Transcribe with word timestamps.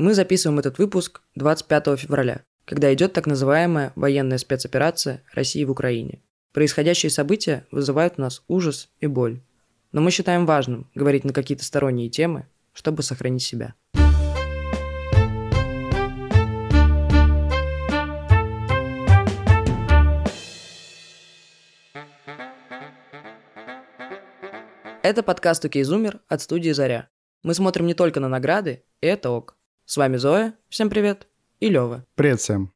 Мы 0.00 0.14
записываем 0.14 0.58
этот 0.58 0.78
выпуск 0.78 1.20
25 1.34 2.00
февраля, 2.00 2.42
когда 2.64 2.90
идет 2.94 3.12
так 3.12 3.26
называемая 3.26 3.92
военная 3.96 4.38
спецоперация 4.38 5.22
России 5.34 5.62
в 5.62 5.70
Украине. 5.70 6.22
Происходящие 6.54 7.10
события 7.10 7.66
вызывают 7.70 8.14
у 8.16 8.22
нас 8.22 8.42
ужас 8.48 8.88
и 9.00 9.06
боль. 9.06 9.42
Но 9.92 10.00
мы 10.00 10.10
считаем 10.10 10.46
важным 10.46 10.90
говорить 10.94 11.24
на 11.24 11.34
какие-то 11.34 11.66
сторонние 11.66 12.08
темы, 12.08 12.46
чтобы 12.72 13.02
сохранить 13.02 13.42
себя. 13.42 13.74
Это 25.02 25.22
подкаст 25.22 25.62
«Окей, 25.66 25.82
Зумер» 25.82 26.20
от 26.26 26.40
студии 26.40 26.70
«Заря». 26.70 27.10
Мы 27.42 27.52
смотрим 27.52 27.84
не 27.86 27.92
только 27.92 28.20
на 28.20 28.30
награды, 28.30 28.82
и 29.02 29.06
это 29.06 29.28
ок. 29.28 29.59
С 29.90 29.96
вами 29.96 30.18
Зоя, 30.18 30.54
всем 30.68 30.88
привет, 30.88 31.26
и 31.58 31.68
Лёва. 31.68 32.04
Привет 32.14 32.38
всем. 32.38 32.70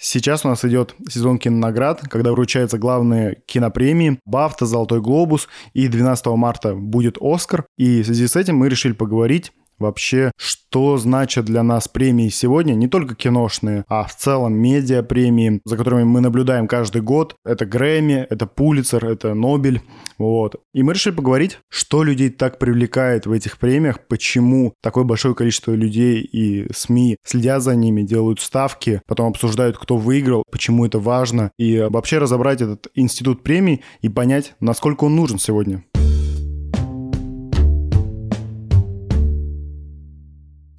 Сейчас 0.00 0.46
у 0.46 0.48
нас 0.48 0.64
идет 0.64 0.94
сезон 1.10 1.38
кинонаград, 1.38 2.00
когда 2.08 2.32
вручаются 2.32 2.78
главные 2.78 3.42
кинопремии 3.44 4.18
«Бафта», 4.24 4.64
«Золотой 4.64 5.02
глобус», 5.02 5.46
и 5.74 5.88
12 5.88 6.24
марта 6.28 6.74
будет 6.74 7.18
«Оскар». 7.20 7.66
И 7.76 8.00
в 8.00 8.06
связи 8.06 8.26
с 8.26 8.34
этим 8.34 8.56
мы 8.56 8.70
решили 8.70 8.94
поговорить 8.94 9.52
вообще, 9.78 10.30
что 10.36 10.96
значит 10.98 11.44
для 11.44 11.62
нас 11.62 11.88
премии 11.88 12.28
сегодня, 12.28 12.74
не 12.74 12.88
только 12.88 13.14
киношные, 13.14 13.84
а 13.88 14.04
в 14.04 14.16
целом 14.16 14.54
медиа 14.54 15.02
премии, 15.02 15.60
за 15.64 15.76
которыми 15.76 16.04
мы 16.04 16.20
наблюдаем 16.20 16.66
каждый 16.66 17.02
год. 17.02 17.36
Это 17.44 17.66
Грэмми, 17.66 18.26
это 18.28 18.46
Пулицер, 18.46 19.04
это 19.04 19.34
Нобель. 19.34 19.82
Вот. 20.18 20.56
И 20.72 20.82
мы 20.82 20.94
решили 20.94 21.14
поговорить, 21.14 21.58
что 21.68 22.02
людей 22.02 22.30
так 22.30 22.58
привлекает 22.58 23.26
в 23.26 23.32
этих 23.32 23.58
премиях, 23.58 24.00
почему 24.06 24.74
такое 24.82 25.04
большое 25.04 25.34
количество 25.34 25.72
людей 25.72 26.20
и 26.20 26.72
СМИ 26.72 27.16
следят 27.24 27.62
за 27.62 27.74
ними, 27.74 28.02
делают 28.02 28.40
ставки, 28.40 29.00
потом 29.06 29.28
обсуждают, 29.28 29.78
кто 29.78 29.96
выиграл, 29.96 30.44
почему 30.50 30.86
это 30.86 30.98
важно, 30.98 31.50
и 31.58 31.86
вообще 31.88 32.18
разобрать 32.18 32.60
этот 32.60 32.88
институт 32.94 33.42
премий 33.42 33.82
и 34.02 34.08
понять, 34.08 34.54
насколько 34.60 35.04
он 35.04 35.16
нужен 35.16 35.38
сегодня. 35.38 35.84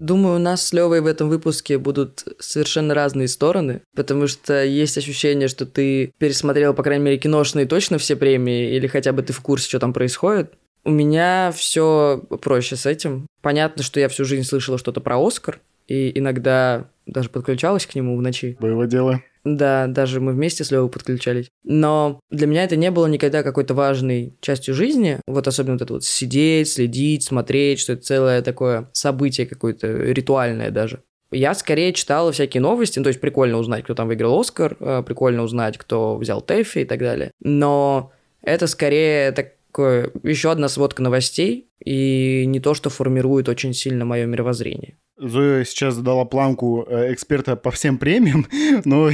Думаю, 0.06 0.36
у 0.36 0.39
нас 0.39 0.67
с 0.67 0.72
Левой 0.72 1.02
в 1.02 1.08
этом 1.08 1.30
выпуске 1.30 1.80
будут 1.80 2.25
совершенно 2.38 2.94
разные 2.94 3.28
стороны, 3.28 3.81
потому 3.95 4.28
что 4.28 4.64
есть 4.64 5.00
ощущение, 5.00 5.47
что 5.47 5.66
ты 5.66 6.14
пересмотрел, 6.20 6.75
по 6.75 6.84
крайней 6.84 7.03
мере, 7.03 7.17
киношные 7.17 7.66
точно 7.66 7.97
все 7.97 8.16
премии, 8.16 8.75
или 8.75 8.86
хотя 8.86 9.14
бы 9.14 9.23
ты 9.23 9.34
в 9.34 9.42
курсе, 9.42 9.67
что 9.67 9.80
там 9.80 9.94
происходит. 9.94 10.53
У 10.84 10.92
меня 10.92 11.52
все 11.56 12.22
проще 12.39 12.75
с 12.75 12.86
этим. 12.86 13.25
Понятно, 13.42 13.81
что 13.81 14.00
я 14.00 14.08
всю 14.08 14.25
жизнь 14.25 14.44
слышала 14.44 14.78
что-то 14.78 15.02
про 15.02 15.17
Оскар, 15.17 15.59
и 15.88 16.12
иногда 16.19 16.86
даже 17.08 17.30
подключалась 17.30 17.88
к 17.88 17.95
нему 17.95 18.16
в 18.16 18.22
ночи. 18.22 18.58
Было 18.59 18.86
дело. 18.86 19.23
Да, 19.45 19.85
даже 19.85 20.19
мы 20.19 20.33
вместе 20.33 20.63
с 20.63 20.71
Левой 20.71 20.89
подключались. 20.89 21.49
Но 21.63 22.19
для 22.31 22.47
меня 22.47 22.63
это 22.63 22.75
не 22.75 22.89
было 22.89 23.05
никогда 23.05 23.43
какой-то 23.43 23.75
важной 23.75 24.35
частью 24.41 24.73
жизни. 24.73 25.19
Вот 25.27 25.47
особенно 25.47 25.73
вот 25.73 25.83
это 25.83 25.93
вот 25.93 26.03
сидеть, 26.03 26.69
следить, 26.69 27.23
смотреть, 27.23 27.79
что 27.79 27.93
это 27.93 28.01
целое 28.01 28.41
такое 28.41 28.89
событие 28.91 29.45
какое-то 29.45 29.88
ритуальное 29.88 30.71
даже. 30.71 31.03
Я 31.31 31.53
скорее 31.53 31.93
читала 31.93 32.31
всякие 32.31 32.61
новости, 32.61 32.97
ну, 32.97 33.03
то 33.03 33.09
есть 33.09 33.21
прикольно 33.21 33.57
узнать, 33.57 33.83
кто 33.83 33.93
там 33.93 34.07
выиграл 34.07 34.39
Оскар, 34.39 34.77
э, 34.79 35.03
прикольно 35.05 35.43
узнать, 35.43 35.77
кто 35.77 36.17
взял 36.17 36.41
Тэффи 36.41 36.79
и 36.79 36.85
так 36.85 36.99
далее. 36.99 37.31
Но 37.39 38.11
это 38.41 38.67
скорее 38.67 39.31
такое 39.31 40.11
еще 40.23 40.51
одна 40.51 40.69
сводка 40.69 41.03
новостей, 41.03 41.67
и 41.83 42.45
не 42.47 42.59
то, 42.59 42.73
что 42.73 42.89
формирует 42.89 43.49
очень 43.49 43.73
сильно 43.73 44.05
мое 44.05 44.25
мировоззрение. 44.25 44.97
Зоя 45.17 45.63
сейчас 45.63 45.95
задала 45.95 46.25
планку 46.25 46.85
э, 46.88 47.13
эксперта 47.13 47.55
по 47.55 47.71
всем 47.71 47.97
премиям, 47.97 48.47
но 48.85 49.09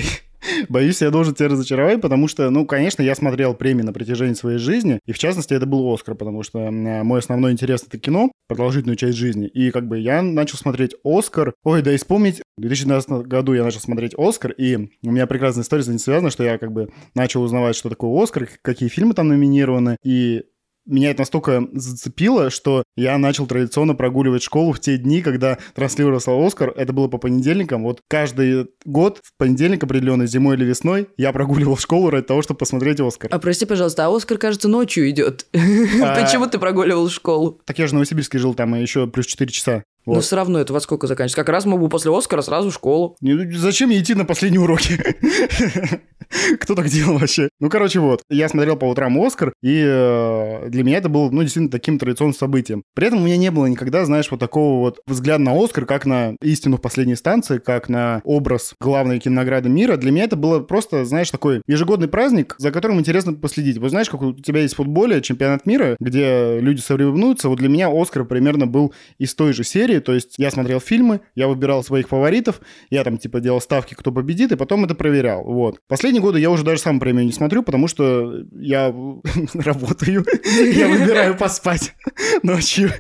Боюсь, 0.70 1.02
я 1.02 1.12
должен 1.12 1.36
тебя 1.36 1.50
разочаровать, 1.50 2.02
потому 2.02 2.28
что, 2.28 2.50
ну, 2.50 2.66
конечно, 2.66 3.02
я 3.02 3.16
смотрел 3.16 3.54
премии 3.54 3.84
на 3.84 3.94
протяжении 3.94 4.34
своей 4.34 4.58
жизни, 4.58 5.00
и 5.06 5.12
в 5.12 5.20
частности 5.20 5.54
это 5.54 5.66
был 5.66 5.94
«Оскар», 5.94 6.16
потому 6.16 6.44
что 6.44 6.72
мой 6.72 7.20
основной 7.20 7.52
интерес— 7.52 7.84
это 7.88 8.00
кино, 8.00 8.32
продолжительную 8.48 8.96
часть 8.96 9.18
жизни, 9.18 9.48
и 9.48 9.72
как 9.72 9.88
бы 9.88 10.00
я 10.00 10.22
начал 10.22 10.58
смотреть 10.58 10.96
«Оскар», 11.04 11.54
ой, 11.64 11.82
да 11.82 11.94
и 11.94 11.98
вспомнить, 11.98 12.42
в 12.58 12.62
2012 12.62 13.28
году 13.28 13.54
я 13.54 13.64
начал 13.64 13.80
смотреть 13.80 14.14
«Оскар», 14.18 14.52
и 14.52 14.90
у 15.04 15.12
меня 15.12 15.28
прекрасная 15.28 15.64
история 15.64 15.84
с 15.84 15.88
этим 15.88 16.00
связана, 16.00 16.32
что 16.32 16.44
я 16.44 16.58
как 16.58 16.72
бы 16.72 16.90
начал 17.14 17.44
узнавать, 17.44 17.76
что 17.76 17.90
такое 17.90 18.22
«Оскар», 18.22 18.50
какие 18.62 18.90
фильмы 18.90 19.14
там 19.14 19.28
номинированы, 19.28 19.98
и 20.04 20.44
меня 20.86 21.12
это 21.12 21.22
настолько 21.22 21.68
зацепило, 21.74 22.50
что 22.50 22.84
я 22.96 23.18
начал 23.18 23.46
традиционно 23.48 23.96
прогуливать 23.96 24.44
школу 24.44 24.74
в 24.74 24.80
те 24.80 24.98
дни, 24.98 25.22
когда 25.22 25.58
транслировался 25.74 26.32
Оскар. 26.32 26.74
Это 26.76 26.94
было 26.94 27.08
по 27.08 27.18
понедельникам. 27.18 27.84
Вот 27.84 28.02
каждый 28.10 28.68
год 28.86 29.20
в 29.24 29.38
понедельник 29.38 29.84
определенный, 29.84 30.28
зимой 30.28 30.56
или 30.56 30.66
весной, 30.66 31.10
я 31.18 31.32
прогуливал 31.32 31.78
школу 31.78 32.10
ради 32.10 32.26
того, 32.26 32.42
чтобы 32.42 32.58
посмотреть 32.60 33.00
Оскар. 33.00 33.30
А 33.34 33.40
прости, 33.40 33.66
пожалуйста, 33.66 34.06
а 34.06 34.16
Оскар, 34.16 34.38
кажется, 34.38 34.68
ночью 34.68 35.10
идет. 35.10 35.46
А, 36.02 36.22
Почему 36.22 36.48
ты 36.48 36.58
прогуливал 36.58 37.10
школу? 37.10 37.60
Так 37.66 37.78
я 37.80 37.86
же 37.86 37.92
в 37.92 37.94
Новосибирске 37.94 38.40
жил 38.40 38.54
там 38.54 38.74
еще 38.76 39.08
плюс 39.08 39.26
4 39.26 39.52
часа. 39.52 39.84
Вот. 40.06 40.16
Но 40.16 40.22
все 40.22 40.36
равно 40.36 40.60
это 40.60 40.74
во 40.74 40.82
сколько 40.82 41.08
заканчивается? 41.08 41.36
Как 41.36 41.50
раз 41.50 41.66
бы 41.66 41.90
после 41.90 42.16
Оскара 42.16 42.42
сразу 42.42 42.70
в 42.70 42.74
школу. 42.74 43.16
Не, 43.22 43.52
зачем 43.54 43.90
мне 43.90 44.00
идти 44.00 44.14
на 44.14 44.26
последние 44.26 44.62
уроки? 44.62 45.00
Кто 46.60 46.76
так 46.76 46.88
делал 46.88 47.18
вообще? 47.18 47.50
Ну, 47.60 47.70
короче, 47.70 48.00
вот. 48.00 48.22
Я 48.30 48.48
смотрел 48.50 48.78
по 48.78 48.86
утрам 48.86 49.20
Оскар, 49.22 49.54
и 49.62 49.84
э, 49.86 50.70
для 50.70 50.84
меня 50.84 50.98
это 50.98 51.10
было, 51.10 51.30
ну, 51.30 51.42
действительно 51.42 51.70
таким 51.70 52.00
традиционным 52.00 52.34
событием. 52.34 52.84
При 52.96 53.08
этом 53.08 53.22
у 53.22 53.26
меня 53.26 53.38
не 53.38 53.52
было 53.52 53.66
никогда, 53.66 54.06
знаешь, 54.06 54.30
вот 54.32 54.40
такого 54.40 54.80
вот 54.80 55.00
взгляда 55.06 55.44
на 55.44 55.62
Оскар, 55.62 55.86
как 55.86 56.06
на 56.06 56.36
истину 56.42 56.78
в 56.78 56.82
последней 56.82 57.16
станции, 57.16 57.58
как 57.58 57.90
на 57.90 58.22
образ 58.24 58.74
главной 58.80 59.20
кинонаграды 59.20 59.70
мира. 59.70 59.98
Для 59.98 60.12
меня 60.12 60.26
это 60.26 60.36
было 60.36 60.60
просто, 60.60 61.06
знаешь, 61.06 61.30
такой 61.30 61.62
ежегодный 61.68 62.08
праздник, 62.08 62.56
за 62.58 62.72
которым 62.72 63.00
интересно 63.00 63.34
последить. 63.34 63.78
Вот 63.78 63.90
знаешь, 63.90 64.10
как 64.10 64.22
у 64.22 64.34
тебя 64.34 64.62
есть 64.62 64.74
в 64.76 64.78
футболе 64.78 65.22
чемпионат 65.22 65.66
мира, 65.66 65.96
где 66.00 66.60
люди 66.60 66.80
соревнуются, 66.80 67.50
вот 67.50 67.60
для 67.60 67.70
меня 67.70 67.90
Оскар 67.92 68.26
примерно 68.26 68.68
был 68.68 68.94
из 69.18 69.36
той 69.36 69.54
же 69.54 69.64
серии, 69.64 69.91
серии, 69.92 70.00
то 70.00 70.14
есть 70.14 70.36
я 70.38 70.52
смотрел 70.52 70.80
фильмы, 70.80 71.22
я 71.36 71.48
выбирал 71.48 71.84
своих 71.84 72.08
фаворитов, 72.08 72.62
я 72.90 73.04
там 73.04 73.18
типа 73.18 73.40
делал 73.40 73.62
ставки, 73.62 73.94
кто 73.94 74.12
победит, 74.12 74.52
и 74.52 74.56
потом 74.56 74.86
это 74.86 74.96
проверял, 74.96 75.44
вот. 75.44 75.80
Последние 75.88 76.22
годы 76.22 76.40
я 76.40 76.50
уже 76.50 76.64
даже 76.64 76.82
сам 76.82 77.00
премию 77.00 77.26
не 77.26 77.32
смотрю, 77.32 77.64
потому 77.64 77.88
что 77.88 78.44
я 78.54 78.94
работаю, 79.54 80.26
я 80.74 80.88
выбираю 80.88 81.38
поспать 81.38 81.94
ночью 82.44 82.92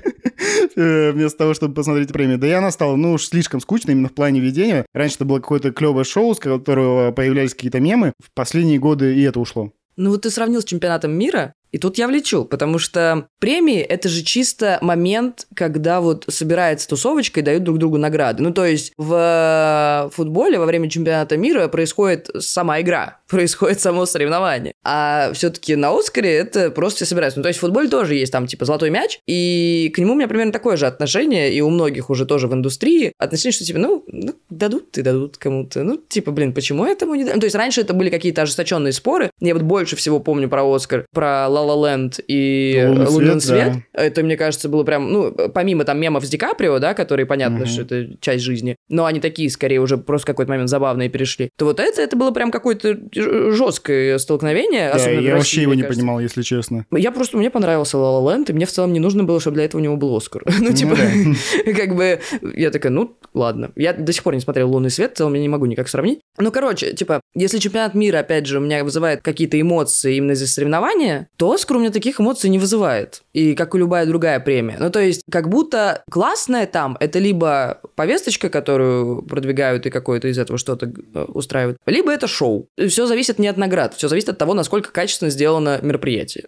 э, 0.76 1.12
вместо 1.12 1.38
того, 1.40 1.54
чтобы 1.54 1.74
посмотреть 1.74 2.12
премию. 2.12 2.38
Да 2.38 2.48
и 2.48 2.52
она 2.52 2.72
стала, 2.72 2.96
ну 2.96 3.14
уж 3.14 3.26
слишком 3.26 3.60
скучной 3.60 3.94
именно 3.94 4.10
в 4.10 4.14
плане 4.14 4.40
ведения. 4.40 4.86
Раньше 4.94 5.16
это 5.16 5.26
было 5.26 5.40
какое-то 5.40 5.72
клевое 5.72 6.06
шоу, 6.06 6.34
с 6.34 6.40
которого 6.40 7.12
появлялись 7.12 7.54
какие-то 7.54 7.80
мемы. 7.80 8.14
В 8.24 8.34
последние 8.34 8.80
годы 8.80 9.16
и 9.16 9.22
это 9.22 9.40
ушло. 9.40 9.72
Ну 10.02 10.10
вот 10.10 10.24
ты 10.24 10.32
сравнил 10.32 10.62
с 10.62 10.66
чемпионатом 10.66 11.12
мира, 11.12 11.54
и 11.72 11.78
тут 11.78 11.98
я 11.98 12.08
влечу, 12.08 12.44
потому 12.46 12.80
что 12.80 13.28
премии– 13.40 13.80
это 13.80 14.10
же 14.10 14.24
чисто 14.24 14.78
момент, 14.82 15.48
когда 15.56 16.02
вот 16.02 16.26
собирается 16.28 16.88
тусовочка 16.88 17.40
и 17.40 17.44
дают 17.44 17.64
друг 17.64 17.78
другу 17.78 17.98
награды. 17.98 18.44
Ну, 18.44 18.52
то 18.52 18.66
есть 18.66 18.92
в 18.98 20.12
футболе 20.14 20.60
во 20.60 20.66
время 20.66 20.90
чемпионата 20.90 21.38
мира 21.38 21.68
происходит 21.70 22.30
сама 22.40 22.82
игра, 22.82 23.20
происходит 23.30 23.80
само 23.80 24.06
соревнование. 24.06 24.74
А 24.84 25.32
все-таки 25.34 25.76
на 25.76 25.98
Оскаре 25.98 26.34
это 26.36 26.72
просто 26.72 26.98
все 26.98 27.06
собираются. 27.06 27.40
Ну, 27.40 27.44
то 27.44 27.50
есть 27.50 27.60
в 27.60 27.62
футболе 27.62 27.88
тоже 27.88 28.16
есть 28.16 28.32
там 28.32 28.48
типа 28.48 28.66
золотой 28.66 28.90
мяч, 28.90 29.20
и 29.26 29.92
к 29.96 29.98
нему 29.98 30.14
у 30.14 30.16
меня 30.16 30.28
примерно 30.28 30.52
такое 30.52 30.76
же 30.76 30.88
отношение, 30.88 31.54
и 31.54 31.62
у 31.62 31.70
многих 31.70 32.10
уже 32.10 32.26
тоже 32.26 32.48
в 32.48 32.54
индустрии 32.54 33.14
отношение, 33.18 33.54
что 33.54 33.64
типа, 33.64 33.80
ну, 33.80 34.04
ну 34.08 34.34
дадут 34.62 34.98
и 34.98 35.02
дадут 35.02 35.38
кому-то. 35.38 35.84
Ну, 35.84 35.98
типа, 35.98 36.32
блин, 36.32 36.54
почему 36.54 36.86
этому 36.86 37.16
не 37.16 37.26
дадут? 37.26 37.42
То 37.42 37.46
есть 37.46 37.56
раньше 37.56 37.82
это 37.82 37.94
были 37.94 38.10
какие-то 38.10 38.44
ожесточенные 38.44 38.94
споры. 38.94 39.32
Я 39.40 39.54
вот 39.54 39.64
больше 39.64 39.96
всего 39.96 40.20
помню 40.20 40.48
про 40.48 40.64
Оскар, 40.64 41.06
про 41.14 41.48
La 41.50 41.66
La 41.68 41.76
Land 41.76 42.24
и 42.28 42.84
Лунный, 42.88 43.08
Лунный 43.08 43.42
свет, 43.42 43.44
свет. 43.44 43.74
Да. 43.94 44.04
Это, 44.04 44.24
мне 44.24 44.38
кажется, 44.38 44.70
было 44.70 44.84
прям, 44.84 45.12
ну, 45.12 45.32
помимо 45.32 45.84
там 45.84 46.00
мемов 46.00 46.26
с 46.26 46.30
Ди 46.30 46.38
Каприо, 46.38 46.80
да, 46.80 46.94
которые 46.94 47.26
понятно, 47.26 47.64
угу. 47.64 47.66
что 47.66 47.82
это 47.82 48.08
часть 48.20 48.44
жизни, 48.44 48.76
но 48.90 49.06
они 49.06 49.20
такие, 49.20 49.50
скорее, 49.50 49.80
уже 49.80 49.98
просто 49.98 50.28
какой-то 50.28 50.52
момент 50.52 50.70
забавные 50.70 51.10
перешли, 51.10 51.50
то 51.58 51.66
вот 51.66 51.80
это, 51.80 52.02
это 52.02 52.16
было 52.16 52.32
прям 52.32 52.52
какое-то 52.52 52.98
жесткое 53.14 54.18
столкновение. 54.18 54.92
Да, 54.94 55.10
я 55.10 55.36
вообще 55.36 55.64
его 55.64 55.74
не 55.74 55.82
кажется. 55.82 56.00
понимал, 56.00 56.20
если 56.20 56.42
честно. 56.42 56.86
Я 56.92 57.12
просто, 57.12 57.38
мне 57.38 57.50
понравился 57.50 57.98
La 57.98 58.20
La 58.20 58.36
Land, 58.36 58.46
и 58.50 58.54
мне 58.54 58.66
в 58.66 58.72
целом 58.72 58.94
не 58.94 59.00
нужно 59.00 59.24
было, 59.24 59.40
чтобы 59.40 59.56
для 59.56 59.66
этого 59.66 59.82
у 59.82 59.84
него 59.84 59.98
был 59.98 60.16
Оскар. 60.16 60.44
ну, 60.60 60.70
ну 60.70 60.74
типа, 60.74 60.96
как 61.76 61.96
бы, 61.96 62.20
я 62.56 62.72
такая, 62.72 62.92
ну, 62.92 63.18
ладно. 63.34 63.72
Я 63.76 63.94
до 63.94 64.12
сих 64.14 64.24
пор 64.24 64.36
не 64.36 64.42
смотрел 64.52 64.72
«Лунный 64.72 64.90
свет», 64.90 65.14
в 65.14 65.18
целом 65.18 65.34
я 65.34 65.42
не 65.42 65.48
могу 65.48 65.66
никак 65.66 65.88
сравнить. 65.88 66.20
Ну, 66.38 66.52
короче, 66.52 66.94
типа, 66.94 67.22
если 67.34 67.58
чемпионат 67.60 67.94
мира, 67.94 68.20
опять 68.20 68.46
же, 68.46 68.58
у 68.58 68.62
меня 68.62 68.84
вызывает 68.84 69.22
какие-то 69.22 69.60
эмоции 69.60 70.18
именно 70.18 70.32
из-за 70.32 70.48
соревнования, 70.48 71.30
то 71.38 71.52
Оскар 71.54 71.78
у 71.78 71.80
меня 71.80 71.90
таких 71.90 72.20
эмоций 72.20 72.50
не 72.50 72.60
вызывает. 72.60 73.22
И 73.34 73.56
как 73.56 73.74
и 73.76 73.78
любая 73.78 74.06
другая 74.06 74.40
премия. 74.42 74.78
Ну, 74.78 74.90
то 74.90 75.00
есть, 75.00 75.22
как 75.32 75.48
будто 75.48 76.04
классное 76.12 76.66
там, 76.66 76.98
это 77.00 77.20
либо 77.20 77.80
повесточка, 77.96 78.50
которую 78.50 79.22
продвигают 79.22 79.86
и 79.86 79.90
какое-то 79.90 80.28
из 80.28 80.38
этого 80.38 80.58
что-то 80.58 80.88
э, 80.88 81.26
устраивают, 81.30 81.78
либо 81.86 82.12
это 82.12 82.28
шоу. 82.28 82.68
Все 82.78 83.06
зависит 83.06 83.40
не 83.40 83.48
от 83.48 83.58
наград, 83.58 83.94
все 83.96 84.10
зависит 84.10 84.30
от 84.30 84.38
того, 84.38 84.54
насколько 84.54 84.92
качественно 84.92 85.32
сделано 85.32 85.80
мероприятие. 85.82 86.48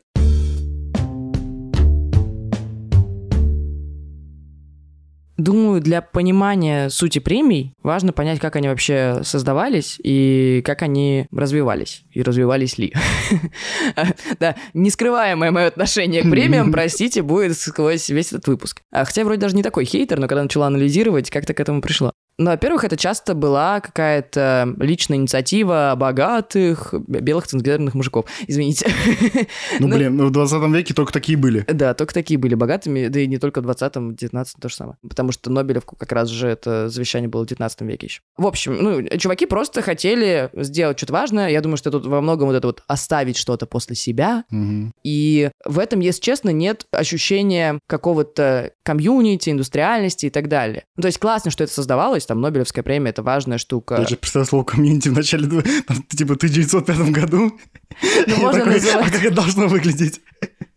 Думаю, 5.37 5.81
для 5.81 6.01
понимания 6.01 6.89
сути 6.89 7.19
премий 7.19 7.73
важно 7.81 8.13
понять, 8.13 8.39
как 8.39 8.55
они 8.55 8.67
вообще 8.67 9.21
создавались 9.23 9.99
и 10.03 10.61
как 10.63 10.83
они 10.83 11.27
развивались. 11.31 12.03
И 12.11 12.21
развивались 12.21 12.77
ли. 12.77 12.93
Да, 14.39 14.55
нескрываемое 14.73 15.51
мое 15.51 15.67
отношение 15.67 16.23
к 16.23 16.29
премиям, 16.29 16.71
простите, 16.73 17.21
будет 17.21 17.57
сквозь 17.57 18.09
весь 18.09 18.27
этот 18.27 18.47
выпуск. 18.47 18.81
А 18.91 19.05
хотя 19.05 19.23
вроде 19.23 19.41
даже 19.41 19.55
не 19.55 19.63
такой 19.63 19.85
хейтер, 19.85 20.19
но 20.19 20.27
когда 20.27 20.43
начала 20.43 20.67
анализировать, 20.67 21.29
как-то 21.29 21.53
к 21.53 21.59
этому 21.59 21.81
пришло. 21.81 22.13
Ну, 22.37 22.49
во-первых, 22.49 22.83
это 22.83 22.97
часто 22.97 23.35
была 23.35 23.79
какая-то 23.79 24.73
личная 24.79 25.17
инициатива 25.17 25.93
богатых 25.95 26.93
белых 27.07 27.47
цисгендерных 27.47 27.93
мужиков. 27.93 28.25
Извините. 28.47 28.87
Ну, 29.79 29.87
блин, 29.87 30.15
ну, 30.17 30.27
в 30.27 30.31
20 30.31 30.69
веке 30.73 30.93
только 30.93 31.11
такие 31.11 31.37
были. 31.37 31.65
Да, 31.67 31.93
только 31.93 32.13
такие 32.13 32.37
были 32.37 32.55
богатыми, 32.55 33.07
да 33.07 33.19
и 33.19 33.27
не 33.27 33.37
только 33.37 33.61
в 33.61 33.69
20-м, 33.69 34.11
19-м 34.11 34.61
то 34.61 34.69
же 34.69 34.75
самое. 34.75 34.97
Потому 35.07 35.31
что 35.31 35.49
Нобелевку 35.49 35.95
как 35.95 36.11
раз 36.11 36.29
же 36.29 36.47
это 36.47 36.89
завещание 36.89 37.27
было 37.27 37.43
в 37.43 37.47
19 37.47 37.81
веке 37.81 38.07
еще. 38.07 38.21
В 38.37 38.45
общем, 38.45 38.77
ну, 38.81 39.17
чуваки 39.17 39.45
просто 39.45 39.81
хотели 39.81 40.49
сделать 40.53 40.97
что-то 40.97 41.13
важное. 41.13 41.49
Я 41.49 41.61
думаю, 41.61 41.77
что 41.77 41.91
тут 41.91 42.05
во 42.05 42.21
многом 42.21 42.47
вот 42.47 42.55
это 42.55 42.67
вот 42.67 42.83
оставить 42.87 43.37
что-то 43.37 43.65
после 43.65 43.95
себя. 43.95 44.45
И 45.03 45.49
в 45.65 45.79
этом, 45.79 45.99
если 45.99 46.21
честно, 46.21 46.49
нет 46.49 46.85
ощущения 46.91 47.79
какого-то 47.87 48.71
комьюнити, 48.83 49.49
индустриальности 49.49 50.27
и 50.27 50.29
так 50.29 50.47
далее. 50.47 50.85
Ну, 50.95 51.01
то 51.01 51.07
есть 51.07 51.19
классно, 51.19 51.51
что 51.51 51.63
это 51.63 51.73
создавалось, 51.73 52.22
там 52.25 52.41
Нобелевская 52.41 52.83
премия— 52.83 53.09
это 53.11 53.23
важная 53.23 53.57
штука. 53.57 53.97
Я 53.99 54.07
же 54.07 54.17
представил 54.17 54.45
слово 54.45 54.63
комьюнити 54.63 55.09
в 55.09 55.13
начале, 55.13 55.47
там, 55.47 56.03
типа, 56.09 56.33
1905 56.33 57.11
году. 57.11 57.51
Ну, 58.25 58.37
можно 58.37 58.59
такой, 58.59 58.73
называть. 58.73 59.07
А 59.07 59.11
как 59.11 59.23
это 59.23 59.35
должно 59.35 59.67
выглядеть? 59.67 60.19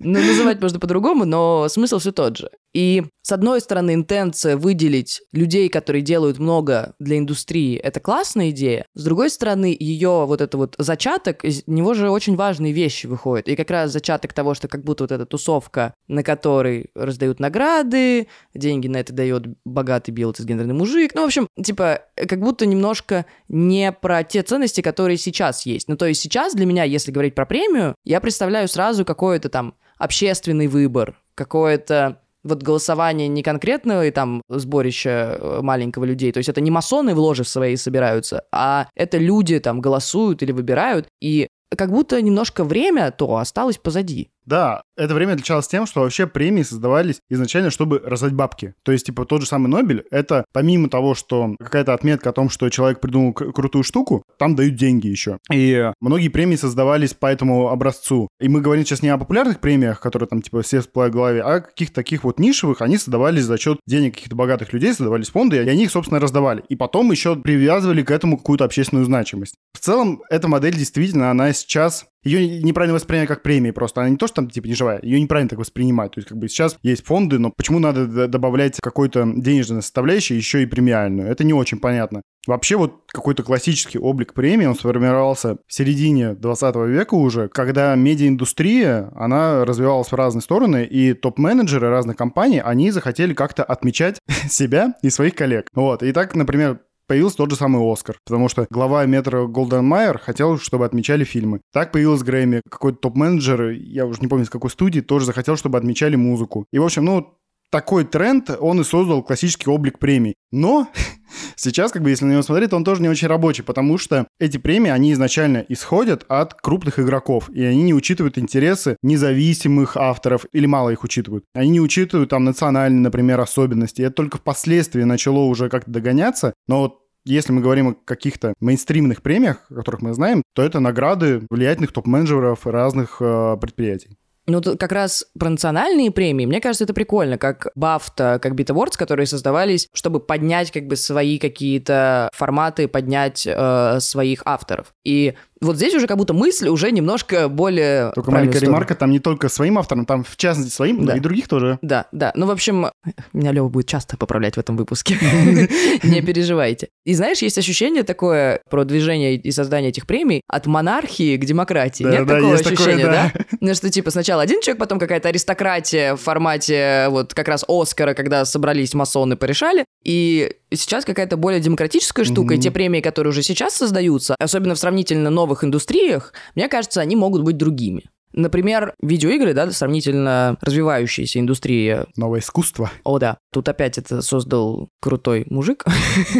Ну, 0.00 0.20
называть 0.20 0.60
можно 0.60 0.78
по-другому, 0.78 1.24
но 1.24 1.66
смысл 1.68 1.98
все 1.98 2.12
тот 2.12 2.36
же. 2.36 2.50
И, 2.76 3.04
с 3.22 3.32
одной 3.32 3.62
стороны, 3.62 3.94
интенция 3.94 4.58
выделить 4.58 5.22
людей, 5.32 5.70
которые 5.70 6.02
делают 6.02 6.38
много 6.38 6.94
для 6.98 7.16
индустрии, 7.16 7.74
это 7.78 8.00
классная 8.00 8.50
идея. 8.50 8.84
С 8.92 9.02
другой 9.02 9.30
стороны, 9.30 9.74
ее 9.80 10.26
вот 10.26 10.42
это 10.42 10.58
вот 10.58 10.74
зачаток, 10.76 11.42
из 11.42 11.66
него 11.66 11.94
же 11.94 12.10
очень 12.10 12.36
важные 12.36 12.74
вещи 12.74 13.06
выходят. 13.06 13.48
И 13.48 13.56
как 13.56 13.70
раз 13.70 13.92
зачаток 13.92 14.34
того, 14.34 14.52
что 14.52 14.68
как 14.68 14.84
будто 14.84 15.04
вот 15.04 15.12
эта 15.12 15.24
тусовка, 15.24 15.94
на 16.06 16.22
которой 16.22 16.90
раздают 16.94 17.40
награды, 17.40 18.28
деньги 18.54 18.88
на 18.88 18.98
это 18.98 19.14
дает 19.14 19.46
богатый 19.64 20.10
белый 20.10 20.34
цисгендерный 20.34 20.74
мужик. 20.74 21.14
Ну, 21.14 21.22
в 21.22 21.24
общем, 21.24 21.48
типа, 21.58 22.02
как 22.28 22.40
будто 22.40 22.66
немножко 22.66 23.24
не 23.48 23.90
про 23.90 24.22
те 24.22 24.42
ценности, 24.42 24.82
которые 24.82 25.16
сейчас 25.16 25.64
есть. 25.64 25.88
Ну, 25.88 25.96
то 25.96 26.04
есть 26.04 26.20
сейчас 26.20 26.54
для 26.54 26.66
меня, 26.66 26.84
если 26.84 27.10
говорить 27.10 27.34
про 27.34 27.46
премию, 27.46 27.94
я 28.04 28.20
представляю 28.20 28.68
сразу 28.68 29.06
какое-то 29.06 29.48
там 29.48 29.76
общественный 29.96 30.66
выбор, 30.66 31.18
какое-то 31.34 32.20
вот 32.46 32.62
голосование 32.62 33.28
не 33.28 33.42
конкретного 33.42 34.06
и 34.06 34.10
там 34.10 34.42
сборища 34.48 35.38
э, 35.38 35.60
маленького 35.62 36.04
людей, 36.04 36.32
то 36.32 36.38
есть 36.38 36.48
это 36.48 36.60
не 36.60 36.70
масоны 36.70 37.14
в 37.14 37.18
ложе 37.18 37.44
своей 37.44 37.76
собираются, 37.76 38.44
а 38.52 38.88
это 38.94 39.18
люди 39.18 39.58
там 39.58 39.80
голосуют 39.80 40.42
или 40.42 40.52
выбирают, 40.52 41.08
и 41.20 41.48
как 41.76 41.90
будто 41.90 42.20
немножко 42.22 42.64
время 42.64 43.10
то 43.10 43.36
осталось 43.36 43.78
позади. 43.78 44.30
Да, 44.46 44.82
это 44.96 45.14
время 45.14 45.32
отличалось 45.32 45.66
тем, 45.66 45.86
что 45.86 46.00
вообще 46.00 46.26
премии 46.26 46.62
создавались 46.62 47.20
изначально, 47.28 47.70
чтобы 47.70 48.00
раздать 48.04 48.32
бабки. 48.32 48.74
То 48.84 48.92
есть, 48.92 49.06
типа, 49.06 49.24
тот 49.24 49.42
же 49.42 49.48
самый 49.48 49.66
Нобель, 49.68 50.04
это 50.10 50.44
помимо 50.52 50.88
того, 50.88 51.14
что 51.14 51.56
какая-то 51.58 51.92
отметка 51.92 52.30
о 52.30 52.32
том, 52.32 52.48
что 52.48 52.68
человек 52.70 53.00
придумал 53.00 53.32
крутую 53.32 53.82
штуку, 53.82 54.22
там 54.38 54.54
дают 54.54 54.76
деньги 54.76 55.08
еще. 55.08 55.38
И 55.52 55.90
многие 56.00 56.28
премии 56.28 56.56
создавались 56.56 57.14
по 57.14 57.26
этому 57.26 57.68
образцу. 57.68 58.28
И 58.40 58.48
мы 58.48 58.60
говорим 58.60 58.84
сейчас 58.84 59.02
не 59.02 59.08
о 59.08 59.18
популярных 59.18 59.60
премиях, 59.60 60.00
которые 60.00 60.28
там, 60.28 60.42
типа, 60.42 60.62
все 60.62 60.80
всплывают 60.80 61.12
в 61.12 61.16
голове, 61.16 61.42
а 61.42 61.60
каких-то 61.60 61.96
таких 61.96 62.22
вот 62.22 62.38
нишевых, 62.38 62.80
они 62.82 62.98
создавались 62.98 63.44
за 63.44 63.58
счет 63.58 63.78
денег 63.86 64.14
каких-то 64.14 64.36
богатых 64.36 64.72
людей, 64.72 64.90
создавались 64.90 65.30
фонды, 65.30 65.56
и 65.56 65.68
они 65.68 65.84
их, 65.84 65.90
собственно, 65.90 66.20
раздавали. 66.20 66.62
И 66.68 66.76
потом 66.76 67.10
еще 67.10 67.34
привязывали 67.34 68.02
к 68.02 68.10
этому 68.10 68.36
какую-то 68.38 68.64
общественную 68.64 69.06
значимость. 69.06 69.54
В 69.72 69.80
целом, 69.80 70.22
эта 70.30 70.46
модель 70.48 70.76
действительно, 70.76 71.30
она 71.30 71.52
сейчас 71.52 72.06
ее 72.26 72.62
неправильно 72.62 72.94
воспринимают 72.94 73.28
как 73.28 73.42
премии 73.42 73.70
просто. 73.70 74.00
Она 74.00 74.10
не 74.10 74.16
то, 74.16 74.26
что 74.26 74.36
там 74.36 74.50
типа 74.50 74.66
не 74.66 74.74
живая, 74.74 75.00
ее 75.02 75.20
неправильно 75.20 75.48
так 75.48 75.58
воспринимают. 75.58 76.14
То 76.14 76.18
есть 76.18 76.28
как 76.28 76.38
бы 76.38 76.48
сейчас 76.48 76.76
есть 76.82 77.04
фонды, 77.04 77.38
но 77.38 77.50
почему 77.50 77.78
надо 77.78 78.28
добавлять 78.28 78.78
какой-то 78.80 79.30
денежной 79.36 79.82
составляющей 79.82 80.34
еще 80.34 80.62
и 80.62 80.66
премиальную? 80.66 81.28
Это 81.28 81.44
не 81.44 81.52
очень 81.52 81.78
понятно. 81.78 82.22
Вообще 82.46 82.76
вот 82.76 83.02
какой-то 83.08 83.42
классический 83.42 83.98
облик 83.98 84.32
премии, 84.32 84.66
он 84.66 84.76
сформировался 84.76 85.56
в 85.66 85.72
середине 85.72 86.34
20 86.34 86.76
века 86.76 87.14
уже, 87.14 87.48
когда 87.48 87.94
медиаиндустрия, 87.96 89.10
она 89.16 89.64
развивалась 89.64 90.12
в 90.12 90.14
разные 90.14 90.42
стороны, 90.42 90.84
и 90.84 91.12
топ-менеджеры 91.12 91.88
разных 91.88 92.16
компаний, 92.16 92.60
они 92.60 92.92
захотели 92.92 93.34
как-то 93.34 93.64
отмечать 93.64 94.20
себя 94.48 94.94
и 95.02 95.10
своих 95.10 95.34
коллег. 95.34 95.68
Вот, 95.74 96.02
и 96.04 96.12
так, 96.12 96.34
например, 96.36 96.80
появился 97.06 97.38
тот 97.38 97.50
же 97.50 97.56
самый 97.56 97.80
Оскар, 97.90 98.18
потому 98.24 98.48
что 98.48 98.66
глава 98.70 99.04
метро 99.06 99.48
Голден 99.48 99.84
Майер 99.84 100.18
хотел, 100.18 100.58
чтобы 100.58 100.84
отмечали 100.84 101.24
фильмы. 101.24 101.60
Так 101.72 101.92
появилась 101.92 102.22
Грэмми. 102.22 102.62
Какой-то 102.68 102.98
топ-менеджер, 102.98 103.70
я 103.70 104.06
уже 104.06 104.20
не 104.20 104.28
помню, 104.28 104.44
с 104.44 104.50
какой 104.50 104.70
студии, 104.70 105.00
тоже 105.00 105.26
захотел, 105.26 105.56
чтобы 105.56 105.78
отмечали 105.78 106.16
музыку. 106.16 106.66
И, 106.72 106.78
в 106.78 106.84
общем, 106.84 107.04
ну, 107.04 107.36
такой 107.70 108.04
тренд, 108.04 108.50
он 108.60 108.80
и 108.80 108.84
создал 108.84 109.22
классический 109.22 109.68
облик 109.68 109.98
премий. 109.98 110.34
Но 110.52 110.88
сейчас, 111.56 111.92
как 111.92 112.02
бы, 112.02 112.10
если 112.10 112.24
на 112.24 112.32
него 112.32 112.42
смотреть, 112.42 112.72
он 112.72 112.84
тоже 112.84 113.02
не 113.02 113.08
очень 113.08 113.28
рабочий, 113.28 113.62
потому 113.62 113.98
что 113.98 114.26
эти 114.38 114.58
премии, 114.58 114.90
они 114.90 115.12
изначально 115.12 115.64
исходят 115.68 116.24
от 116.28 116.54
крупных 116.54 116.98
игроков, 116.98 117.50
и 117.50 117.62
они 117.62 117.82
не 117.82 117.94
учитывают 117.94 118.38
интересы 118.38 118.96
независимых 119.02 119.96
авторов, 119.96 120.46
или 120.52 120.66
мало 120.66 120.90
их 120.90 121.04
учитывают. 121.04 121.44
Они 121.54 121.70
не 121.70 121.80
учитывают 121.80 122.30
там 122.30 122.44
национальные, 122.44 123.00
например, 123.00 123.40
особенности. 123.40 124.02
Это 124.02 124.14
только 124.14 124.38
впоследствии 124.38 125.02
начало 125.02 125.40
уже 125.40 125.68
как-то 125.68 125.90
догоняться, 125.90 126.54
но 126.68 126.80
вот 126.80 127.00
если 127.26 127.52
мы 127.52 127.60
говорим 127.60 127.88
о 127.88 127.94
каких-то 127.94 128.54
мейнстримных 128.60 129.20
премиях, 129.20 129.66
о 129.68 129.74
которых 129.74 130.00
мы 130.00 130.14
знаем, 130.14 130.42
то 130.54 130.62
это 130.62 130.78
награды 130.78 131.42
влиятельных 131.50 131.92
топ-менеджеров 131.92 132.66
разных 132.66 133.16
э, 133.20 133.56
предприятий. 133.60 134.16
Ну, 134.46 134.62
как 134.62 134.92
раз 134.92 135.26
про 135.38 135.50
национальные 135.50 136.12
премии, 136.12 136.46
мне 136.46 136.60
кажется, 136.60 136.84
это 136.84 136.94
прикольно, 136.94 137.36
как 137.36 137.68
BAFTA, 137.76 138.38
как 138.38 138.52
Beat 138.52 138.66
Awards, 138.66 138.96
которые 138.96 139.26
создавались, 139.26 139.88
чтобы 139.92 140.20
поднять 140.20 140.70
как 140.70 140.86
бы 140.86 140.94
свои 140.94 141.38
какие-то 141.38 142.30
форматы, 142.32 142.86
поднять 142.86 143.44
э, 143.44 143.98
своих 144.00 144.42
авторов. 144.44 144.94
И 145.04 145.34
вот 145.60 145.76
здесь 145.76 145.94
уже 145.94 146.06
как 146.06 146.16
будто 146.18 146.34
мысль 146.34 146.68
уже 146.68 146.90
немножко 146.92 147.48
более... 147.48 148.12
Только 148.14 148.30
маленькая 148.30 148.58
сторону. 148.58 148.74
ремарка, 148.76 148.94
там 148.94 149.10
не 149.10 149.20
только 149.20 149.48
своим 149.48 149.78
авторам, 149.78 150.04
там 150.06 150.24
в 150.24 150.36
частности 150.36 150.72
своим, 150.72 151.00
но 151.00 151.06
Да. 151.12 151.16
и 151.16 151.20
других 151.20 151.48
тоже. 151.48 151.78
Да, 151.82 152.06
да. 152.12 152.32
Ну, 152.34 152.46
в 152.46 152.50
общем, 152.50 152.86
меня 153.32 153.52
Лева 153.52 153.68
будет 153.68 153.86
часто 153.86 154.16
поправлять 154.16 154.56
в 154.56 154.58
этом 154.58 154.76
выпуске. 154.76 155.16
Не 156.02 156.20
переживайте. 156.22 156.88
И 157.04 157.14
знаешь, 157.14 157.38
есть 157.38 157.58
ощущение 157.58 158.02
такое 158.02 158.60
про 158.68 158.84
движение 158.84 159.36
и 159.36 159.50
создание 159.50 159.90
этих 159.90 160.06
премий 160.06 160.42
от 160.48 160.66
монархии 160.66 161.36
к 161.36 161.44
демократии. 161.44 162.04
Нет 162.04 162.26
такого 162.26 162.54
ощущения, 162.54 163.06
да. 163.06 163.32
Ну, 163.60 163.74
что 163.74 163.90
типа 163.90 164.10
сначала 164.10 164.42
один 164.42 164.60
человек, 164.60 164.80
потом 164.80 164.98
какая-то 164.98 165.28
аристократия 165.28 166.14
в 166.14 166.20
формате 166.20 167.06
вот 167.10 167.34
как 167.34 167.48
раз 167.48 167.64
Оскара, 167.68 168.14
когда 168.14 168.44
собрались 168.44 168.94
масоны, 168.94 169.36
порешали. 169.36 169.84
И 170.04 170.52
сейчас 170.72 171.04
какая-то 171.04 171.36
более 171.36 171.60
демократическая 171.60 172.24
штука, 172.24 172.54
и 172.54 172.58
те 172.58 172.70
премии, 172.70 173.00
которые 173.00 173.30
уже 173.30 173.42
сейчас 173.42 173.74
создаются, 173.74 174.34
особенно 174.38 174.74
в 174.74 174.78
сравнительно 174.78 175.30
новых 175.46 175.62
индустриях, 175.62 176.32
мне 176.56 176.68
кажется, 176.68 177.00
они 177.00 177.14
могут 177.14 177.42
быть 177.42 177.56
другими. 177.56 178.10
Например, 178.36 178.94
видеоигры, 179.02 179.54
да, 179.54 179.70
сравнительно 179.70 180.56
развивающаяся 180.60 181.40
индустрия. 181.40 182.06
Новое 182.16 182.40
искусство. 182.40 182.90
О, 183.02 183.18
да, 183.18 183.38
тут 183.52 183.68
опять 183.68 183.98
это 183.98 184.22
создал 184.22 184.90
крутой 185.00 185.46
мужик. 185.48 185.84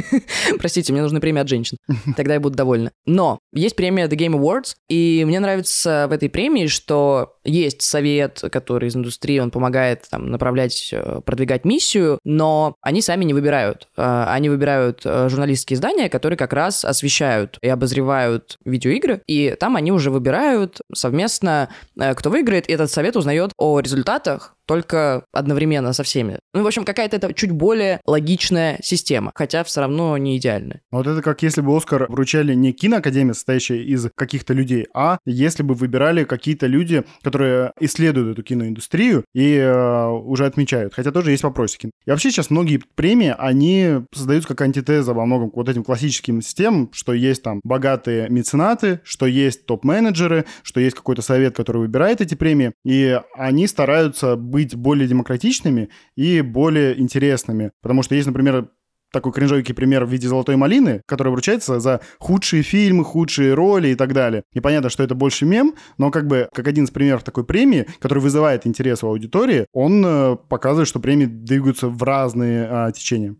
Простите, 0.58 0.92
мне 0.92 1.02
нужны 1.02 1.20
премии 1.20 1.40
от 1.40 1.48
женщин. 1.48 1.78
Тогда 2.16 2.34
я 2.34 2.40
буду 2.40 2.56
довольна. 2.56 2.92
Но 3.06 3.38
есть 3.52 3.76
премия 3.76 4.06
The 4.06 4.16
Game 4.16 4.38
Awards, 4.38 4.74
и 4.88 5.24
мне 5.26 5.40
нравится 5.40 6.06
в 6.08 6.12
этой 6.12 6.28
премии, 6.28 6.66
что 6.66 7.36
есть 7.44 7.82
совет, 7.82 8.42
который 8.52 8.88
из 8.88 8.96
индустрии, 8.96 9.38
он 9.38 9.50
помогает 9.50 10.04
там, 10.10 10.30
направлять, 10.30 10.90
э, 10.92 11.20
продвигать 11.24 11.64
миссию, 11.64 12.18
но 12.24 12.74
они 12.82 13.00
сами 13.00 13.24
не 13.24 13.34
выбирают. 13.34 13.88
Э, 13.96 14.24
Они 14.28 14.48
выбирают 14.48 15.00
э, 15.04 15.28
журналистские 15.28 15.76
издания, 15.76 16.08
которые 16.08 16.36
как 16.36 16.52
раз 16.52 16.84
освещают 16.84 17.58
и 17.62 17.68
обозревают 17.68 18.58
видеоигры, 18.64 19.22
и 19.26 19.56
там 19.58 19.76
они 19.76 19.92
уже 19.92 20.10
выбирают 20.10 20.80
совместно, 20.92 21.70
кто 22.14 22.30
выиграет, 22.30 22.68
и 22.68 22.72
этот 22.72 22.90
совет 22.90 23.16
узнает 23.16 23.52
о 23.56 23.80
результатах 23.80 24.55
только 24.66 25.24
одновременно 25.32 25.92
со 25.92 26.02
всеми. 26.02 26.38
Ну, 26.54 26.62
в 26.62 26.66
общем, 26.66 26.84
какая-то 26.84 27.16
это 27.16 27.32
чуть 27.32 27.52
более 27.52 28.00
логичная 28.06 28.78
система, 28.82 29.32
хотя 29.34 29.64
все 29.64 29.80
равно 29.80 30.16
не 30.18 30.36
идеальная. 30.36 30.82
Вот 30.90 31.06
это 31.06 31.22
как 31.22 31.42
если 31.42 31.60
бы 31.60 31.76
Оскар 31.76 32.06
вручали 32.08 32.54
не 32.54 32.72
киноакадемия, 32.72 33.34
состоящая 33.34 33.82
из 33.82 34.08
каких-то 34.14 34.52
людей, 34.52 34.86
а 34.94 35.18
если 35.24 35.62
бы 35.62 35.74
выбирали 35.74 36.24
какие-то 36.24 36.66
люди, 36.66 37.04
которые 37.22 37.72
исследуют 37.80 38.32
эту 38.32 38.42
киноиндустрию 38.42 39.24
и 39.34 39.54
э, 39.56 40.06
уже 40.08 40.46
отмечают. 40.46 40.94
Хотя 40.94 41.12
тоже 41.12 41.30
есть 41.30 41.42
вопросики. 41.42 41.90
И 42.04 42.10
вообще 42.10 42.30
сейчас 42.30 42.50
многие 42.50 42.80
премии, 42.94 43.34
они 43.38 44.02
создаются 44.12 44.48
как 44.48 44.60
антитеза 44.62 45.14
во 45.14 45.26
многом 45.26 45.50
вот 45.54 45.68
этим 45.68 45.84
классическим 45.84 46.42
системам, 46.42 46.90
что 46.92 47.12
есть 47.12 47.42
там 47.42 47.60
богатые 47.64 48.28
меценаты, 48.28 49.00
что 49.04 49.26
есть 49.26 49.66
топ-менеджеры, 49.66 50.44
что 50.62 50.80
есть 50.80 50.96
какой-то 50.96 51.22
совет, 51.22 51.56
который 51.56 51.78
выбирает 51.78 52.20
эти 52.20 52.34
премии, 52.34 52.72
и 52.84 53.20
они 53.34 53.66
стараются 53.66 54.36
быть 54.56 54.74
более 54.74 55.06
демократичными 55.06 55.90
и 56.16 56.40
более 56.40 56.98
интересными. 56.98 57.72
Потому 57.82 58.02
что 58.02 58.14
есть, 58.14 58.26
например, 58.26 58.70
такой 59.12 59.30
кринжовенький 59.30 59.74
пример 59.74 60.06
в 60.06 60.10
виде 60.10 60.28
«Золотой 60.28 60.56
малины», 60.56 61.02
который 61.04 61.28
вручается 61.28 61.78
за 61.78 62.00
худшие 62.18 62.62
фильмы, 62.62 63.04
худшие 63.04 63.52
роли 63.52 63.88
и 63.88 63.94
так 63.94 64.14
далее. 64.14 64.44
И 64.54 64.60
понятно, 64.60 64.88
что 64.88 65.02
это 65.02 65.14
больше 65.14 65.44
мем, 65.44 65.74
но 65.98 66.10
как 66.10 66.26
бы 66.26 66.48
как 66.54 66.68
один 66.68 66.84
из 66.84 66.90
примеров 66.90 67.22
такой 67.22 67.44
премии, 67.44 67.86
который 67.98 68.20
вызывает 68.20 68.66
интерес 68.66 69.04
у 69.04 69.08
аудитории, 69.08 69.66
он 69.74 70.02
э, 70.06 70.36
показывает, 70.48 70.88
что 70.88 71.00
премии 71.00 71.26
двигаются 71.26 71.88
в 71.88 72.02
разные 72.02 72.66
э, 72.70 72.92
течения. 72.94 73.36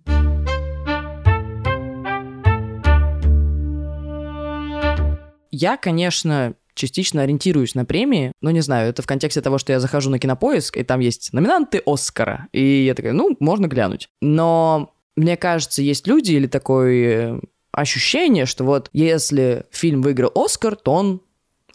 Я, 5.51 5.79
конечно, 5.79 6.57
частично 6.77 7.23
ориентируюсь 7.23 7.75
на 7.75 7.85
премии, 7.85 8.33
но 8.41 8.51
не 8.51 8.61
знаю, 8.61 8.91
это 8.91 9.03
в 9.03 9.07
контексте 9.07 9.41
того, 9.41 9.59
что 9.59 9.73
я 9.73 9.81
захожу 9.81 10.11
на 10.11 10.19
кинопоиск, 10.19 10.77
и 10.77 10.85
там 10.85 11.01
есть 11.01 11.33
номинанты 11.33 11.83
Оскара, 11.85 12.47
и 12.53 12.85
я 12.85 12.95
такая, 12.95 13.13
ну, 13.13 13.37
можно 13.41 13.67
глянуть. 13.67 14.09
Но 14.21 14.93
мне 15.17 15.37
кажется, 15.37 15.83
есть 15.83 16.07
люди 16.07 16.33
или 16.33 16.47
такое 16.47 17.41
ощущение, 17.73 18.47
что 18.47 18.65
вот 18.65 18.89
если 18.93 19.65
фильм 19.71 20.03
выиграл 20.03 20.31
Оскар, 20.35 20.77
то 20.77 20.93
он 20.93 21.21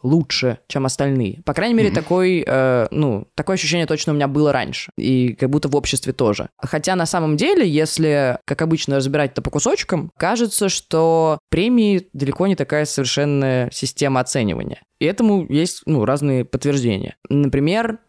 лучше, 0.03 0.59
чем 0.67 0.85
остальные. 0.85 1.41
По 1.45 1.53
крайней 1.53 1.75
мере, 1.75 1.89
mm-hmm. 1.89 1.93
такой, 1.93 2.43
э, 2.45 2.87
ну, 2.91 3.27
такое 3.35 3.55
ощущение 3.55 3.85
точно 3.85 4.13
у 4.13 4.15
меня 4.15 4.27
было 4.27 4.51
раньше. 4.51 4.91
И 4.97 5.33
как 5.33 5.49
будто 5.49 5.69
в 5.69 5.75
обществе 5.75 6.13
тоже. 6.13 6.49
Хотя 6.57 6.95
на 6.95 7.05
самом 7.05 7.37
деле, 7.37 7.67
если, 7.67 8.37
как 8.45 8.61
обычно, 8.61 8.97
разбирать 8.97 9.31
это 9.31 9.41
по 9.41 9.49
кусочкам, 9.49 10.11
кажется, 10.17 10.69
что 10.69 11.39
премии 11.49 12.07
далеко 12.13 12.47
не 12.47 12.55
такая 12.55 12.85
совершенная 12.85 13.69
система 13.71 14.19
оценивания. 14.19 14.81
И 14.99 15.05
этому 15.05 15.45
есть, 15.47 15.81
ну, 15.85 16.05
разные 16.05 16.45
подтверждения. 16.45 17.15
Например, 17.29 17.99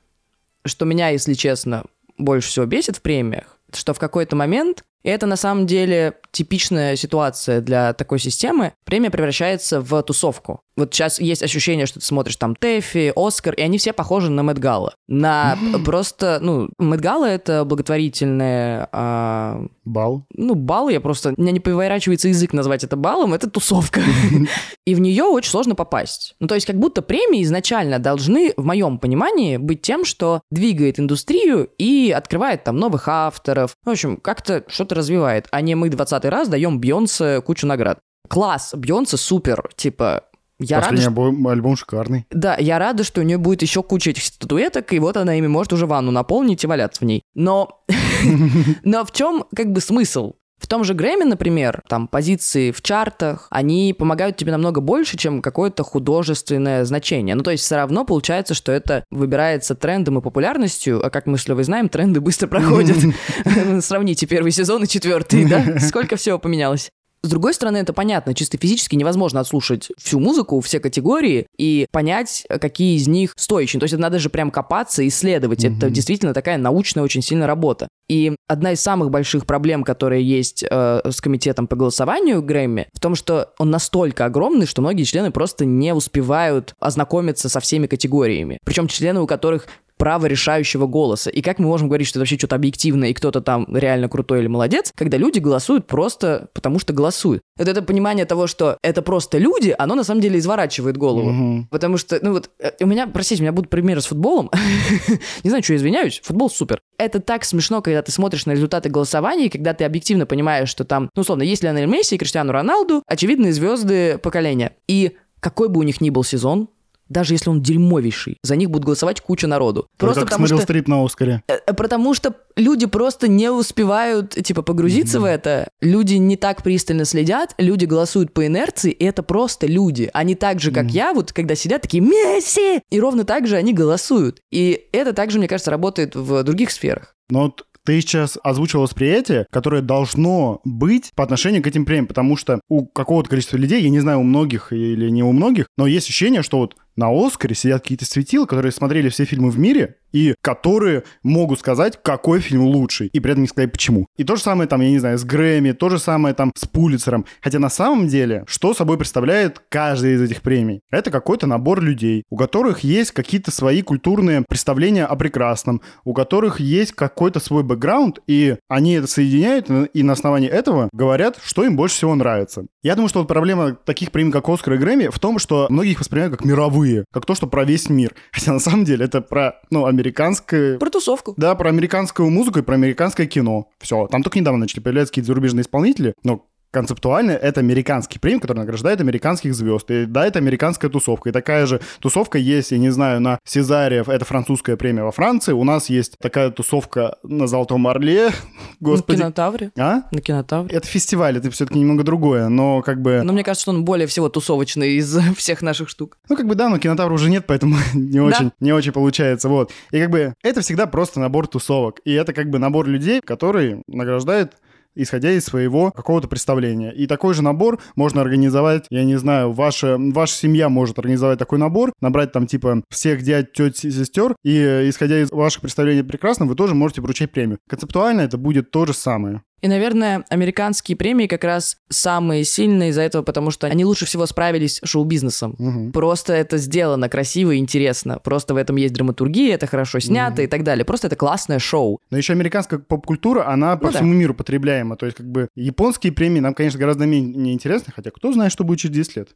что 0.65 0.85
меня, 0.85 1.09
если 1.09 1.35
честно, 1.35 1.85
больше 2.19 2.49
всего 2.49 2.67
бесит 2.67 2.97
в 2.97 3.03
премиях, 3.03 3.59
что 3.73 3.95
в 3.95 3.99
какой-то 3.99 4.37
момент 4.37 4.85
и 5.03 5.09
это 5.09 5.27
на 5.27 5.37
самом 5.37 5.67
деле 5.67 6.15
типичная 6.31 6.97
ситуация 6.97 7.61
для 7.61 7.93
такой 7.93 8.19
системы. 8.19 8.73
Премия 8.85 9.11
превращается 9.11 9.81
в 9.81 10.01
тусовку. 10.03 10.61
Вот 10.77 10.95
сейчас 10.95 11.21
есть 11.21 11.43
ощущение, 11.43 11.87
что 11.87 12.01
ты 12.01 12.07
смотришь 12.07 12.37
там 12.37 12.55
Тэффи, 12.55 13.13
Оскар, 13.17 13.55
и 13.55 13.63
они 13.63 13.79
все 13.79 13.93
похожи 13.93 14.31
на 14.31 14.43
Мэтт 14.43 14.59
Галла. 14.59 14.95
На 15.09 15.59
mm-hmm. 15.61 15.85
просто, 15.85 16.39
ну, 16.41 16.69
Мэтт 16.79 17.03
Галла— 17.03 17.25
это 17.27 17.65
благотворительная... 17.65 18.89
А... 18.93 19.65
Бал? 19.85 20.27
Ну, 20.35 20.55
бал, 20.55 20.89
я 20.89 21.01
просто... 21.01 21.35
У 21.37 21.41
меня 21.41 21.51
не 21.51 21.59
поворачивается 21.59 22.29
язык 22.29 22.53
назвать 22.53 22.85
это 22.85 22.97
балом, 22.97 23.35
это 23.35 23.51
тусовка. 23.51 24.01
И 24.87 24.95
в 24.95 25.01
нее 25.01 25.25
очень 25.25 25.51
сложно 25.51 25.75
попасть. 25.75 26.37
Ну, 26.39 26.47
то 26.47 26.55
есть 26.55 26.67
как 26.67 26.79
будто 26.79 27.03
премии 27.03 27.43
изначально 27.43 27.99
должны, 27.99 28.55
в 28.57 28.65
моем 28.65 28.99
понимании, 28.99 29.57
быть 29.57 29.83
тем, 29.83 30.05
что 30.05 30.43
двигает 30.53 31.01
индустрию 31.01 31.69
и 31.79 32.15
открывает 32.17 32.63
там 32.63 32.77
новых 32.77 33.09
авторов. 33.09 33.75
В 33.85 33.91
общем, 33.91 34.19
как-то 34.19 34.65
что-то 34.69 34.93
что 34.93 34.95
развивает, 34.97 35.49
а 35.51 35.61
не 35.61 35.75
мы 35.75 35.89
20 35.89 36.25
раз 36.27 36.49
даем 36.49 36.79
Бьонсе 36.79 37.41
кучу 37.41 37.67
наград. 37.67 37.99
Класс, 38.29 38.75
Бьонсе 38.75 39.17
супер, 39.17 39.71
типа, 39.77 40.25
я 40.63 40.81
Последний 40.81 41.05
рада, 41.05 41.09
альбом, 41.09 41.49
альбом 41.49 41.77
шикарный. 41.77 42.27
Да, 42.31 42.57
я 42.57 42.79
рада, 42.79 43.05
что 43.05 43.21
у 43.21 43.25
нее 43.25 43.39
будет 43.39 43.63
еще 43.63 43.83
куча 43.83 44.11
этих 44.11 44.25
статуэток, 44.25 44.93
и 44.93 44.99
вот 44.99 45.17
она 45.17 45.35
ими 45.37 45.47
может 45.47 45.73
уже 45.73 45.87
ванну 45.87 46.11
наполнить 46.11 46.65
и 46.65 46.67
валяться 46.67 47.03
в 47.03 47.05
ней. 47.05 47.23
Но, 47.35 47.85
но 48.85 49.05
в 49.05 49.13
чем 49.13 49.45
как 49.55 49.73
бы 49.73 49.81
смысл? 49.81 50.35
В 50.63 50.69
том 50.69 50.85
же 50.85 50.95
Грэмми, 50.95 51.25
например, 51.25 51.83
там 51.89 52.07
позиции 52.07 52.71
в 52.71 52.83
чартах, 52.83 53.49
они 53.51 53.93
помогают 53.99 54.37
тебе 54.37 54.53
намного 54.53 54.81
больше, 54.81 55.17
чем 55.17 55.43
какое-то 55.43 55.83
художественное 55.83 56.85
значение. 56.85 57.35
Ну, 57.35 57.43
то 57.43 57.51
есть 57.51 57.65
все 57.65 57.77
равно 57.77 58.05
получается, 58.05 58.55
что 58.55 58.71
это 58.71 59.05
выбирается 59.11 59.75
трендом 59.75 60.19
и 60.19 60.23
популярностью, 60.23 61.05
а 61.05 61.11
как 61.11 61.27
мы 61.27 61.37
с 61.37 61.49
Левой 61.49 61.65
знаем, 61.65 61.89
тренды 61.89 62.21
быстро 62.21 62.47
проходят. 62.49 62.97
Сравните 63.81 64.27
первый 64.27 64.53
сезон 64.53 64.85
и 64.85 64.87
четвертый, 64.87 65.47
да? 65.47 65.81
Сколько 65.81 66.15
всего 66.15 66.39
поменялось. 66.39 66.93
С 67.25 67.29
другой 67.29 67.55
стороны, 67.55 67.77
это 67.79 67.93
понятно, 67.93 68.35
чисто 68.35 68.59
физически 68.59 68.97
невозможно 68.97 69.39
отслушать 69.39 69.91
всю 69.97 70.19
музыку, 70.19 70.61
все 70.61 70.81
категории 70.81 71.47
и 71.57 71.87
понять, 71.93 72.45
какие 72.49 72.97
из 72.97 73.07
них 73.07 73.35
стоящие. 73.37 73.79
То 73.79 73.85
есть 73.85 73.95
это 73.95 74.03
надо 74.03 74.19
же 74.19 74.29
прям 74.29 74.51
копаться, 74.51 75.07
исследовать. 75.07 75.65
Mm-hmm. 75.65 75.77
Это 75.77 75.91
действительно 75.91 76.35
такая 76.35 76.59
научная 76.59 77.05
очень 77.05 77.23
сильная 77.23 77.47
работа. 77.47 77.87
И 78.09 78.35
одна 78.49 78.73
из 78.73 78.81
самых 78.81 79.11
больших 79.11 79.47
проблем, 79.47 79.85
которая 79.85 80.19
есть 80.19 80.65
э, 80.69 81.01
с 81.09 81.21
комитетом 81.21 81.69
по 81.69 81.77
голосованию 81.77 82.43
Грэмми, 82.43 82.89
в 82.93 83.01
том, 83.01 83.15
что 83.15 83.53
он 83.59 83.71
настолько 83.71 84.25
огромный, 84.25 84.67
что 84.67 84.83
многие 84.83 85.05
члены 85.05 85.31
просто 85.31 85.65
не 85.65 85.95
успевают 85.95 86.75
ознакомиться 86.81 87.49
со 87.49 87.61
всеми 87.61 87.87
категориями. 87.87 88.59
Причем 88.65 88.89
члены, 88.89 89.21
у 89.21 89.27
которых 89.29 89.67
право 90.03 90.27
решающего 90.27 90.89
голоса. 90.89 91.31
И 91.31 91.43
как 91.43 91.61
мы 91.61 91.67
можем 91.69 91.87
говорить, 91.87 92.09
что 92.09 92.19
это 92.19 92.23
вообще 92.23 92.37
что-то 92.37 92.57
объективное, 92.57 93.11
и 93.11 93.13
кто-то 93.13 93.41
там 93.41 93.69
реально 93.73 94.09
крутой 94.09 94.41
или 94.41 94.49
молодец, 94.49 94.91
когда 94.97 95.17
люди 95.17 95.39
голосуют 95.39 95.87
просто 95.87 96.49
потому, 96.55 96.81
что 96.81 96.93
голосуют. 96.93 97.41
Вот 97.57 97.69
это 97.69 97.83
понимание 97.83 98.25
того, 98.25 98.49
что 98.49 98.79
это 98.83 99.01
просто 99.01 99.39
люди, 99.39 99.73
оно 99.79 99.95
на 99.95 100.03
самом 100.03 100.21
деле 100.21 100.41
изворачивает 100.41 100.97
голову. 100.97 101.31
Угу. 101.31 101.67
Потому 101.71 101.99
что, 101.99 102.19
ну 102.21 102.33
вот, 102.33 102.51
э, 102.59 102.73
у 102.81 102.87
меня, 102.87 103.07
простите, 103.07 103.43
у 103.43 103.45
меня 103.45 103.53
будут 103.53 103.71
примеры 103.71 104.01
с 104.01 104.07
футболом. 104.07 104.51
Не 105.45 105.51
знаю, 105.51 105.63
что 105.63 105.77
извиняюсь, 105.77 106.21
футбол 106.25 106.51
супер. 106.51 106.81
Это 106.99 107.21
так 107.21 107.45
смешно, 107.45 107.81
когда 107.81 108.03
ты 108.03 108.11
смотришь 108.11 108.45
на 108.45 108.51
результаты 108.51 108.89
голосования, 108.89 109.47
и 109.47 109.51
когда 109.51 109.73
ты 109.73 109.85
объективно 109.85 110.27
понимаешь, 110.27 110.69
что 110.69 110.83
там, 110.83 111.11
ну, 111.15 111.21
условно, 111.21 111.45
есть 111.45 111.63
Лионель 111.63 111.87
Месси 111.87 112.17
и 112.17 112.19
Криштиану 112.19 112.51
Роналду, 112.51 113.05
очевидные 113.07 113.53
звезды 113.53 114.19
поколения. 114.19 114.73
И 114.89 115.13
какой 115.39 115.69
бы 115.69 115.79
у 115.79 115.85
них 115.85 116.01
ни 116.01 116.11
был 116.11 116.25
сезон, 116.25 116.71
даже 117.13 117.35
если 117.35 117.51
он 117.51 117.63
дерьмовейший, 117.63 118.39
за 118.43 118.57
них 118.57 118.71
будут 118.71 118.87
голосовать 118.87 119.21
куча 119.21 119.47
народу. 119.47 119.87
Просто 119.97 120.23
как 120.23 120.31
потому 120.31 120.47
что... 120.47 120.59
стрип 120.59 120.89
на 120.89 121.05
Оскаре. 121.05 121.43
Э, 121.49 121.59
э, 121.67 121.73
потому 121.75 122.15
что 122.15 122.35
люди 122.57 122.87
просто 122.87 123.29
не 123.29 123.51
успевают, 123.51 124.31
типа, 124.31 124.63
погрузиться 124.63 125.19
mm-hmm. 125.19 125.23
в 125.23 125.25
это. 125.25 125.69
Люди 125.81 126.15
не 126.15 126.37
так 126.37 126.63
пристально 126.63 127.05
следят, 127.05 127.55
люди 127.59 127.85
голосуют 127.85 128.33
по 128.33 128.47
инерции, 128.47 128.91
и 128.91 129.05
это 129.05 129.23
просто 129.23 129.67
люди. 129.67 130.11
Они 130.13 130.35
так 130.35 130.61
же, 130.61 130.73
как 130.73 130.87
mm-hmm. 130.87 130.93
я, 130.93 131.15
вот 131.15 131.33
когда 131.33 131.55
сидят, 131.55 131.83
такие 131.83 132.03
«Месси!» 132.03 132.81
И 132.91 133.01
ровно 133.01 133.25
так 133.25 133.47
же 133.47 133.57
они 133.57 133.73
голосуют. 133.73 134.41
И 134.51 134.89
это 134.93 135.13
также, 135.13 135.39
мне 135.39 135.49
кажется, 135.49 135.71
работает 135.71 136.15
в 136.15 136.43
других 136.43 136.71
сферах. 136.71 137.15
Но 137.31 137.45
вот 137.45 137.65
ты 137.85 138.01
сейчас 138.01 138.39
озвучил 138.43 138.81
восприятие, 138.81 139.47
которое 139.51 139.83
должно 139.83 140.61
быть 140.65 141.11
по 141.15 141.25
отношению 141.25 141.63
к 141.63 141.67
этим 141.67 141.85
премиям, 141.85 142.07
потому 142.07 142.37
что 142.37 142.61
у 142.69 142.87
какого-то 142.87 143.29
количества 143.29 143.57
людей, 143.57 143.83
я 143.83 143.91
не 143.91 144.01
знаю, 144.01 144.21
у 144.21 144.23
многих 144.23 144.73
или 144.73 145.11
не 145.11 145.23
у 145.23 145.33
многих, 145.33 145.67
но 145.77 145.87
есть 145.87 146.07
ощущение, 146.07 146.43
что 146.43 146.59
вот 146.59 146.77
на 146.97 147.11
Оскаре 147.11 147.55
сидят 147.55 147.83
какие-то 147.83 148.05
светила, 148.05 148.47
которые 148.47 148.73
смотрели 148.73 149.09
все 149.09 149.25
фильмы 149.25 149.51
в 149.51 149.59
мире, 149.59 149.99
и 150.13 150.35
которые 150.41 151.05
могут 151.23 151.61
сказать, 151.61 151.99
какой 152.03 152.41
фильм 152.41 152.63
лучший, 152.63 153.09
и 153.09 153.21
при 153.21 153.33
этом 153.33 153.43
не 153.43 153.49
сказать 153.49 153.73
почему. 153.73 154.07
И 154.17 154.25
то 154.25 154.37
же 154.37 154.43
самое 154.43 154.69
там, 154.69 154.81
я 154.81 154.91
не 154.91 154.99
знаю, 154.99 155.19
с 155.19 155.25
Грэмми, 155.25 155.73
то 155.73 155.89
же 155.89 155.99
самое 155.99 156.35
там 156.35 156.53
с 156.55 156.67
Пулицером. 156.67 157.27
Хотя 157.41 157.59
на 157.59 157.71
самом 157.71 158.09
деле, 158.09 158.45
что 158.47 158.75
собой 158.75 158.99
представляет 158.99 159.61
каждая 159.69 160.15
из 160.15 160.23
этих 160.23 160.43
премий? 160.43 160.81
Это 160.91 161.11
какой-то 161.11 161.47
набор 161.47 161.81
людей, 161.81 162.25
у 162.31 162.37
которых 162.37 162.81
есть 162.81 163.13
какие-то 163.13 163.51
свои 163.51 163.83
культурные 163.83 164.45
представления 164.49 165.05
о 165.05 165.17
прекрасном, 165.17 165.81
у 166.05 166.15
которых 166.15 166.61
есть 166.61 166.93
какой-то 166.93 167.41
свой 167.41 167.63
бэкграунд, 167.63 168.21
и 168.27 168.57
они 168.69 168.95
это 168.95 169.07
соединяют, 169.07 169.69
и 169.71 170.03
на 170.03 170.13
основании 170.13 170.49
этого 170.49 170.89
говорят, 170.93 171.39
что 171.43 171.65
им 171.65 171.77
больше 171.77 171.97
всего 171.97 172.15
нравится. 172.15 172.67
Я 172.83 172.95
думаю, 172.95 173.09
что 173.09 173.21
вот 173.21 173.29
проблема 173.29 173.73
таких 173.73 174.11
премий, 174.11 174.33
как 174.33 174.49
Оскар 174.49 174.75
и 174.75 174.79
Грэмми, 174.79 175.09
в 175.09 175.19
том, 175.19 175.39
что 175.39 175.67
многие 175.71 175.93
их 175.93 176.01
воспринимают 176.01 176.37
как 176.37 176.45
мировые 176.45 177.05
как 177.13 177.27
то, 177.27 177.35
что 177.35 177.47
про 177.47 177.65
весь 177.65 177.89
мир. 177.89 178.15
Хотя 178.33 178.53
на 178.53 178.59
самом 178.59 178.85
деле 178.85 179.05
это 179.05 179.21
про, 179.21 179.61
ну, 179.71 179.87
американское... 180.03 180.79
Про 180.79 180.91
тусовку. 180.91 181.35
Да, 181.37 181.55
про 181.55 181.69
американскую 181.69 182.29
музыку 182.31 182.59
и 182.59 182.63
про 182.63 182.75
американское 182.75 183.27
кино. 183.27 183.69
Все. 183.79 184.07
Там 184.09 184.23
только 184.23 184.39
недавно 184.39 184.61
начали 184.61 184.81
появляться 184.81 185.13
какие-то 185.13 185.29
зарубежные 185.29 185.63
исполнители, 185.63 186.15
но 186.25 186.45
концептуально 186.73 187.33
это 187.33 187.61
американский 187.61 188.19
премия, 188.19 188.41
который 188.41 188.59
награждает 188.59 189.01
американских 189.01 189.55
звезд. 189.55 189.91
И 189.91 190.07
да, 190.07 190.27
это 190.27 190.39
американская 190.39 190.91
тусовка. 190.91 191.29
И 191.29 191.33
такая 191.33 191.67
же 191.67 191.81
тусовка 192.01 192.39
есть, 192.39 192.73
я 192.73 192.79
не 192.79 192.91
знаю, 192.91 193.21
на 193.21 193.39
Сезаре, 193.45 194.03
это 194.07 194.25
французская 194.25 194.77
премия 194.77 195.05
во 195.05 195.13
Франции. 195.13 195.53
У 195.53 195.65
нас 195.65 195.91
есть 195.91 196.19
такая 196.19 196.51
тусовка 196.51 197.19
на 197.23 197.47
Золотом 197.47 197.87
Орле. 197.87 198.31
Господи. 198.81 199.19
На 199.19 199.25
кинотавре. 199.25 199.71
А? 199.79 200.03
На 200.11 200.21
кинотавре. 200.21 200.75
Это 200.75 200.87
фестиваль, 200.87 201.37
это 201.37 201.51
все-таки 201.51 201.79
немного 201.79 202.03
другое, 202.03 202.49
но 202.49 202.83
как 202.83 203.03
бы... 203.03 203.23
Но 203.23 203.33
мне 203.33 203.45
кажется, 203.45 203.63
что 203.63 203.73
он 203.73 203.85
более 203.85 204.07
всего 204.07 204.29
тусовочный 204.29 204.95
из 204.95 205.17
всех 205.37 205.63
наших 205.63 205.89
штук. 205.89 206.17
Ну, 206.29 206.37
как 206.37 206.47
бы 206.47 206.55
да, 206.55 206.69
но 206.71 206.79
кинотавра 206.79 207.13
уже 207.13 207.29
нет, 207.29 207.45
поэтому 207.47 207.77
не 207.95 208.21
очень, 208.21 208.47
да? 208.47 208.53
не 208.61 208.73
очень 208.73 208.93
получается. 208.93 209.49
Вот. 209.49 209.71
И 209.91 210.01
как 210.01 210.11
бы 210.11 210.35
это 210.43 210.63
всегда 210.63 210.87
просто 210.87 211.21
набор 211.21 211.47
тусовок. 211.47 212.01
И 212.05 212.13
это 212.13 212.33
как 212.33 212.49
бы 212.49 212.59
набор 212.59 212.87
людей, 212.87 213.21
который 213.21 213.83
награждает 213.87 214.55
исходя 214.95 215.33
из 215.33 215.45
своего 215.45 215.91
какого-то 215.91 216.29
представления. 216.29 216.93
И 216.93 217.07
такой 217.07 217.35
же 217.35 217.43
набор 217.43 217.81
можно 217.97 218.21
организовать, 218.21 218.87
я 218.91 219.05
не 219.05 219.17
знаю, 219.17 219.53
ваша, 219.53 219.97
ваша 219.99 220.35
семья 220.35 220.69
может 220.69 220.99
организовать 220.99 221.39
такой 221.39 221.59
набор, 221.59 221.93
набрать 222.01 222.33
там 222.33 222.47
типа 222.47 222.83
всех 222.91 223.23
дядь, 223.23 223.53
теть, 223.53 223.79
сестер, 223.79 224.35
и 224.45 224.59
исходя 224.89 225.21
из 225.21 225.31
ваших 225.31 225.63
представлений 225.63 226.03
прекрасно, 226.03 226.47
вы 226.47 226.55
тоже 226.55 226.75
можете 226.75 227.01
вручать 227.01 227.33
премию. 227.33 227.59
Концептуально 227.69 228.23
это 228.23 228.39
будет 228.39 228.71
то 228.71 228.87
же 228.87 228.93
самое. 228.93 229.43
И, 229.63 229.69
наверное, 229.69 230.25
американские 230.29 230.97
премии 230.97 231.29
как 231.29 231.45
раз 231.45 231.77
самые 231.89 232.43
сильные 232.45 232.91
из-за 232.91 233.03
этого, 233.03 233.23
потому 233.23 233.53
что 233.53 233.69
они 233.69 233.85
лучше 233.85 234.07
всего 234.07 234.27
справились 234.27 234.81
с 234.83 234.89
шоу-бизнесом. 234.89 235.55
Мгм. 235.59 235.93
Просто 235.93 236.33
это 236.33 236.59
сделано 236.59 237.09
красиво 237.09 237.53
и 237.53 237.59
интересно. 237.59 238.19
Просто 238.19 238.55
в 238.55 238.57
этом 238.57 238.75
есть 238.77 238.93
драматургия, 238.93 239.55
это 239.55 239.69
хорошо 239.69 240.01
снято 240.01 240.43
и 240.43 240.49
так 240.49 240.65
далее. 240.65 240.85
Просто 240.85 241.07
это 241.07 241.15
классное 241.15 241.61
шоу. 241.61 242.01
Но 242.11 242.19
еще 242.19 242.33
американская 242.33 242.81
поп-культура, 242.81 243.47
она 243.49 243.77
по 243.77 243.87
Ну 243.87 243.93
да. 243.93 243.99
всему 243.99 244.13
миру 244.13 244.35
потребляема. 244.35 244.97
То 244.97 245.07
есть, 245.07 245.19
как 245.19 245.31
бы, 245.31 245.49
японские 245.55 246.13
премии 246.13 246.41
нам, 246.41 246.55
конечно, 246.55 246.81
гораздо 246.81 247.07
менее 247.07 247.55
интересны, 247.55 247.93
хотя 247.95 248.11
кто 248.11 248.33
знает, 248.33 248.51
что 248.51 248.65
будет 248.65 248.81
через 248.81 248.97
10 248.97 249.17
лет. 249.17 249.29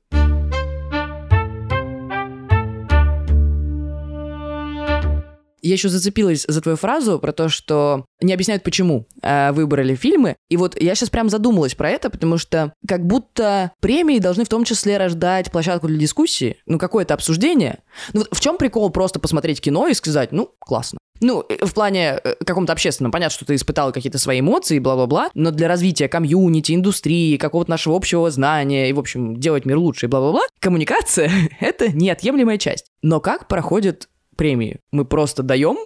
Я 5.67 5.73
еще 5.73 5.89
зацепилась 5.89 6.45
за 6.47 6.61
твою 6.61 6.77
фразу 6.77 7.19
про 7.19 7.33
то, 7.33 7.49
что 7.49 8.05
не 8.21 8.33
объясняют, 8.33 8.63
почему 8.63 9.07
э, 9.21 9.51
выбрали 9.51 9.97
фильмы. 9.97 10.37
И 10.49 10.57
вот 10.57 10.81
я 10.81 10.95
сейчас 10.95 11.11
прям 11.11 11.29
задумалась 11.29 11.75
про 11.75 11.91
это, 11.91 12.09
потому 12.09 12.39
что 12.39 12.73
как 12.87 13.05
будто 13.05 13.73
премии 13.81 14.21
должны 14.21 14.45
в 14.45 14.49
том 14.49 14.63
числе 14.63 14.97
рождать 14.97 15.51
площадку 15.51 15.89
для 15.89 15.99
дискуссии, 15.99 16.59
ну, 16.67 16.79
какое-то 16.79 17.15
обсуждение. 17.15 17.81
Ну, 18.13 18.21
вот 18.21 18.29
в 18.31 18.41
чем 18.41 18.59
прикол 18.59 18.91
просто 18.91 19.19
посмотреть 19.19 19.61
кино 19.61 19.89
и 19.89 19.95
сказать, 19.95 20.31
ну, 20.31 20.51
классно. 20.61 20.99
Ну, 21.21 21.45
э, 21.49 21.65
в 21.65 21.75
плане 21.75 22.21
э, 22.23 22.35
каком-то 22.45 22.73
общественном. 22.73 23.11
Понятно, 23.11 23.35
что 23.35 23.45
ты 23.45 23.57
испытал 23.57 23.93
какие-то 23.93 24.19
свои 24.19 24.41
эмоции, 24.41 24.79
бла-бла-бла, 24.79 25.31
но 25.35 25.51
для 25.51 25.67
развития 25.67 26.09
комьюнити, 26.09 26.73
индустрии, 26.73 27.37
какого-то 27.39 27.71
нашего 27.71 27.97
общего 27.97 28.31
знания 28.31 28.89
и, 28.89 28.93
в 28.93 29.01
общем, 29.01 29.37
делать 29.37 29.65
мир 29.65 29.79
лучше 29.79 30.07
и 30.07 30.09
бла-бла-бла, 30.09 30.43
коммуникация— 30.61 31.31
это 31.61 31.91
неотъемлемая 31.91 32.59
часть. 32.59 32.87
Но 33.03 33.21
как 33.21 33.49
проходит 33.49 34.09
премии? 34.37 34.81
Мы 34.93 35.05
просто 35.05 35.43
даем 35.43 35.77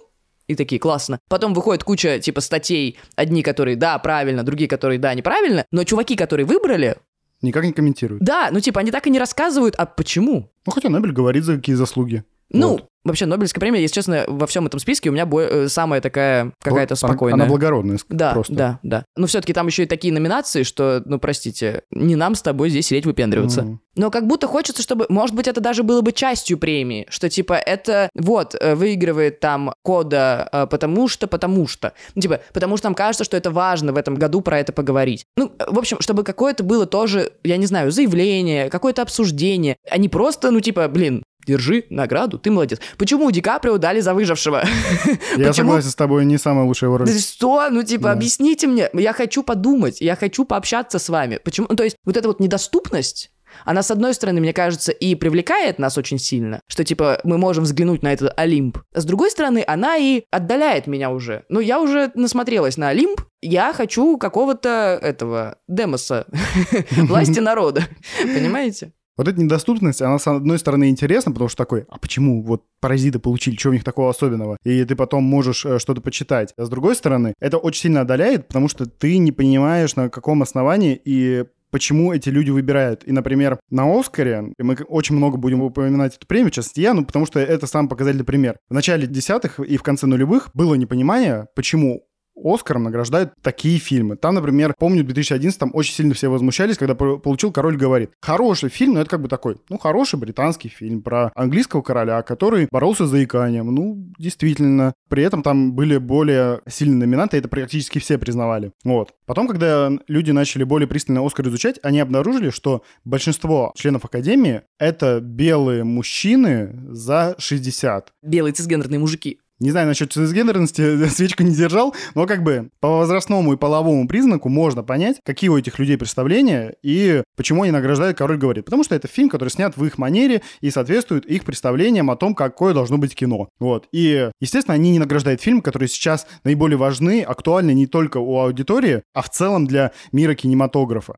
и 0.47 0.55
такие, 0.55 0.79
классно. 0.79 1.19
Потом 1.29 1.53
выходит 1.53 1.83
куча, 1.83 2.19
типа, 2.19 2.41
статей, 2.41 2.97
одни, 3.15 3.41
которые 3.41 3.75
да, 3.77 3.97
правильно, 3.99 4.43
другие, 4.43 4.67
которые 4.67 4.99
да, 4.99 5.13
неправильно, 5.13 5.65
но 5.71 5.83
чуваки, 5.83 6.15
которые 6.15 6.45
выбрали, 6.45 6.97
Никак 7.41 7.63
не 7.63 7.73
комментируют. 7.73 8.21
да, 8.23 8.49
ну, 8.51 8.59
типа, 8.59 8.81
они 8.81 8.91
так 8.91 9.07
и 9.07 9.09
не 9.09 9.17
рассказывают, 9.17 9.75
а 9.77 9.85
почему? 9.85 10.51
Ну, 10.65 10.71
хотя 10.71 10.89
Нобель 10.89 11.11
говорит, 11.11 11.43
за 11.43 11.55
какие 11.55 11.75
заслуги. 11.75 12.23
Ну, 12.49 12.73
Вот. 12.73 12.87
Вообще, 13.03 13.25
Нобелевская 13.25 13.59
премия, 13.59 13.81
если 13.81 13.95
честно, 13.95 14.25
во 14.27 14.47
всем 14.47 14.65
этом 14.67 14.79
списке 14.79 15.09
у 15.09 15.13
меня 15.13 15.25
бо- 15.25 15.41
э, 15.41 15.67
самая 15.69 16.01
такая 16.01 16.51
какая-то 16.61 16.95
спокойная. 16.95 17.35
Она 17.35 17.45
благородная 17.45 17.97
Да, 18.09 18.33
просто. 18.33 18.53
да, 18.53 18.79
да. 18.83 19.05
Но 19.15 19.27
все-таки 19.27 19.53
там 19.53 19.67
еще 19.67 19.83
и 19.83 19.85
такие 19.85 20.13
номинации, 20.13 20.63
что, 20.63 21.01
ну, 21.05 21.19
простите, 21.19 21.83
не 21.91 22.15
нам 22.15 22.35
с 22.35 22.41
тобой 22.41 22.69
здесь 22.69 22.87
сидеть 22.87 23.05
выпендриваться. 23.05 23.63
Мгм. 23.63 23.81
Но 23.95 24.09
как 24.09 24.25
будто 24.25 24.47
хочется, 24.47 24.81
чтобы, 24.81 25.05
может 25.09 25.35
быть, 25.35 25.47
это 25.47 25.59
даже 25.59 25.83
было 25.83 26.01
бы 26.01 26.13
частью 26.13 26.57
премии, 26.57 27.05
что 27.09 27.29
типа 27.29 27.53
это 27.53 28.09
вот 28.15 28.55
э, 28.59 28.75
выигрывает 28.75 29.39
там 29.41 29.73
кода, 29.83 30.47
э, 30.51 30.67
потому 30.67 31.07
что, 31.09 31.27
потому 31.27 31.67
что, 31.67 31.93
ну, 32.15 32.21
типа, 32.21 32.39
потому 32.53 32.77
что 32.77 32.87
нам 32.87 32.95
кажется, 32.95 33.23
что 33.25 33.35
это 33.35 33.51
важно 33.51 33.91
в 33.91 33.97
этом 33.97 34.15
году 34.15 34.41
про 34.41 34.59
это 34.59 34.71
поговорить. 34.71 35.25
Ну, 35.35 35.51
в 35.67 35.77
общем, 35.77 35.97
чтобы 35.99 36.23
какое-то 36.23 36.63
было 36.63 36.85
тоже, 36.85 37.33
я 37.43 37.57
не 37.57 37.65
знаю, 37.65 37.91
заявление, 37.91 38.69
какое-то 38.69 39.01
обсуждение, 39.01 39.75
а 39.89 39.97
не 39.97 40.07
просто, 40.07 40.51
ну, 40.51 40.61
типа, 40.61 40.87
блин. 40.87 41.23
Держи 41.47 41.85
награду, 41.89 42.37
ты 42.39 42.51
молодец. 42.51 42.79
Почему 42.97 43.29
Ди 43.31 43.41
Каприо 43.41 43.77
дали 43.77 43.99
за 43.99 44.13
выжившего? 44.13 44.63
Я 44.65 45.15
Почему? 45.47 45.53
согласен 45.53 45.89
с 45.89 45.95
тобой, 45.95 46.25
не 46.25 46.37
самая 46.37 46.65
лучшая 46.65 46.89
его 46.89 46.97
роль. 46.97 47.09
Что? 47.09 47.69
Ну, 47.69 47.83
типа, 47.83 48.03
Да. 48.03 48.11
объясните 48.11 48.67
мне. 48.67 48.89
Я 48.93 49.13
хочу 49.13 49.43
подумать, 49.43 50.01
я 50.01 50.15
хочу 50.15 50.45
пообщаться 50.45 50.99
с 50.99 51.09
вами. 51.09 51.39
Почему? 51.43 51.67
Ну, 51.69 51.75
то 51.75 51.83
есть, 51.83 51.95
вот 52.05 52.15
эта 52.17 52.27
вот 52.27 52.39
недоступность, 52.39 53.31
она, 53.65 53.83
с 53.83 53.91
одной 53.91 54.13
стороны, 54.13 54.39
мне 54.39 54.53
кажется, 54.53 54.93
и 54.93 55.13
привлекает 55.15 55.77
нас 55.77 55.97
очень 55.97 56.19
сильно, 56.19 56.61
что, 56.69 56.85
типа, 56.85 57.19
мы 57.25 57.37
можем 57.37 57.65
взглянуть 57.65 58.01
на 58.01 58.13
этот 58.13 58.31
Олимп. 58.37 58.77
С 58.93 59.03
другой 59.03 59.29
стороны, 59.29 59.61
она 59.67 59.97
и 59.97 60.23
отдаляет 60.31 60.87
меня 60.87 61.09
уже. 61.09 61.43
Ну, 61.49 61.59
я 61.59 61.81
уже 61.81 62.11
насмотрелась 62.15 62.77
на 62.77 62.89
Олимп, 62.89 63.19
я 63.41 63.73
хочу 63.73 64.17
какого-то 64.17 64.97
этого 65.01 65.57
демоса, 65.67 66.27
власти 66.91 67.39
народа. 67.39 67.83
Понимаете? 68.21 68.93
Вот 69.21 69.27
эта 69.27 69.39
недоступность, 69.39 70.01
она 70.01 70.17
с 70.17 70.25
одной 70.25 70.57
стороны 70.57 70.89
интересна, 70.89 71.31
потому 71.31 71.47
что 71.47 71.55
такой, 71.55 71.85
а 71.89 71.99
почему 71.99 72.41
вот 72.41 72.63
паразиты 72.79 73.19
получили, 73.19 73.55
что 73.55 73.69
у 73.69 73.73
них 73.73 73.83
такого 73.83 74.09
особенного? 74.09 74.57
И 74.63 74.83
ты 74.83 74.95
потом 74.95 75.23
можешь 75.23 75.63
э, 75.63 75.77
что-то 75.77 76.01
почитать. 76.01 76.55
А 76.57 76.65
с 76.65 76.69
другой 76.69 76.95
стороны, 76.95 77.35
это 77.39 77.59
очень 77.59 77.81
сильно 77.81 78.01
отдаляет, 78.01 78.47
потому 78.47 78.67
что 78.67 78.87
ты 78.87 79.19
не 79.19 79.31
понимаешь, 79.31 79.95
на 79.95 80.09
каком 80.09 80.41
основании 80.41 80.99
и 81.05 81.45
почему 81.69 82.11
эти 82.11 82.29
люди 82.29 82.49
выбирают. 82.49 83.03
И, 83.05 83.11
например, 83.11 83.59
на 83.69 83.83
Оскаре, 83.95 84.53
мы 84.57 84.75
очень 84.87 85.15
много 85.15 85.37
будем 85.37 85.61
упоминать 85.61 86.15
эту 86.15 86.25
премию, 86.25 86.51
в 86.51 86.77
я, 86.77 86.95
ну, 86.95 87.05
потому 87.05 87.27
что 87.27 87.39
это 87.39 87.67
самый 87.67 87.89
показательный 87.89 88.25
пример. 88.25 88.57
В 88.71 88.73
начале 88.73 89.05
десятых 89.05 89.59
и 89.59 89.77
в 89.77 89.83
конце 89.83 90.07
нулевых 90.07 90.49
было 90.55 90.73
непонимание, 90.73 91.45
почему 91.55 92.07
Оскаром 92.43 92.83
награждают 92.83 93.33
такие 93.41 93.79
фильмы. 93.79 94.15
Там, 94.15 94.35
например, 94.35 94.73
помню, 94.77 95.03
в 95.03 95.07
2011 95.07 95.61
очень 95.73 95.93
сильно 95.93 96.13
все 96.13 96.29
возмущались, 96.29 96.77
когда 96.77 96.95
по- 96.95 97.17
получил 97.17 97.51
«Король 97.51 97.77
говорит». 97.77 98.11
Хороший 98.21 98.69
фильм, 98.69 98.93
но 98.93 99.01
это 99.01 99.09
как 99.09 99.21
бы 99.21 99.27
такой, 99.27 99.57
ну, 99.69 99.77
хороший 99.77 100.19
британский 100.19 100.69
фильм 100.69 101.01
про 101.01 101.31
английского 101.35 101.81
короля, 101.81 102.21
который 102.21 102.67
боролся 102.71 103.05
с 103.05 103.09
заиканием. 103.09 103.73
Ну, 103.73 104.11
действительно. 104.17 104.93
При 105.09 105.23
этом 105.23 105.43
там 105.43 105.73
были 105.73 105.97
более 105.97 106.61
сильные 106.67 106.99
номинанты, 106.99 107.37
это 107.37 107.47
практически 107.47 107.99
все 107.99 108.17
признавали. 108.17 108.71
Вот. 108.83 109.13
Потом, 109.25 109.47
когда 109.47 109.91
люди 110.07 110.31
начали 110.31 110.63
более 110.63 110.87
пристально 110.87 111.25
Оскар 111.25 111.47
изучать, 111.47 111.79
они 111.83 111.99
обнаружили, 111.99 112.49
что 112.49 112.83
большинство 113.05 113.71
членов 113.75 114.05
Академии— 114.05 114.61
это 114.79 115.19
белые 115.21 115.83
мужчины 115.83 116.73
за 116.89 117.35
60. 117.37 118.13
Белые 118.23 118.53
цисгендерные 118.53 118.99
мужики. 118.99 119.39
Не 119.61 119.69
знаю 119.69 119.87
насчет 119.87 120.11
цисгендерности, 120.11 121.05
свечку 121.09 121.43
не 121.43 121.53
держал, 121.53 121.93
но 122.15 122.25
как 122.25 122.41
бы 122.41 122.71
по 122.79 122.89
возрастному 122.89 123.53
и 123.53 123.57
половому 123.57 124.07
признаку 124.07 124.49
можно 124.49 124.81
понять, 124.81 125.17
какие 125.23 125.51
у 125.51 125.57
этих 125.57 125.77
людей 125.77 125.97
представления 125.97 126.73
и 126.81 127.21
почему 127.37 127.61
они 127.61 127.71
награждают 127.71 128.17
«Король 128.17 128.39
говорит». 128.39 128.65
Потому 128.65 128.83
что 128.83 128.95
это 128.95 129.07
фильм, 129.07 129.29
который 129.29 129.49
снят 129.49 129.77
в 129.77 129.85
их 129.85 129.99
манере 129.99 130.41
и 130.61 130.71
соответствует 130.71 131.27
их 131.27 131.45
представлениям 131.45 132.09
о 132.09 132.15
том, 132.15 132.33
какое 132.33 132.73
должно 132.73 132.97
быть 132.97 133.13
кино. 133.13 133.49
Вот. 133.59 133.87
И, 133.91 134.31
естественно, 134.39 134.73
они 134.73 134.89
не 134.89 134.99
награждают 134.99 135.41
фильмы, 135.41 135.61
которые 135.61 135.89
сейчас 135.89 136.25
наиболее 136.43 136.77
важны, 136.77 137.21
актуальны 137.21 137.75
не 137.75 137.85
только 137.85 138.17
у 138.17 138.39
аудитории, 138.39 139.03
а 139.13 139.21
в 139.21 139.29
целом 139.29 139.67
для 139.67 139.91
мира 140.11 140.33
кинематографа. 140.33 141.13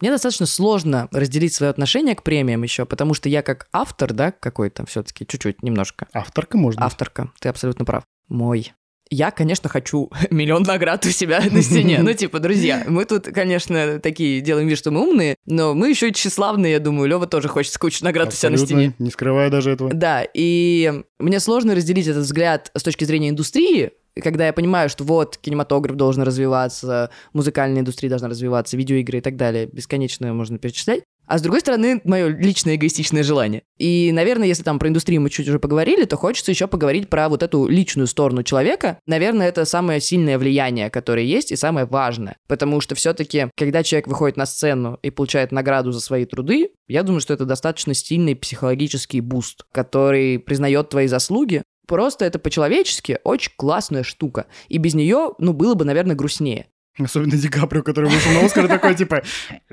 Мне 0.00 0.10
достаточно 0.10 0.46
сложно 0.46 1.08
разделить 1.10 1.54
свое 1.54 1.70
отношение 1.70 2.14
к 2.14 2.22
премиям 2.22 2.62
еще, 2.62 2.84
потому 2.84 3.14
что 3.14 3.28
я 3.28 3.42
как 3.42 3.68
автор, 3.72 4.12
да, 4.12 4.30
какой-то 4.30 4.84
все-таки, 4.86 5.26
чуть-чуть, 5.26 5.62
немножко. 5.62 6.06
Авторка 6.12 6.58
можно. 6.58 6.84
Авторка, 6.84 7.30
ты 7.40 7.48
абсолютно 7.48 7.84
прав. 7.84 8.04
Мой. 8.28 8.72
Я, 9.08 9.30
конечно, 9.30 9.68
хочу 9.68 10.10
миллион 10.30 10.62
наград 10.62 11.06
у 11.06 11.10
себя 11.10 11.40
на 11.50 11.62
стене. 11.62 12.00
Ну, 12.06 12.12
типа, 12.12 12.40
друзья, 12.40 12.84
мы 12.88 13.04
тут, 13.04 13.26
конечно, 13.26 13.98
такие 14.00 14.40
делаем 14.40 14.68
вид, 14.68 14.78
что 14.78 14.90
мы 14.90 15.08
умные, 15.08 15.36
но 15.46 15.74
мы 15.74 15.90
еще 15.90 16.08
и 16.08 16.12
тщеславные, 16.12 16.72
я 16.72 16.80
думаю. 16.80 17.08
Лева 17.08 17.26
тоже 17.26 17.48
хочет 17.48 17.76
кучу 17.78 18.04
наград 18.04 18.28
у 18.28 18.32
себя 18.32 18.50
на 18.50 18.54
Абсолютно, 18.54 18.76
стене. 18.76 18.94
не 18.98 19.10
скрывая 19.10 19.50
даже 19.50 19.70
этого. 19.70 19.92
Да, 19.92 20.26
и 20.34 21.02
мне 21.18 21.40
сложно 21.40 21.74
разделить 21.74 22.06
этот 22.06 22.24
взгляд 22.24 22.70
с 22.74 22.82
точки 22.82 23.04
зрения 23.04 23.30
индустрии, 23.30 23.92
когда 24.22 24.46
я 24.46 24.52
понимаю, 24.52 24.88
что 24.88 25.04
вот 25.04 25.36
кинематограф 25.36 25.96
должен 25.96 26.22
развиваться, 26.22 27.10
музыкальная 27.32 27.80
индустрия 27.80 28.08
должна 28.08 28.28
развиваться, 28.28 28.76
видеоигры 28.76 29.18
и 29.18 29.20
так 29.20 29.36
далее, 29.36 29.66
бесконечно 29.66 30.32
можно 30.32 30.58
перечислять. 30.58 31.02
А 31.26 31.38
с 31.38 31.42
другой 31.42 31.60
стороны, 31.60 32.00
мое 32.04 32.28
личное 32.28 32.76
эгоистичное 32.76 33.24
желание. 33.24 33.62
И, 33.78 34.12
наверное, 34.12 34.46
если 34.46 34.62
там 34.62 34.78
про 34.78 34.88
индустрию 34.88 35.20
мы 35.20 35.28
чуть 35.28 35.48
уже 35.48 35.58
поговорили, 35.58 36.04
то 36.04 36.16
хочется 36.16 36.52
еще 36.52 36.68
поговорить 36.68 37.08
про 37.08 37.28
вот 37.28 37.42
эту 37.42 37.66
личную 37.66 38.06
сторону 38.06 38.44
человека. 38.44 38.98
Наверное, 39.06 39.48
это 39.48 39.64
самое 39.64 40.00
сильное 40.00 40.38
влияние, 40.38 40.88
которое 40.88 41.24
есть, 41.24 41.50
и 41.50 41.56
самое 41.56 41.84
важное. 41.84 42.36
Потому 42.46 42.80
что 42.80 42.94
все-таки, 42.94 43.48
когда 43.56 43.82
человек 43.82 44.06
выходит 44.06 44.36
на 44.36 44.46
сцену 44.46 45.00
и 45.02 45.10
получает 45.10 45.50
награду 45.50 45.90
за 45.90 46.00
свои 46.00 46.26
труды, 46.26 46.70
я 46.86 47.02
думаю, 47.02 47.20
что 47.20 47.34
это 47.34 47.44
достаточно 47.44 47.92
сильный 47.92 48.36
психологический 48.36 49.20
буст, 49.20 49.64
который 49.72 50.38
признает 50.38 50.90
твои 50.90 51.08
заслуги, 51.08 51.62
Просто 51.86 52.24
это 52.24 52.38
по-человечески 52.38 53.18
очень 53.24 53.52
классная 53.56 54.02
штука. 54.02 54.46
И 54.68 54.78
без 54.78 54.94
нее, 54.94 55.32
ну, 55.38 55.52
было 55.52 55.74
бы, 55.74 55.84
наверное, 55.84 56.16
грустнее. 56.16 56.66
Особенно 56.98 57.36
Ди 57.36 57.48
Каприо, 57.48 57.82
который 57.82 58.10
вышел 58.10 58.32
на 58.32 58.44
Оскар, 58.44 58.68
такой 58.68 58.94
типа... 58.94 59.22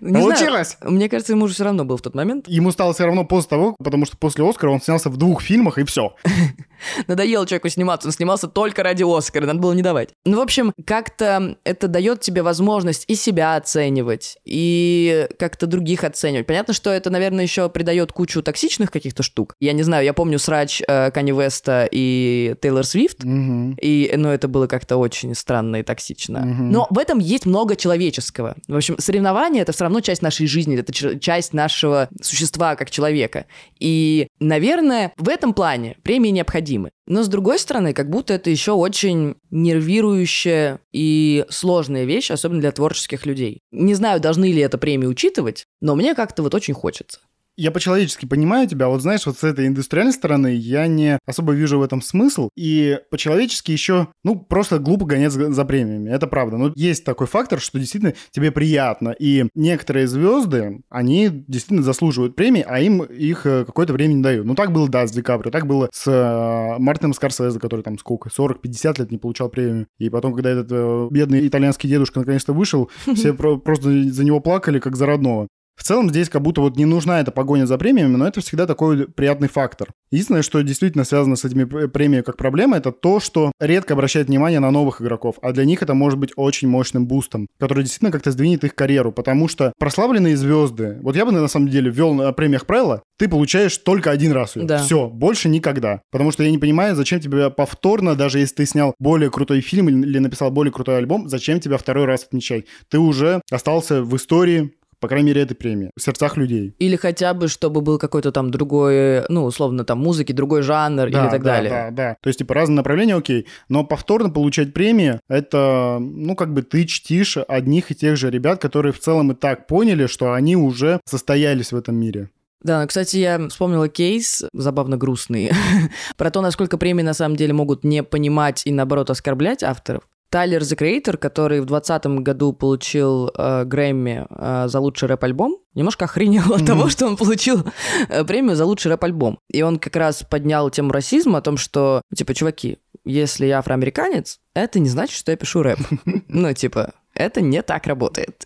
Не 0.00 0.08
знаю, 0.08 0.24
Получилось! 0.24 0.78
мне 0.82 1.08
кажется, 1.08 1.32
ему 1.32 1.44
уже 1.44 1.54
все 1.54 1.64
равно 1.64 1.84
был 1.84 1.98
в 1.98 2.02
тот 2.02 2.14
момент. 2.14 2.48
Ему 2.48 2.70
стало 2.70 2.94
все 2.94 3.04
равно 3.04 3.24
после 3.24 3.50
того, 3.50 3.76
потому 3.82 4.06
что 4.06 4.16
после 4.16 4.48
Оскара 4.48 4.70
он 4.70 4.80
снялся 4.80 5.10
в 5.10 5.16
двух 5.18 5.42
фильмах, 5.42 5.78
и 5.78 5.84
все. 5.84 6.14
Надоело 7.06 7.46
человеку 7.46 7.68
сниматься, 7.68 8.08
он 8.08 8.12
снимался 8.12 8.48
только 8.48 8.82
ради 8.82 9.04
Оскара, 9.04 9.46
надо 9.46 9.58
было 9.60 9.72
не 9.72 9.82
давать. 9.82 10.10
Ну, 10.24 10.38
в 10.38 10.40
общем, 10.40 10.72
как-то 10.86 11.56
это 11.64 11.88
дает 11.88 12.20
тебе 12.20 12.42
возможность 12.42 13.04
и 13.08 13.14
себя 13.14 13.56
оценивать, 13.56 14.38
и 14.44 15.28
как-то 15.38 15.66
других 15.66 16.04
оценивать. 16.04 16.46
Понятно, 16.46 16.74
что 16.74 16.90
это, 16.90 17.10
наверное, 17.10 17.44
еще 17.44 17.68
придает 17.68 18.12
кучу 18.12 18.42
токсичных 18.42 18.90
каких-то 18.90 19.22
штук. 19.22 19.54
Я 19.60 19.72
не 19.72 19.82
знаю, 19.82 20.04
я 20.04 20.12
помню 20.12 20.38
срач 20.38 20.82
э, 20.86 21.10
Канье 21.10 21.32
Уэста 21.32 21.88
и 21.90 22.54
Тейлор 22.60 22.84
Свифт, 22.84 23.18
и, 23.24 24.12
ну, 24.16 24.28
это 24.28 24.48
было 24.48 24.66
как-то 24.66 24.96
очень 24.96 25.34
странно 25.34 25.76
и 25.76 25.82
токсично. 25.82 26.40
Мгм. 26.40 26.70
Но 26.70 26.86
в 26.90 26.98
этом 26.98 27.18
есть 27.18 27.46
много 27.46 27.76
человеческого. 27.76 28.56
В 28.66 28.76
общем, 28.76 28.98
соревнования— 28.98 29.62
это 29.62 29.72
все 29.72 29.84
равно 29.84 30.00
часть 30.00 30.22
нашей 30.22 30.46
жизни, 30.46 30.78
это 30.78 30.92
ч- 30.92 31.18
часть 31.18 31.52
нашего 31.52 32.08
существа 32.20 32.76
как 32.76 32.90
человека. 32.90 33.46
И, 33.78 34.28
наверное, 34.40 35.12
в 35.16 35.28
этом 35.28 35.54
плане 35.54 35.96
премии 36.02 36.30
необходимы. 36.30 36.67
Необходимы. 36.68 36.90
Но 37.06 37.22
с 37.22 37.28
другой 37.28 37.58
стороны, 37.58 37.92
как 37.92 38.10
будто 38.10 38.34
это 38.34 38.50
еще 38.50 38.72
очень 38.72 39.36
нервирующая 39.50 40.80
и 40.92 41.44
сложная 41.48 42.04
вещь, 42.04 42.30
особенно 42.30 42.60
для 42.60 42.72
творческих 42.72 43.26
людей. 43.26 43.60
Не 43.70 43.94
знаю, 43.94 44.20
должны 44.20 44.52
ли 44.52 44.60
это 44.60 44.78
премии 44.78 45.06
учитывать, 45.06 45.64
но 45.80 45.94
мне 45.94 46.14
как-то 46.14 46.42
вот 46.42 46.54
очень 46.54 46.74
хочется 46.74 47.20
я 47.58 47.72
по-человечески 47.72 48.24
понимаю 48.24 48.68
тебя, 48.68 48.88
вот 48.88 49.02
знаешь, 49.02 49.26
вот 49.26 49.36
с 49.36 49.44
этой 49.44 49.66
индустриальной 49.66 50.12
стороны 50.12 50.54
я 50.54 50.86
не 50.86 51.18
особо 51.26 51.52
вижу 51.52 51.80
в 51.80 51.82
этом 51.82 52.00
смысл, 52.00 52.50
и 52.56 53.00
по-человечески 53.10 53.72
еще, 53.72 54.08
ну, 54.22 54.36
просто 54.36 54.78
глупо 54.78 55.06
гонять 55.06 55.32
за, 55.32 55.52
за 55.52 55.64
премиями, 55.64 56.08
это 56.08 56.28
правда. 56.28 56.56
Но 56.56 56.72
есть 56.76 57.04
такой 57.04 57.26
фактор, 57.26 57.60
что 57.60 57.80
действительно 57.80 58.14
тебе 58.30 58.52
приятно, 58.52 59.10
и 59.10 59.46
некоторые 59.56 60.06
звезды, 60.06 60.82
они 60.88 61.28
действительно 61.48 61.82
заслуживают 61.82 62.36
премии, 62.36 62.64
а 62.66 62.78
им 62.78 63.02
их 63.02 63.44
э, 63.44 63.64
какое-то 63.64 63.92
время 63.92 64.12
не 64.12 64.22
дают. 64.22 64.46
Ну, 64.46 64.54
так 64.54 64.70
было, 64.70 64.88
да, 64.88 65.04
с 65.04 65.10
Ди 65.10 65.22
Каприо, 65.22 65.50
так 65.50 65.66
было 65.66 65.88
с 65.92 66.06
э, 66.06 66.78
Мартином 66.78 67.12
Скорсезе, 67.12 67.58
который 67.58 67.82
там 67.82 67.98
сколько, 67.98 68.28
40-50 68.28 69.00
лет 69.00 69.10
не 69.10 69.18
получал 69.18 69.48
премию, 69.48 69.88
и 69.98 70.08
потом, 70.10 70.32
когда 70.32 70.50
этот 70.50 70.68
э, 70.70 71.08
бедный 71.10 71.46
итальянский 71.48 71.88
дедушка 71.88 72.20
наконец-то 72.20 72.52
вышел, 72.52 72.88
все 73.14 73.34
просто 73.34 73.88
за 74.12 74.24
него 74.24 74.38
плакали, 74.38 74.78
как 74.78 74.94
за 74.94 75.06
родного. 75.06 75.48
В 75.78 75.84
целом 75.84 76.10
здесь 76.10 76.28
как 76.28 76.42
будто 76.42 76.60
вот 76.60 76.76
не 76.76 76.84
нужна 76.84 77.20
эта 77.20 77.30
погоня 77.30 77.64
за 77.64 77.78
премиями, 77.78 78.16
но 78.16 78.26
это 78.26 78.40
всегда 78.40 78.66
такой 78.66 79.06
приятный 79.06 79.48
фактор. 79.48 79.90
Единственное, 80.10 80.42
что 80.42 80.60
действительно 80.62 81.04
связано 81.04 81.36
с 81.36 81.44
этими 81.44 81.64
премиями 81.64 82.22
как 82.22 82.36
проблема, 82.36 82.76
это 82.76 82.90
то, 82.90 83.20
что 83.20 83.52
редко 83.60 83.94
обращает 83.94 84.26
внимание 84.26 84.58
на 84.58 84.72
новых 84.72 85.00
игроков, 85.00 85.36
а 85.40 85.52
для 85.52 85.64
них 85.64 85.82
это 85.82 85.94
может 85.94 86.18
быть 86.18 86.32
очень 86.34 86.66
мощным 86.68 87.06
бустом, 87.06 87.46
который 87.58 87.84
действительно 87.84 88.10
как-то 88.10 88.32
сдвинет 88.32 88.64
их 88.64 88.74
карьеру, 88.74 89.12
потому 89.12 89.46
что 89.46 89.72
прославленные 89.78 90.36
звезды, 90.36 90.98
вот 91.00 91.14
я 91.14 91.24
бы 91.24 91.30
на 91.30 91.46
самом 91.46 91.68
деле 91.68 91.90
ввел 91.90 92.12
на 92.12 92.32
премиях 92.32 92.66
правила, 92.66 93.02
ты 93.16 93.28
получаешь 93.28 93.76
только 93.78 94.10
один 94.10 94.32
раз 94.32 94.56
ее. 94.56 94.64
Да. 94.64 94.78
Все, 94.78 95.08
больше 95.08 95.48
никогда. 95.48 96.02
Потому 96.10 96.32
что 96.32 96.42
я 96.42 96.50
не 96.50 96.58
понимаю, 96.58 96.96
зачем 96.96 97.20
тебе 97.20 97.50
повторно, 97.50 98.14
даже 98.16 98.40
если 98.40 98.56
ты 98.56 98.66
снял 98.66 98.94
более 98.98 99.30
крутой 99.30 99.60
фильм 99.60 99.88
или 99.88 100.18
написал 100.18 100.50
более 100.50 100.72
крутой 100.72 100.98
альбом, 100.98 101.28
зачем 101.28 101.60
тебя 101.60 101.78
второй 101.78 102.06
раз 102.06 102.24
отмечать? 102.24 102.64
Ты 102.90 102.98
уже 102.98 103.42
остался 103.50 104.02
в 104.02 104.16
истории 104.16 104.72
по 105.00 105.08
крайней 105.08 105.28
мере, 105.28 105.42
этой 105.42 105.54
премии, 105.54 105.90
в 105.96 106.02
сердцах 106.02 106.36
людей. 106.36 106.74
Или 106.78 106.96
хотя 106.96 107.34
бы, 107.34 107.48
чтобы 107.48 107.80
был 107.80 107.98
какой-то 107.98 108.32
там 108.32 108.50
другой, 108.50 109.24
ну, 109.28 109.44
условно, 109.44 109.84
там, 109.84 109.98
музыки, 109.98 110.32
другой 110.32 110.62
жанр 110.62 111.10
да, 111.10 111.22
или 111.22 111.30
так 111.30 111.42
да, 111.42 111.52
далее. 111.52 111.70
Да, 111.70 111.90
да, 111.90 112.16
То 112.20 112.28
есть, 112.28 112.38
типа, 112.38 112.54
разные 112.54 112.76
направления, 112.76 113.16
окей. 113.16 113.46
Но 113.68 113.84
повторно 113.84 114.30
получать 114.30 114.72
премии, 114.72 115.20
это, 115.28 115.98
ну, 116.00 116.34
как 116.34 116.52
бы 116.52 116.62
ты 116.62 116.84
чтишь 116.84 117.36
одних 117.36 117.90
и 117.90 117.94
тех 117.94 118.16
же 118.16 118.30
ребят, 118.30 118.60
которые 118.60 118.92
в 118.92 118.98
целом 119.00 119.32
и 119.32 119.34
так 119.34 119.66
поняли, 119.66 120.06
что 120.06 120.32
они 120.32 120.56
уже 120.56 121.00
состоялись 121.04 121.72
в 121.72 121.76
этом 121.76 121.96
мире. 121.96 122.30
Да, 122.62 122.84
кстати, 122.86 123.18
я 123.18 123.48
вспомнила 123.48 123.88
кейс, 123.88 124.44
забавно 124.52 124.96
грустный, 124.96 125.52
про 126.16 126.30
то, 126.30 126.40
насколько 126.40 126.76
премии 126.76 127.02
на 127.02 127.14
самом 127.14 127.36
деле 127.36 127.52
могут 127.52 127.84
не 127.84 128.02
понимать 128.02 128.62
и, 128.64 128.72
наоборот, 128.72 129.10
оскорблять 129.10 129.62
авторов. 129.62 130.02
Тайлер 130.30 130.62
The 130.62 130.76
Creator, 130.76 131.16
который 131.16 131.60
в 131.60 131.66
2020 131.66 132.22
году 132.22 132.52
получил 132.52 133.30
э, 133.36 133.64
Грэмми 133.64 134.26
э, 134.28 134.68
за 134.68 134.80
лучший 134.80 135.08
рэп-альбом, 135.08 135.56
немножко 135.74 136.04
охренел 136.04 136.44
mm-hmm. 136.44 136.60
от 136.60 136.66
того, 136.66 136.88
что 136.88 137.06
он 137.06 137.16
получил 137.16 137.64
э, 138.08 138.24
премию 138.24 138.56
за 138.56 138.66
лучший 138.66 138.92
рэп-альбом. 138.92 139.38
И 139.50 139.62
он 139.62 139.78
как 139.78 139.96
раз 139.96 140.24
поднял 140.28 140.68
тему 140.70 140.92
расизма 140.92 141.38
о 141.38 141.42
том, 141.42 141.56
что, 141.56 142.02
типа, 142.14 142.34
чуваки, 142.34 142.78
если 143.04 143.46
я 143.46 143.58
афроамериканец, 143.58 144.38
это 144.54 144.78
не 144.80 144.88
значит, 144.88 145.16
что 145.16 145.30
я 145.30 145.36
пишу 145.36 145.62
рэп. 145.62 145.78
Ну, 146.28 146.52
типа, 146.52 146.92
это 147.14 147.40
не 147.40 147.62
так 147.62 147.86
работает. 147.86 148.44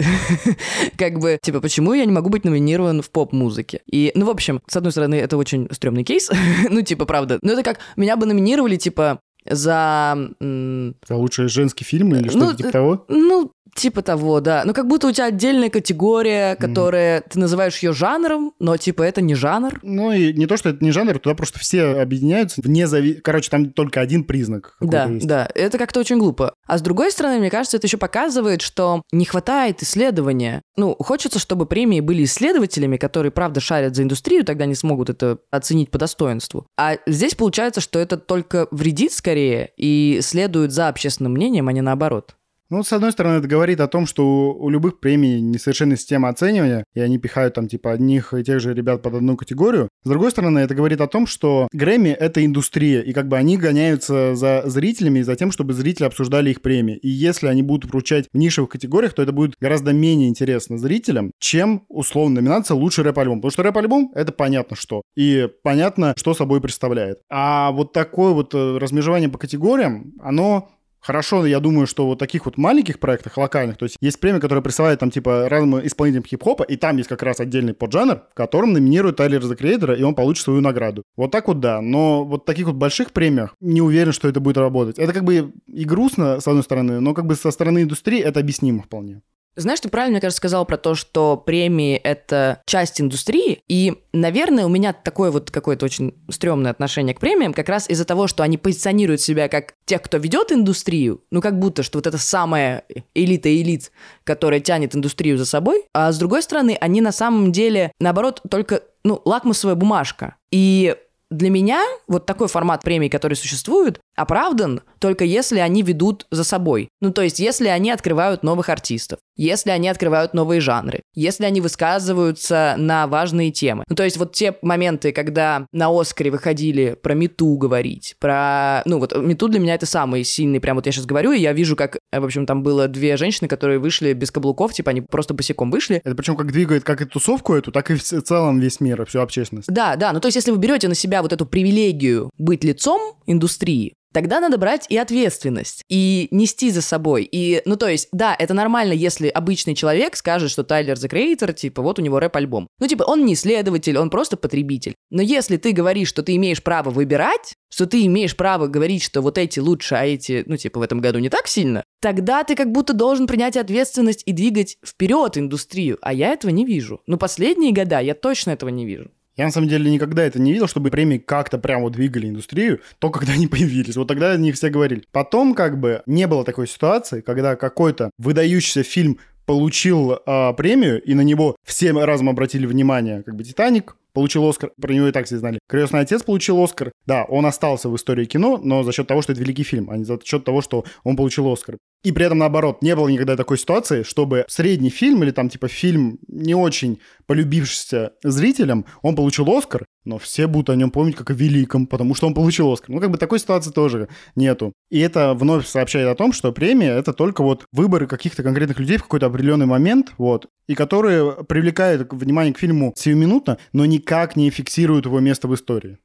как 0.96 1.18
бы, 1.18 1.38
типа, 1.42 1.60
почему 1.60 1.92
я 1.92 2.04
не 2.04 2.12
могу 2.12 2.30
быть 2.30 2.44
номинирован 2.44 3.02
в 3.02 3.10
поп-музыке? 3.10 3.82
И, 3.86 4.12
ну, 4.14 4.26
в 4.26 4.30
общем, 4.30 4.62
с 4.66 4.76
одной 4.76 4.92
стороны, 4.92 5.16
это 5.16 5.36
очень 5.36 5.68
стрёмный 5.70 6.04
кейс. 6.04 6.30
ну, 6.70 6.80
типа, 6.82 7.04
правда. 7.04 7.38
Ну, 7.42 7.52
это 7.52 7.62
как, 7.62 7.80
меня 7.96 8.16
бы 8.16 8.24
номинировали, 8.26 8.76
типа, 8.76 9.20
за... 9.48 10.30
За 10.40 11.16
лучший 11.16 11.48
женский 11.48 11.84
фильм 11.84 12.14
или 12.14 12.28
что-то 12.28 12.46
ну, 12.46 12.54
типа 12.54 12.70
того? 12.70 13.04
Ну, 13.08 13.52
Типа 13.74 14.02
того, 14.02 14.40
да. 14.40 14.62
Ну, 14.66 14.74
как 14.74 14.86
будто 14.86 15.08
у 15.08 15.12
тебя 15.12 15.26
отдельная 15.26 15.70
категория, 15.70 16.56
которая 16.56 17.20
mm. 17.20 17.24
ты 17.30 17.38
называешь 17.38 17.78
ее 17.78 17.92
жанром, 17.92 18.52
но 18.58 18.76
типа 18.76 19.02
это 19.02 19.22
не 19.22 19.34
жанр. 19.34 19.80
Ну, 19.82 20.12
и 20.12 20.32
не 20.34 20.46
то, 20.46 20.56
что 20.56 20.68
это 20.68 20.84
не 20.84 20.90
жанр, 20.90 21.18
туда 21.18 21.34
просто 21.34 21.58
все 21.58 22.00
объединяются 22.00 22.60
вне 22.62 22.86
зави... 22.86 23.14
Короче, 23.14 23.50
там 23.50 23.70
только 23.70 24.00
один 24.00 24.24
признак. 24.24 24.76
Да, 24.80 25.06
есть. 25.06 25.26
да. 25.26 25.48
Это 25.54 25.78
как-то 25.78 26.00
очень 26.00 26.18
глупо. 26.18 26.54
А 26.66 26.76
с 26.76 26.82
другой 26.82 27.10
стороны, 27.12 27.38
мне 27.38 27.50
кажется, 27.50 27.78
это 27.78 27.86
еще 27.86 27.96
показывает, 27.96 28.60
что 28.60 29.02
не 29.10 29.24
хватает 29.24 29.82
исследования. 29.82 30.62
Ну, 30.76 30.94
хочется, 30.98 31.38
чтобы 31.38 31.66
премии 31.66 32.00
были 32.00 32.24
исследователями, 32.24 32.98
которые, 32.98 33.32
правда, 33.32 33.60
шарят 33.60 33.96
за 33.96 34.02
индустрию, 34.02 34.44
тогда 34.44 34.64
они 34.64 34.74
смогут 34.74 35.08
это 35.08 35.38
оценить 35.50 35.90
по 35.90 35.98
достоинству. 35.98 36.66
А 36.76 36.96
здесь 37.06 37.34
получается, 37.34 37.80
что 37.80 37.98
это 37.98 38.16
только 38.16 38.68
вредит 38.70 39.12
скорее 39.12 39.70
и 39.76 40.20
следует 40.22 40.72
за 40.72 40.88
общественным 40.88 41.32
мнением, 41.32 41.68
а 41.68 41.72
не 41.72 41.80
наоборот. 41.80 42.36
Ну, 42.72 42.82
с 42.82 42.90
одной 42.94 43.12
стороны, 43.12 43.34
это 43.34 43.46
говорит 43.46 43.80
о 43.80 43.86
том, 43.86 44.06
что 44.06 44.54
у 44.54 44.70
любых 44.70 44.98
премий 44.98 45.42
несовершенная 45.42 45.98
система 45.98 46.30
оценивания, 46.30 46.84
и 46.94 47.00
они 47.00 47.18
пихают 47.18 47.52
там 47.52 47.68
типа 47.68 47.92
одних 47.92 48.32
и 48.32 48.42
тех 48.42 48.60
же 48.60 48.72
ребят 48.72 49.02
под 49.02 49.16
одну 49.16 49.36
категорию. 49.36 49.90
С 50.04 50.08
другой 50.08 50.30
стороны, 50.30 50.60
это 50.60 50.74
говорит 50.74 51.02
о 51.02 51.06
том, 51.06 51.26
что 51.26 51.68
Грэмми— 51.74 52.08
это 52.18 52.42
индустрия, 52.42 53.02
и 53.02 53.12
как 53.12 53.28
бы 53.28 53.36
они 53.36 53.58
гоняются 53.58 54.34
за 54.34 54.62
зрителями 54.64 55.18
и 55.18 55.22
за 55.22 55.36
тем, 55.36 55.52
чтобы 55.52 55.74
зрители 55.74 56.06
обсуждали 56.06 56.48
их 56.48 56.62
премии. 56.62 56.96
И 56.96 57.10
если 57.10 57.46
они 57.46 57.62
будут 57.62 57.90
вручать 57.90 58.28
в 58.32 58.38
нишевых 58.38 58.70
категориях, 58.70 59.12
то 59.12 59.20
это 59.22 59.32
будет 59.32 59.54
гораздо 59.60 59.92
менее 59.92 60.30
интересно 60.30 60.78
зрителям, 60.78 61.32
чем, 61.38 61.84
условно, 61.90 62.40
номинация 62.40 62.74
«Лучший 62.74 63.04
рэп-альбом». 63.04 63.42
Потому 63.42 63.50
что 63.50 63.64
рэп-альбом— 63.64 64.12
это 64.14 64.32
понятно 64.32 64.76
что. 64.76 65.02
И 65.14 65.46
понятно, 65.62 66.14
что 66.16 66.32
собой 66.32 66.62
представляет. 66.62 67.18
А 67.28 67.70
вот 67.70 67.92
такое 67.92 68.32
вот 68.32 68.54
э, 68.54 68.78
размежевание 68.78 69.28
по 69.28 69.36
категориям, 69.36 70.14
оно 70.22 70.70
Хорошо, 71.02 71.44
я 71.46 71.58
думаю, 71.58 71.88
что 71.88 72.06
вот 72.06 72.20
таких 72.20 72.46
вот 72.46 72.56
маленьких 72.56 73.00
проектах, 73.00 73.36
локальных, 73.36 73.76
то 73.76 73.84
есть 73.84 73.96
есть 74.00 74.20
премия, 74.20 74.38
которая 74.38 74.62
присылает 74.62 75.00
там 75.00 75.10
типа 75.10 75.48
разным 75.48 75.84
исполнителям 75.84 76.24
хип-хопа, 76.24 76.62
и 76.62 76.76
там 76.76 76.96
есть 76.96 77.08
как 77.08 77.24
раз 77.24 77.40
отдельный 77.40 77.74
поджанр, 77.74 78.22
в 78.30 78.34
котором 78.34 78.72
номинируют 78.72 79.16
Тайлер 79.16 79.42
за 79.42 79.56
Креатора, 79.56 79.96
и 79.96 80.02
он 80.04 80.14
получит 80.14 80.44
свою 80.44 80.60
награду. 80.60 81.02
Вот 81.16 81.32
так 81.32 81.48
вот 81.48 81.58
да, 81.58 81.80
но 81.80 82.24
вот 82.24 82.44
таких 82.44 82.66
вот 82.66 82.76
больших 82.76 83.10
премиях 83.10 83.56
не 83.60 83.82
уверен, 83.82 84.12
что 84.12 84.28
это 84.28 84.38
будет 84.38 84.58
работать. 84.58 84.98
Это 85.00 85.12
как 85.12 85.24
бы 85.24 85.52
и 85.66 85.84
грустно, 85.84 86.38
с 86.38 86.46
одной 86.46 86.62
стороны, 86.62 87.00
но 87.00 87.14
как 87.14 87.26
бы 87.26 87.34
со 87.34 87.50
стороны 87.50 87.82
индустрии 87.82 88.20
это 88.20 88.38
объяснимо 88.38 88.82
вполне. 88.82 89.22
Знаешь, 89.54 89.80
ты 89.80 89.90
правильно, 89.90 90.12
мне 90.12 90.20
кажется, 90.20 90.38
сказал 90.38 90.64
про 90.64 90.78
то, 90.78 90.94
что 90.94 91.36
премии— 91.36 91.96
это 92.04 92.62
часть 92.64 93.00
индустрии, 93.02 93.60
и, 93.68 94.02
наверное, 94.14 94.64
у 94.64 94.70
меня 94.70 94.94
такое 94.94 95.30
вот 95.30 95.50
какое-то 95.50 95.84
очень 95.84 96.14
стрёмное 96.30 96.70
отношение 96.70 97.14
к 97.14 97.20
премиям 97.20 97.52
как 97.52 97.68
раз 97.68 97.88
из-за 97.90 98.06
того, 98.06 98.28
что 98.28 98.42
они 98.42 98.56
позиционируют 98.56 99.20
себя 99.20 99.48
как 99.48 99.74
тех, 99.84 100.00
кто 100.00 100.16
ведет 100.16 100.52
индустрию, 100.52 101.22
ну, 101.30 101.42
как 101.42 101.58
будто, 101.58 101.82
что 101.82 101.98
вот 101.98 102.06
это 102.06 102.16
самая 102.16 102.84
элита 103.14 103.54
элит, 103.54 103.92
которая 104.24 104.60
тянет 104.60 104.96
индустрию 104.96 105.36
за 105.36 105.44
собой, 105.44 105.84
а 105.92 106.12
с 106.12 106.18
другой 106.18 106.42
стороны, 106.42 106.78
они 106.80 107.02
на 107.02 107.12
самом 107.12 107.52
деле, 107.52 107.92
наоборот, 108.00 108.40
только, 108.48 108.82
ну, 109.04 109.20
лакмусовая 109.24 109.74
бумажка. 109.74 110.36
И 110.50 110.96
для 111.32 111.50
меня 111.50 111.82
вот 112.08 112.26
такой 112.26 112.46
формат 112.48 112.82
премий, 112.82 113.08
который 113.08 113.34
существует, 113.34 114.00
оправдан 114.16 114.82
только 114.98 115.24
если 115.24 115.58
они 115.58 115.82
ведут 115.82 116.26
за 116.30 116.44
собой. 116.44 116.88
Ну, 117.00 117.12
то 117.12 117.22
есть, 117.22 117.40
если 117.40 117.68
они 117.68 117.90
открывают 117.90 118.42
новых 118.42 118.68
артистов, 118.68 119.18
если 119.36 119.70
они 119.70 119.88
открывают 119.88 120.34
новые 120.34 120.60
жанры, 120.60 121.02
если 121.14 121.44
они 121.44 121.60
высказываются 121.60 122.74
на 122.78 123.06
важные 123.06 123.50
темы. 123.50 123.84
Ну, 123.88 123.96
то 123.96 124.04
есть, 124.04 124.16
вот 124.16 124.32
те 124.32 124.56
моменты, 124.62 125.12
когда 125.12 125.66
на 125.72 125.88
Оскаре 125.88 126.30
выходили 126.30 126.96
про 127.02 127.14
Мету 127.14 127.56
говорить, 127.56 128.14
про... 128.20 128.82
Ну, 128.84 128.98
вот 128.98 129.16
Мету 129.16 129.48
для 129.48 129.58
меня 129.58 129.74
это 129.74 129.86
самый 129.86 130.22
сильный, 130.22 130.60
прям 130.60 130.76
вот 130.76 130.86
я 130.86 130.92
сейчас 130.92 131.06
говорю, 131.06 131.32
и 131.32 131.40
я 131.40 131.52
вижу, 131.52 131.74
как, 131.74 131.98
в 132.12 132.24
общем, 132.24 132.46
там 132.46 132.62
было 132.62 132.86
две 132.86 133.16
женщины, 133.16 133.48
которые 133.48 133.78
вышли 133.78 134.12
без 134.12 134.30
каблуков, 134.30 134.72
типа 134.72 134.90
они 134.90 135.00
просто 135.00 135.34
босиком 135.34 135.70
вышли. 135.70 136.00
Это 136.04 136.14
причем 136.14 136.36
как 136.36 136.52
двигает 136.52 136.84
как 136.84 137.00
и 137.00 137.06
тусовку 137.06 137.54
эту, 137.54 137.72
так 137.72 137.90
и 137.90 137.94
в 137.94 138.02
целом 138.02 138.60
весь 138.60 138.80
мир, 138.80 139.04
всю 139.06 139.20
общественность. 139.20 139.68
Да, 139.68 139.96
да, 139.96 140.12
ну 140.12 140.20
то 140.20 140.28
есть, 140.28 140.36
если 140.36 140.50
вы 140.50 140.58
берете 140.58 140.88
на 140.88 140.94
себя 140.94 141.22
вот 141.22 141.32
эту 141.32 141.46
привилегию 141.46 142.30
быть 142.38 142.62
лицом 142.62 143.16
индустрии, 143.26 143.94
тогда 144.12 144.40
надо 144.40 144.58
брать 144.58 144.86
и 144.88 144.96
ответственность, 144.96 145.82
и 145.88 146.28
нести 146.30 146.70
за 146.70 146.82
собой. 146.82 147.28
И, 147.30 147.62
ну, 147.64 147.76
то 147.76 147.88
есть, 147.88 148.08
да, 148.12 148.34
это 148.38 148.54
нормально, 148.54 148.92
если 148.92 149.28
обычный 149.28 149.74
человек 149.74 150.16
скажет, 150.16 150.50
что 150.50 150.64
Тайлер 150.64 150.96
the 150.96 151.10
Creator, 151.10 151.52
типа, 151.52 151.82
вот 151.82 151.98
у 151.98 152.02
него 152.02 152.20
рэп-альбом. 152.20 152.68
Ну, 152.78 152.86
типа, 152.86 153.04
он 153.04 153.24
не 153.24 153.34
исследователь, 153.34 153.98
он 153.98 154.10
просто 154.10 154.36
потребитель. 154.36 154.94
Но 155.10 155.22
если 155.22 155.56
ты 155.56 155.72
говоришь, 155.72 156.08
что 156.08 156.22
ты 156.22 156.36
имеешь 156.36 156.62
право 156.62 156.90
выбирать, 156.90 157.54
что 157.70 157.86
ты 157.86 158.04
имеешь 158.06 158.36
право 158.36 158.66
говорить, 158.66 159.02
что 159.02 159.22
вот 159.22 159.38
эти 159.38 159.58
лучше, 159.58 159.94
а 159.94 160.04
эти, 160.04 160.44
ну, 160.46 160.56
типа, 160.56 160.80
в 160.80 160.82
этом 160.82 161.00
году 161.00 161.18
не 161.18 161.30
так 161.30 161.46
сильно, 161.46 161.84
тогда 162.00 162.44
ты 162.44 162.54
как 162.54 162.70
будто 162.70 162.92
должен 162.92 163.26
принять 163.26 163.56
ответственность 163.56 164.22
и 164.26 164.32
двигать 164.32 164.76
вперед 164.84 165.38
индустрию. 165.38 165.98
А 166.02 166.12
я 166.12 166.32
этого 166.32 166.50
не 166.50 166.64
вижу. 166.64 167.00
Ну, 167.06 167.16
последние 167.16 167.72
года 167.72 168.00
я 168.00 168.14
точно 168.14 168.50
этого 168.50 168.68
не 168.68 168.84
вижу. 168.84 169.10
Я 169.36 169.46
на 169.46 169.50
самом 169.50 169.68
деле 169.68 169.90
никогда 169.90 170.22
это 170.22 170.38
не 170.38 170.52
видел, 170.52 170.68
чтобы 170.68 170.90
премии 170.90 171.18
как-то 171.18 171.58
прямо 171.58 171.88
двигали 171.90 172.28
индустрию, 172.28 172.80
то 172.98 173.10
когда 173.10 173.32
они 173.32 173.46
появились. 173.48 173.96
Вот 173.96 174.08
тогда 174.08 174.32
они 174.32 174.52
все 174.52 174.68
говорили. 174.68 175.04
Потом 175.12 175.54
как 175.54 175.78
бы 175.78 176.02
не 176.06 176.26
было 176.26 176.44
такой 176.44 176.68
ситуации, 176.68 177.20
когда 177.20 177.56
какой-то 177.56 178.10
выдающийся 178.18 178.82
фильм 178.82 179.18
получил 179.46 180.12
э, 180.12 180.52
премию, 180.54 181.02
и 181.02 181.14
на 181.14 181.22
него 181.22 181.56
все 181.66 181.92
разом 181.92 182.28
обратили 182.28 182.66
внимание. 182.66 183.22
Как 183.22 183.34
бы 183.34 183.42
«Титаник», 183.42 183.96
получил 184.12 184.48
Оскар, 184.48 184.72
про 184.80 184.92
него 184.92 185.08
и 185.08 185.12
так 185.12 185.26
все 185.26 185.38
знали. 185.38 185.58
«Крестный 185.68 186.00
отец» 186.00 186.22
получил 186.22 186.62
Оскар. 186.62 186.92
Да, 187.06 187.24
он 187.24 187.46
остался 187.46 187.88
в 187.88 187.96
истории 187.96 188.24
кино, 188.24 188.60
но 188.62 188.82
за 188.82 188.92
счет 188.92 189.06
того, 189.06 189.22
что 189.22 189.32
это 189.32 189.40
великий 189.40 189.62
фильм, 189.62 189.90
а 189.90 189.96
не 189.96 190.04
за 190.04 190.18
счет 190.22 190.44
того, 190.44 190.62
что 190.62 190.84
он 191.04 191.16
получил 191.16 191.50
Оскар. 191.50 191.76
И 192.02 192.12
при 192.12 192.26
этом, 192.26 192.38
наоборот, 192.38 192.82
не 192.82 192.96
было 192.96 193.08
никогда 193.08 193.36
такой 193.36 193.58
ситуации, 193.58 194.02
чтобы 194.02 194.44
средний 194.48 194.90
фильм 194.90 195.22
или 195.22 195.30
там 195.30 195.48
типа 195.48 195.68
фильм 195.68 196.18
не 196.26 196.54
очень 196.54 197.00
полюбившийся 197.26 198.12
зрителям, 198.24 198.86
он 199.02 199.14
получил 199.14 199.48
Оскар, 199.50 199.84
но 200.04 200.18
все 200.18 200.46
будут 200.46 200.70
о 200.70 200.76
нем 200.76 200.90
помнить 200.90 201.16
как 201.16 201.30
о 201.30 201.34
великом, 201.34 201.86
потому 201.86 202.14
что 202.14 202.26
он 202.26 202.34
получил 202.34 202.72
Оскар. 202.72 202.90
Ну, 202.90 203.00
как 203.00 203.10
бы 203.10 203.18
такой 203.18 203.38
ситуации 203.38 203.70
тоже 203.70 204.08
нету. 204.36 204.72
И 204.90 204.98
это 204.98 205.34
вновь 205.34 205.66
сообщает 205.66 206.08
о 206.08 206.14
том, 206.14 206.32
что 206.32 206.52
премия— 206.52 206.92
это 206.98 207.12
только 207.12 207.42
вот 207.42 207.64
выборы 207.72 208.06
каких-то 208.06 208.42
конкретных 208.42 208.78
людей 208.78 208.96
в 208.96 209.02
какой-то 209.02 209.26
определенный 209.26 209.66
момент, 209.66 210.12
вот, 210.18 210.48
и 210.66 210.74
которые 210.74 211.44
привлекают 211.44 212.12
внимание 212.12 212.54
к 212.54 212.58
фильму 212.58 212.92
сиюминутно, 212.96 213.58
но 213.72 213.84
никак 213.84 214.36
не 214.36 214.50
фиксируют 214.50 215.06
его 215.06 215.20
место 215.20 215.48
в 215.48 215.54
истории. 215.54 215.98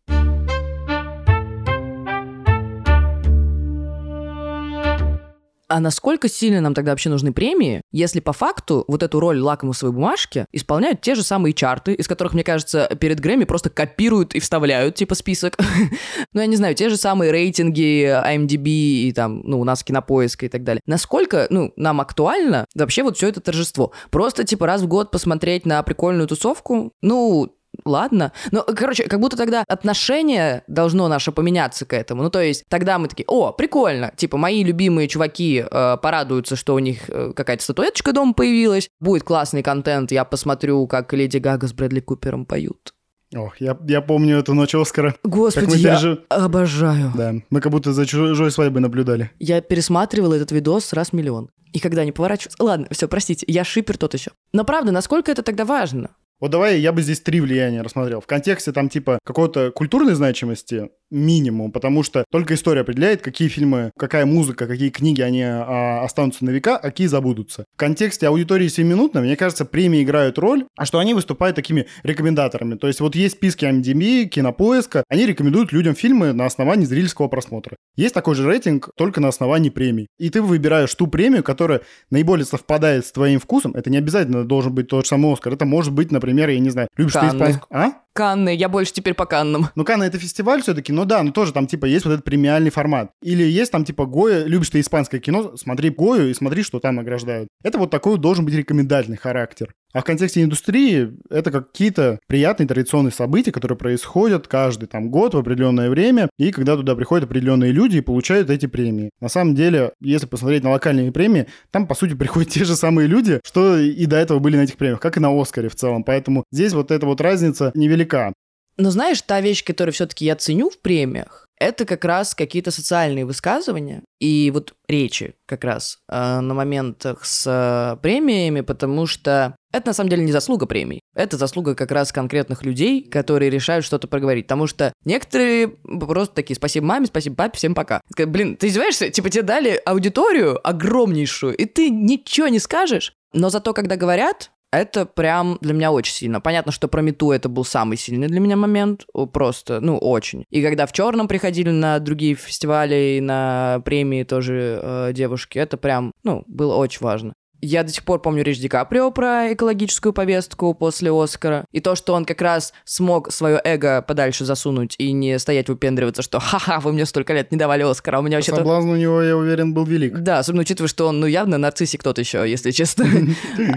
А 5.68 5.80
насколько 5.80 6.30
сильно 6.30 6.62
нам 6.62 6.74
тогда 6.74 6.92
вообще 6.92 7.10
нужны 7.10 7.34
премии, 7.34 7.82
если 7.92 8.20
по 8.20 8.34
факту 8.34 8.86
вот 8.88 9.04
эту 9.04 9.20
роль 9.20 9.40
лакмусовой 9.40 9.94
бумажки 9.94 10.46
исполняют 10.52 11.02
те 11.02 11.16
же 11.16 11.24
самые 11.24 11.54
чарты, 11.54 11.94
из 11.94 12.08
которых, 12.08 12.34
мне 12.34 12.44
кажется, 12.44 12.90
перед 13.00 13.20
Грэмми 13.20 13.44
просто 13.44 13.70
копируют 13.70 14.34
и 14.34 14.40
вставляют, 14.40 14.96
типа, 14.96 15.16
список. 15.16 15.58
ну, 16.34 16.42
я 16.42 16.48
не 16.48 16.56
знаю, 16.56 16.76
те 16.76 16.90
же 16.90 16.98
самые 16.98 17.32
рейтинги 17.32 18.06
IMDb 18.06 18.68
и 18.68 19.14
там, 19.14 19.42
ну, 19.44 19.60
у 19.60 19.64
нас 19.64 19.84
кинопоиска 19.84 20.46
и 20.46 20.50
так 20.50 20.64
далее. 20.64 20.82
Насколько, 20.86 21.48
ну, 21.50 21.74
нам 21.76 22.00
актуально 22.02 22.66
вообще 22.74 23.04
вот 23.04 23.18
все 23.18 23.28
это 23.28 23.42
торжество? 23.42 23.92
Просто, 24.10 24.44
типа, 24.46 24.66
раз 24.66 24.82
в 24.82 24.88
год 24.88 25.12
посмотреть 25.12 25.66
на 25.66 25.84
прикольную 25.84 26.28
тусовку, 26.28 26.94
ну, 27.02 27.57
ладно. 27.86 28.32
Ну, 28.52 28.64
короче, 28.64 29.04
как 29.04 29.20
будто 29.20 29.38
тогда 29.38 29.64
отношение 29.68 30.64
должно 30.68 31.08
наше 31.08 31.32
поменяться 31.32 31.86
к 31.86 31.94
этому. 31.94 32.24
Ну, 32.24 32.30
то 32.30 32.42
есть, 32.42 32.64
тогда 32.70 32.98
мы 33.00 33.08
такие, 33.08 33.26
о, 33.28 33.52
прикольно. 33.52 34.12
Типа, 34.16 34.38
мои 34.38 34.64
любимые 34.64 35.08
чуваки 35.08 35.64
э, 35.70 35.98
порадуются, 36.02 36.56
что 36.56 36.76
у 36.76 36.80
них 36.80 37.10
э, 37.10 37.34
какая-то 37.36 37.64
статуэточка 37.64 38.14
дома 38.14 38.34
появилась. 38.34 38.90
Будет 39.00 39.24
классный 39.24 39.64
контент, 39.64 40.12
я 40.12 40.26
посмотрю, 40.26 40.86
как 40.88 41.14
Леди 41.14 41.38
Гага 41.38 41.68
с 41.68 41.74
Брэдли 41.74 42.00
Купером 42.00 42.46
поют. 42.46 42.94
Ох, 43.36 43.60
я, 43.60 43.78
я 43.88 44.02
помню 44.02 44.38
эту 44.38 44.54
ночь 44.54 44.74
Оскара. 44.74 45.16
Господи, 45.24 45.78
я 45.78 46.00
переж... 46.00 46.20
обожаю. 46.30 47.12
Да, 47.16 47.34
мы 47.50 47.60
как 47.60 47.72
будто 47.72 47.92
за 47.92 48.06
чужой 48.06 48.52
свадьбой 48.52 48.82
наблюдали. 48.82 49.32
Я 49.40 49.60
пересматривала 49.60 50.36
этот 50.36 50.52
видос 50.52 50.94
раз 50.94 51.12
миллион. 51.12 51.50
И 51.74 51.80
когда 51.80 52.06
не 52.06 52.14
поворачивался... 52.14 52.64
Ладно, 52.64 52.88
все, 52.92 53.08
простите, 53.10 53.46
я 53.50 53.66
шипер 53.66 53.98
тот 53.98 54.14
еще. 54.14 54.32
Но 54.54 54.64
правда, 54.64 54.92
насколько 54.92 55.30
это 55.32 55.44
тогда 55.44 55.66
важно? 55.66 56.12
Вот 56.40 56.52
давай 56.52 56.80
я 56.80 56.92
бы 56.92 57.02
здесь 57.02 57.22
три 57.22 57.42
влияния 57.42 57.82
рассмотрел. 57.82 58.22
В 58.22 58.28
контексте 58.28 58.72
там 58.72 58.90
типа 58.90 59.20
какой-то 59.24 59.72
культурной 59.72 60.14
значимости 60.14 60.90
минимум, 61.10 61.72
потому 61.72 62.04
что 62.04 62.26
только 62.32 62.54
история 62.54 62.82
определяет, 62.82 63.22
какие 63.22 63.48
фильмы, 63.48 63.92
какая 63.98 64.26
музыка, 64.26 64.68
какие 64.68 64.90
книги, 64.90 65.22
они 65.22 65.44
а, 65.44 66.04
останутся 66.04 66.46
на 66.46 66.50
века, 66.50 66.78
а 66.78 66.90
какие 66.90 67.08
забудутся. 67.08 67.66
В 67.76 67.80
контексте 67.80 68.28
аудитории 68.28 68.68
7 68.68 68.88
минутной, 68.88 69.22
мне 69.22 69.36
кажется, 69.36 69.66
премии 69.66 70.04
играют 70.04 70.38
роль, 70.38 70.66
а 70.78 70.86
что 70.86 71.00
они 71.00 71.14
выступают 71.14 71.56
такими 71.56 71.88
рекомендаторами. 72.04 72.76
То 72.76 72.88
есть 72.88 73.00
вот 73.00 73.16
есть 73.16 73.36
списки 73.36 73.66
MDB, 73.66 74.26
Кинопоиска, 74.26 75.04
они 75.10 75.26
рекомендуют 75.26 75.72
людям 75.72 75.96
фильмы 75.96 76.34
на 76.34 76.46
основании 76.46 76.86
зрительского 76.86 77.28
просмотра. 77.28 77.76
Есть 77.96 78.14
такой 78.14 78.36
же 78.36 78.48
рейтинг 78.48 78.90
только 78.96 79.20
на 79.22 79.28
основании 79.28 79.70
премий. 79.70 80.08
И 80.20 80.30
ты 80.30 80.42
выбираешь 80.42 80.94
ту 80.94 81.08
премию, 81.08 81.44
которая 81.44 81.82
наиболее 82.12 82.46
совпадает 82.46 83.06
с 83.06 83.12
твоим 83.12 83.40
вкусом. 83.40 83.74
Это 83.74 83.90
не 83.90 83.98
обязательно 83.98 84.46
должен 84.46 84.74
быть 84.74 84.88
тот 84.88 85.06
же 85.06 85.10
самый 85.10 85.34
Оскар. 85.34 85.54
Это 85.54 85.66
может 85.66 85.94
быть, 85.94 86.12
например, 86.12 86.50
я 86.50 86.60
не 86.60 86.70
знаю, 86.70 86.88
любишь 86.96 87.14
Канны. 87.14 87.32
ты 87.32 87.38
испанскую... 87.38 87.68
А? 87.72 87.94
Канны, 88.18 88.56
я 88.56 88.68
больше 88.68 88.94
теперь 88.94 89.14
по 89.14 89.28
Каннам. 89.28 89.70
Ну, 89.76 89.86
Канны 89.86 90.06
это 90.06 90.18
фестиваль 90.18 90.64
все-таки, 90.64 90.92
ну 90.92 91.06
да, 91.06 91.22
ну 91.22 91.32
тоже 91.32 91.54
там 91.54 91.68
типа 91.68 91.86
есть 91.86 92.04
вот 92.04 92.14
этот 92.14 92.26
премиальный 92.26 92.72
формат. 92.72 93.12
Или 93.22 93.44
есть 93.44 93.72
там 93.72 93.86
типа 93.86 94.08
Гоя, 94.08 94.44
любишь 94.46 94.72
ты 94.72 94.80
испанское 94.80 95.22
кино, 95.22 95.56
смотри 95.56 95.92
Гою 95.92 96.32
и 96.32 96.34
смотри, 96.34 96.64
что 96.64 96.80
там 96.80 96.96
награждают. 96.96 97.48
Это 97.64 97.78
вот 97.78 97.92
такой 97.92 98.18
должен 98.18 98.44
быть 98.44 98.56
рекомендательный 98.56 99.18
характер. 99.18 99.72
А 99.94 100.02
в 100.02 100.04
контексте 100.04 100.44
индустрии 100.44 101.12
это 101.30 101.52
какие-то 101.52 102.20
приятные 102.28 102.68
традиционные 102.68 103.12
события, 103.12 103.52
которые 103.52 103.78
происходят 103.78 104.48
каждый 104.48 104.88
там 104.88 105.10
год 105.10 105.34
в 105.34 105.38
определенное 105.38 105.90
время, 105.90 106.30
и 106.38 106.52
когда 106.52 106.76
туда 106.76 106.96
приходят 106.96 107.26
определенные 107.26 107.72
люди 107.72 107.98
и 107.98 108.02
получают 108.02 108.50
эти 108.50 108.66
премии. 108.66 109.10
На 109.22 109.30
самом 109.30 109.56
деле, 109.56 109.94
если 110.02 110.28
посмотреть 110.28 110.64
на 110.64 110.72
локальные 110.72 111.12
премии, 111.12 111.48
там, 111.72 111.88
по 111.88 111.96
сути, 111.96 112.14
приходят 112.18 112.50
те 112.50 112.66
же 112.66 112.76
самые 112.76 113.08
люди, 113.08 113.40
что 113.46 113.78
и 113.78 114.06
до 114.06 114.18
этого 114.18 114.40
были 114.40 114.58
на 114.58 114.62
этих 114.62 114.78
премиях, 114.78 115.00
как 115.00 115.18
и 115.18 115.20
на 115.20 115.30
Оскаре 115.30 115.70
в 115.70 115.76
целом. 115.76 116.04
Поэтому 116.04 116.44
здесь 116.52 116.74
вот 116.74 116.92
эта 116.92 117.06
вот 117.06 117.22
разница 117.22 117.72
невелика. 117.74 118.34
Но 118.78 118.92
знаешь, 118.92 119.22
та 119.24 119.42
вещь, 119.42 119.64
которую 119.64 119.94
все-таки 119.94 120.26
я 120.26 120.36
ценю 120.36 120.70
в 120.70 120.80
премиях, 120.80 121.47
это 121.60 121.86
как 121.86 122.06
раз 122.06 122.36
какие-то 122.36 122.72
социальные 122.72 123.26
высказывания 123.26 124.04
и 124.20 124.52
вот 124.54 124.74
речи 124.88 125.36
как 125.46 125.64
раз 125.64 126.00
э, 126.10 126.40
на 126.40 126.54
моментах 126.54 127.26
с 127.26 127.46
э, 127.48 127.98
премиями, 128.02 128.62
потому 128.62 129.06
что 129.06 129.56
это 129.74 129.88
на 129.88 129.94
самом 129.94 130.10
деле 130.10 130.24
не 130.24 130.32
заслуга 130.32 130.66
премий. 130.66 131.02
Это 131.14 131.38
заслуга 131.38 131.76
как 131.76 131.92
раз 131.92 132.12
конкретных 132.12 132.64
людей, 132.64 133.04
которые 133.04 133.50
решают 133.50 133.86
что-то 133.86 134.08
проговорить. 134.08 134.46
Потому 134.46 134.68
что 134.68 134.94
некоторые 135.04 135.68
просто 135.68 136.36
такие, 136.36 136.56
спасибо 136.56 136.86
маме, 136.86 137.08
спасибо 137.08 137.36
папе, 137.36 137.58
всем 137.58 137.76
пока. 137.76 138.02
Блин, 138.18 138.56
ты 138.56 138.68
издеваешься? 138.68 139.10
Типа 139.10 139.30
тебе 139.30 139.44
дали 139.44 139.82
аудиторию 139.86 140.66
огромнейшую, 140.68 141.56
и 141.56 141.66
ты 141.66 141.90
ничего 141.90 142.48
не 142.48 142.60
скажешь? 142.60 143.14
Но 143.34 143.50
зато, 143.50 143.74
когда 143.74 143.98
говорят, 143.98 144.52
это 144.72 145.06
прям 145.06 145.58
для 145.62 145.74
меня 145.74 145.92
очень 145.92 146.14
сильно. 146.14 146.42
Понятно, 146.42 146.72
что 146.72 146.88
про 146.88 147.02
мету 147.02 147.32
это 147.32 147.50
был 147.50 147.64
самый 147.64 147.98
сильный 147.98 148.28
для 148.28 148.40
меня 148.40 148.56
момент. 148.56 149.06
Просто, 149.34 149.80
ну, 149.80 149.98
очень. 149.98 150.46
И 150.50 150.62
когда 150.62 150.86
в 150.86 150.92
черном 150.92 151.28
приходили 151.28 151.70
на 151.70 152.00
другие 152.00 152.36
фестивали 152.36 153.18
и 153.18 153.22
на 153.22 153.82
премии 153.86 154.24
тоже 154.24 154.80
э, 154.82 155.14
девушки, 155.14 155.58
это 155.58 155.78
прям, 155.78 156.12
ну, 156.24 156.44
было 156.48 156.76
очень 156.76 157.02
важно. 157.02 157.34
Я 157.62 157.84
до 157.84 157.92
сих 157.92 158.04
пор 158.04 158.22
помню 158.22 158.44
речь 158.44 158.60
Ди 158.60 158.68
Каприо 158.68 159.12
про 159.12 159.54
экологическую 159.54 160.14
повестку 160.14 160.74
после 160.74 161.12
Оскара. 161.12 161.66
И 161.72 161.80
то, 161.80 161.96
что 161.96 162.14
он 162.14 162.26
как 162.26 162.42
раз 162.42 162.74
смог 162.86 163.32
свое 163.32 163.60
эго 163.64 164.02
подальше 164.02 164.46
засунуть 164.46 164.96
и 164.98 165.12
не 165.12 165.40
стоять 165.40 165.70
выпендриваться, 165.70 166.22
что 166.22 166.40
«Ха-ха, 166.40 166.80
вы 166.80 166.94
мне 166.94 167.06
столько 167.06 167.34
лет 167.34 167.52
не 167.52 167.58
давали 167.58 167.84
Оскара, 167.84 168.18
а 168.18 168.20
у 168.20 168.24
меня 168.24 168.38
вообще-то...» 168.38 168.58
Соблазн 168.58 168.90
у 168.90 168.96
него, 168.96 169.22
я 169.22 169.36
уверен, 169.36 169.74
был 169.74 169.86
велик. 169.86 170.20
Да, 170.20 170.40
особенно 170.40 170.62
учитывая, 170.62 170.88
что 170.88 171.08
он, 171.08 171.20
ну, 171.20 171.26
явно 171.26 171.58
нарциссик 171.58 172.04
тот 172.04 172.20
еще, 172.20 172.50
если 172.50 172.72
честно. 172.72 173.08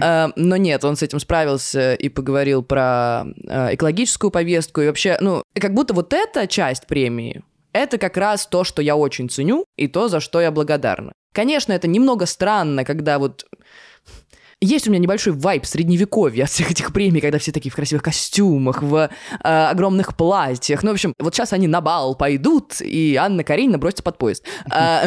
А, 0.03 0.31
но 0.35 0.57
нет, 0.57 0.83
он 0.83 0.95
с 0.95 1.03
этим 1.03 1.19
справился 1.19 1.93
и 1.93 2.09
поговорил 2.09 2.63
про 2.63 3.25
а, 3.47 3.69
экологическую 3.71 4.31
повестку. 4.31 4.81
И 4.81 4.87
вообще, 4.87 5.17
ну, 5.19 5.43
как 5.53 5.73
будто 5.73 5.93
вот 5.93 6.13
эта 6.13 6.47
часть 6.47 6.87
премии, 6.87 7.43
это 7.73 7.97
как 7.97 8.17
раз 8.17 8.47
то, 8.47 8.63
что 8.63 8.81
я 8.81 8.95
очень 8.95 9.29
ценю, 9.29 9.65
и 9.77 9.87
то, 9.87 10.07
за 10.07 10.19
что 10.19 10.41
я 10.41 10.51
благодарна. 10.51 11.13
Конечно, 11.33 11.73
это 11.73 11.87
немного 11.87 12.25
странно, 12.25 12.83
когда 12.83 13.19
вот 13.19 13.45
есть 14.63 14.87
у 14.87 14.91
меня 14.91 14.99
небольшой 14.99 15.33
вайп 15.33 15.65
средневековья 15.65 16.43
от 16.43 16.51
всех 16.51 16.69
этих 16.69 16.93
премий, 16.93 17.19
когда 17.19 17.39
все 17.39 17.51
такие 17.51 17.71
в 17.71 17.75
красивых 17.75 18.03
костюмах, 18.03 18.83
в 18.83 18.95
э, 18.95 19.09
огромных 19.43 20.15
платьях. 20.15 20.83
Ну, 20.83 20.91
в 20.91 20.93
общем, 20.93 21.15
вот 21.19 21.33
сейчас 21.33 21.51
они 21.51 21.67
на 21.67 21.81
бал 21.81 22.13
пойдут, 22.13 22.79
и 22.79 23.15
Анна 23.15 23.43
Каренина 23.43 23.79
бросится 23.79 24.03
под 24.03 24.19
поезд. 24.19 24.45
А, 24.69 25.05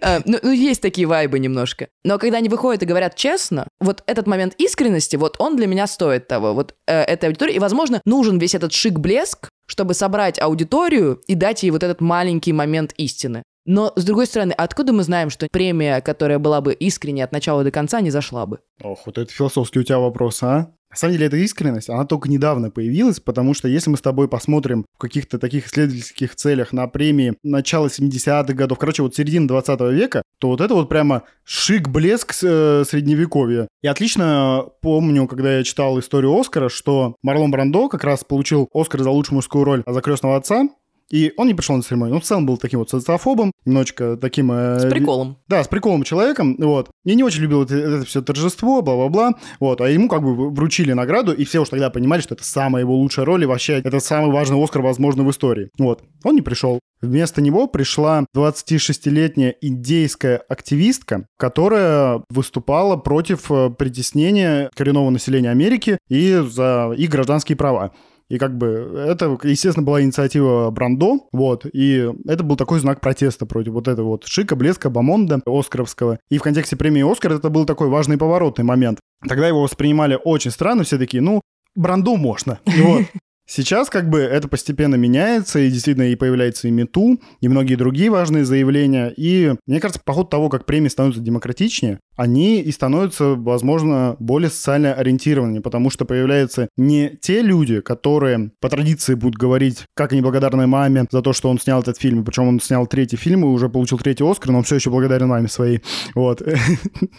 э, 0.00 0.20
ну, 0.24 0.38
ну, 0.42 0.50
есть 0.50 0.80
такие 0.80 1.06
вайбы 1.06 1.38
немножко. 1.38 1.88
Но 2.04 2.18
когда 2.18 2.38
они 2.38 2.48
выходят 2.48 2.82
и 2.82 2.86
говорят 2.86 3.16
честно, 3.16 3.68
вот 3.80 4.02
этот 4.06 4.26
момент 4.26 4.54
искренности, 4.56 5.16
вот 5.16 5.36
он 5.38 5.56
для 5.56 5.66
меня 5.66 5.86
стоит 5.86 6.26
того, 6.26 6.54
вот 6.54 6.74
э, 6.86 7.02
этой 7.02 7.26
аудитории. 7.26 7.56
И, 7.56 7.58
возможно, 7.58 8.00
нужен 8.06 8.38
весь 8.38 8.54
этот 8.54 8.72
шик-блеск, 8.72 9.50
чтобы 9.66 9.92
собрать 9.92 10.40
аудиторию 10.40 11.20
и 11.26 11.34
дать 11.34 11.64
ей 11.64 11.70
вот 11.70 11.82
этот 11.82 12.00
маленький 12.00 12.54
момент 12.54 12.94
истины. 12.96 13.42
Но, 13.64 13.92
с 13.94 14.04
другой 14.04 14.26
стороны, 14.26 14.52
откуда 14.52 14.92
мы 14.92 15.02
знаем, 15.02 15.30
что 15.30 15.46
премия, 15.50 16.00
которая 16.00 16.38
была 16.38 16.60
бы 16.60 16.72
искренне 16.72 17.24
от 17.24 17.32
начала 17.32 17.62
до 17.62 17.70
конца, 17.70 18.00
не 18.00 18.10
зашла 18.10 18.46
бы? 18.46 18.58
Ох, 18.82 19.06
вот 19.06 19.18
это 19.18 19.32
философский 19.32 19.80
у 19.80 19.82
тебя 19.84 19.98
вопрос, 19.98 20.42
а? 20.42 20.72
На 20.92 20.96
самом 20.96 21.14
деле, 21.14 21.26
эта 21.26 21.38
искренность, 21.38 21.88
она 21.88 22.04
только 22.04 22.28
недавно 22.28 22.70
появилась, 22.70 23.18
потому 23.18 23.54
что 23.54 23.66
если 23.66 23.88
мы 23.88 23.96
с 23.96 24.02
тобой 24.02 24.28
посмотрим 24.28 24.84
в 24.94 24.98
каких-то 24.98 25.38
таких 25.38 25.66
исследовательских 25.66 26.36
целях 26.36 26.74
на 26.74 26.86
премии 26.86 27.34
начала 27.42 27.86
70-х 27.86 28.52
годов, 28.52 28.78
короче, 28.78 29.02
вот 29.02 29.14
середины 29.14 29.48
20 29.48 29.80
века, 29.92 30.22
то 30.38 30.48
вот 30.48 30.60
это 30.60 30.74
вот 30.74 30.90
прямо 30.90 31.22
шик-блеск 31.46 32.34
э, 32.42 32.84
средневековья. 32.86 33.68
Я 33.80 33.92
отлично 33.92 34.66
помню, 34.82 35.26
когда 35.26 35.56
я 35.56 35.64
читал 35.64 35.98
историю 35.98 36.38
Оскара, 36.38 36.68
что 36.68 37.16
Марлон 37.22 37.50
Брандо 37.50 37.88
как 37.88 38.04
раз 38.04 38.22
получил 38.22 38.68
Оскар 38.74 39.02
за 39.02 39.10
лучшую 39.10 39.36
мужскую 39.36 39.64
роль 39.64 39.82
за 39.86 40.00
крестного 40.02 40.36
отца, 40.36 40.68
И 41.12 41.32
он 41.36 41.46
не 41.46 41.54
пришел 41.54 41.76
на 41.76 41.82
церемонию. 41.82 42.16
Он 42.16 42.22
в 42.22 42.24
целом 42.24 42.46
был 42.46 42.56
таким 42.56 42.80
вот 42.80 42.90
социофобом, 42.90 43.52
немножечко 43.66 44.16
таким... 44.16 44.50
Э, 44.50 44.80
с 44.80 44.90
приколом. 44.90 45.36
Да, 45.46 45.62
с 45.62 45.68
приколом 45.68 46.02
человеком, 46.04 46.56
вот. 46.58 46.88
Я 47.04 47.14
не 47.14 47.22
очень 47.22 47.42
любил 47.42 47.62
это, 47.62 47.76
это 47.76 48.04
все 48.06 48.22
торжество, 48.22 48.80
бла-бла-бла, 48.80 49.34
вот. 49.60 49.82
А 49.82 49.88
ему 49.88 50.08
как 50.08 50.22
бы 50.22 50.50
вручили 50.50 50.94
награду, 50.94 51.32
и 51.32 51.44
все 51.44 51.60
уж 51.60 51.68
тогда 51.68 51.90
понимали, 51.90 52.22
что 52.22 52.34
это 52.34 52.44
самая 52.44 52.82
его 52.82 52.96
лучшая 52.96 53.26
роль, 53.26 53.42
и 53.42 53.46
вообще 53.46 53.82
это 53.84 54.00
самый 54.00 54.32
важный 54.32 54.62
Оскар, 54.62 54.80
возможно, 54.80 55.22
в 55.22 55.30
истории. 55.30 55.68
Вот. 55.78 56.02
Он 56.24 56.34
не 56.34 56.42
пришел. 56.42 56.80
Вместо 57.02 57.42
него 57.42 57.66
пришла 57.66 58.24
26-летняя 58.34 59.54
индейская 59.60 60.36
активистка, 60.48 61.26
которая 61.36 62.22
выступала 62.30 62.96
против 62.96 63.50
э, 63.50 63.70
притеснения 63.70 64.70
коренного 64.74 65.10
населения 65.10 65.50
Америки 65.50 65.98
и 66.08 66.42
за 66.48 66.94
их 66.96 67.10
гражданские 67.10 67.56
права. 67.56 67.92
И 68.28 68.38
как 68.38 68.56
бы 68.56 69.04
это, 69.06 69.38
естественно, 69.42 69.84
была 69.84 70.02
инициатива 70.02 70.70
Брандо, 70.70 71.28
вот, 71.32 71.66
и 71.72 72.10
это 72.26 72.42
был 72.42 72.56
такой 72.56 72.80
знак 72.80 73.00
протеста 73.00 73.46
против 73.46 73.72
вот 73.72 73.88
этого 73.88 74.08
вот 74.08 74.24
шика, 74.26 74.56
блеска, 74.56 74.90
бомонда 74.90 75.40
оскаровского. 75.46 76.18
И 76.30 76.38
в 76.38 76.42
контексте 76.42 76.76
премии 76.76 77.10
«Оскар» 77.10 77.32
это 77.32 77.50
был 77.50 77.64
такой 77.64 77.88
важный 77.88 78.18
поворотный 78.18 78.64
момент. 78.64 79.00
Тогда 79.26 79.48
его 79.48 79.62
воспринимали 79.62 80.18
очень 80.22 80.50
странно, 80.50 80.84
все 80.84 80.98
такие, 80.98 81.22
ну, 81.22 81.40
Брандо 81.74 82.16
можно. 82.16 82.58
Вот. 82.66 83.06
Сейчас 83.44 83.90
как 83.90 84.08
бы 84.08 84.20
это 84.20 84.48
постепенно 84.48 84.94
меняется, 84.94 85.58
и 85.58 85.70
действительно 85.70 86.04
и 86.04 86.14
появляется 86.14 86.68
и 86.68 86.70
МИТУ, 86.70 87.20
и 87.40 87.48
многие 87.48 87.74
другие 87.74 88.08
важные 88.08 88.44
заявления. 88.44 89.12
И 89.16 89.54
мне 89.66 89.80
кажется, 89.80 90.00
по 90.04 90.12
ходу 90.12 90.28
того, 90.28 90.48
как 90.48 90.64
премии 90.64 90.88
становятся 90.88 91.20
демократичнее, 91.20 91.98
они 92.16 92.60
и 92.60 92.70
становятся, 92.70 93.34
возможно, 93.34 94.16
более 94.20 94.48
социально 94.48 94.94
ориентированными, 94.94 95.58
потому 95.58 95.90
что 95.90 96.04
появляются 96.04 96.68
не 96.76 97.18
те 97.20 97.42
люди, 97.42 97.80
которые 97.80 98.52
по 98.60 98.68
традиции 98.68 99.14
будут 99.14 99.36
говорить, 99.36 99.84
как 99.94 100.12
они 100.12 100.22
благодарны 100.22 100.66
маме 100.66 101.06
за 101.10 101.20
то, 101.20 101.32
что 101.32 101.50
он 101.50 101.58
снял 101.58 101.80
этот 101.80 101.98
фильм, 101.98 102.24
причем 102.24 102.48
он 102.48 102.60
снял 102.60 102.86
третий 102.86 103.16
фильм 103.16 103.42
и 103.42 103.48
уже 103.48 103.68
получил 103.68 103.98
третий 103.98 104.24
Оскар, 104.24 104.52
но 104.52 104.58
он 104.58 104.64
все 104.64 104.76
еще 104.76 104.90
благодарен 104.90 105.26
маме 105.26 105.48
своей. 105.48 105.82
Вот. 106.14 106.42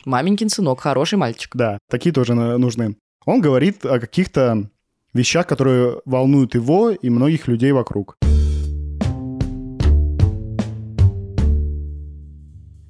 Маменькин 0.05 0.49
сынок, 0.49 0.79
хороший 0.79 1.17
мальчик. 1.17 1.51
Да, 1.53 1.77
такие 1.89 2.13
тоже 2.13 2.33
нужны. 2.33 2.95
Он 3.25 3.41
говорит 3.41 3.86
о 3.86 3.99
каких-то 3.99 4.69
вещах, 5.13 5.47
которые 5.47 6.02
волнуют 6.06 6.56
его 6.56 6.91
и 6.91 7.10
многих 7.10 7.47
людей 7.47 7.71
вокруг. 7.71 8.17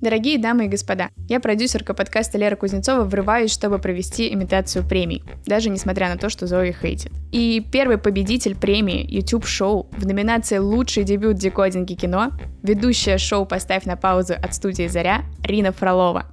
Дорогие 0.03 0.37
дамы 0.37 0.65
и 0.65 0.67
господа, 0.67 1.11
я 1.29 1.39
продюсерка 1.39 1.93
подкаста 1.93 2.37
Лера 2.37 2.57
Кузнецова 2.57 3.05
врываюсь, 3.05 3.53
чтобы 3.53 3.79
провести 3.79 4.33
имитацию 4.33 4.85
премий, 4.85 5.23
даже 5.45 5.69
несмотря 5.69 6.09
на 6.09 6.17
то, 6.17 6.27
что 6.29 6.45
Зои 6.45 6.73
хейтит. 6.73 7.13
И 7.31 7.65
первый 7.71 7.97
победитель 7.97 8.53
премии 8.53 9.05
YouTube 9.09 9.45
шоу 9.45 9.87
в 9.95 10.05
номинации 10.05 10.57
«Лучший 10.57 11.05
дебют 11.05 11.37
декодинги 11.37 11.93
кино» 11.93 12.31
ведущая 12.63 13.17
шоу 13.17 13.45
«Поставь 13.45 13.85
на 13.85 13.95
паузу» 13.95 14.33
от 14.33 14.53
студии 14.53 14.89
«Заря» 14.89 15.21
Рина 15.41 15.71
Фролова. 15.71 16.32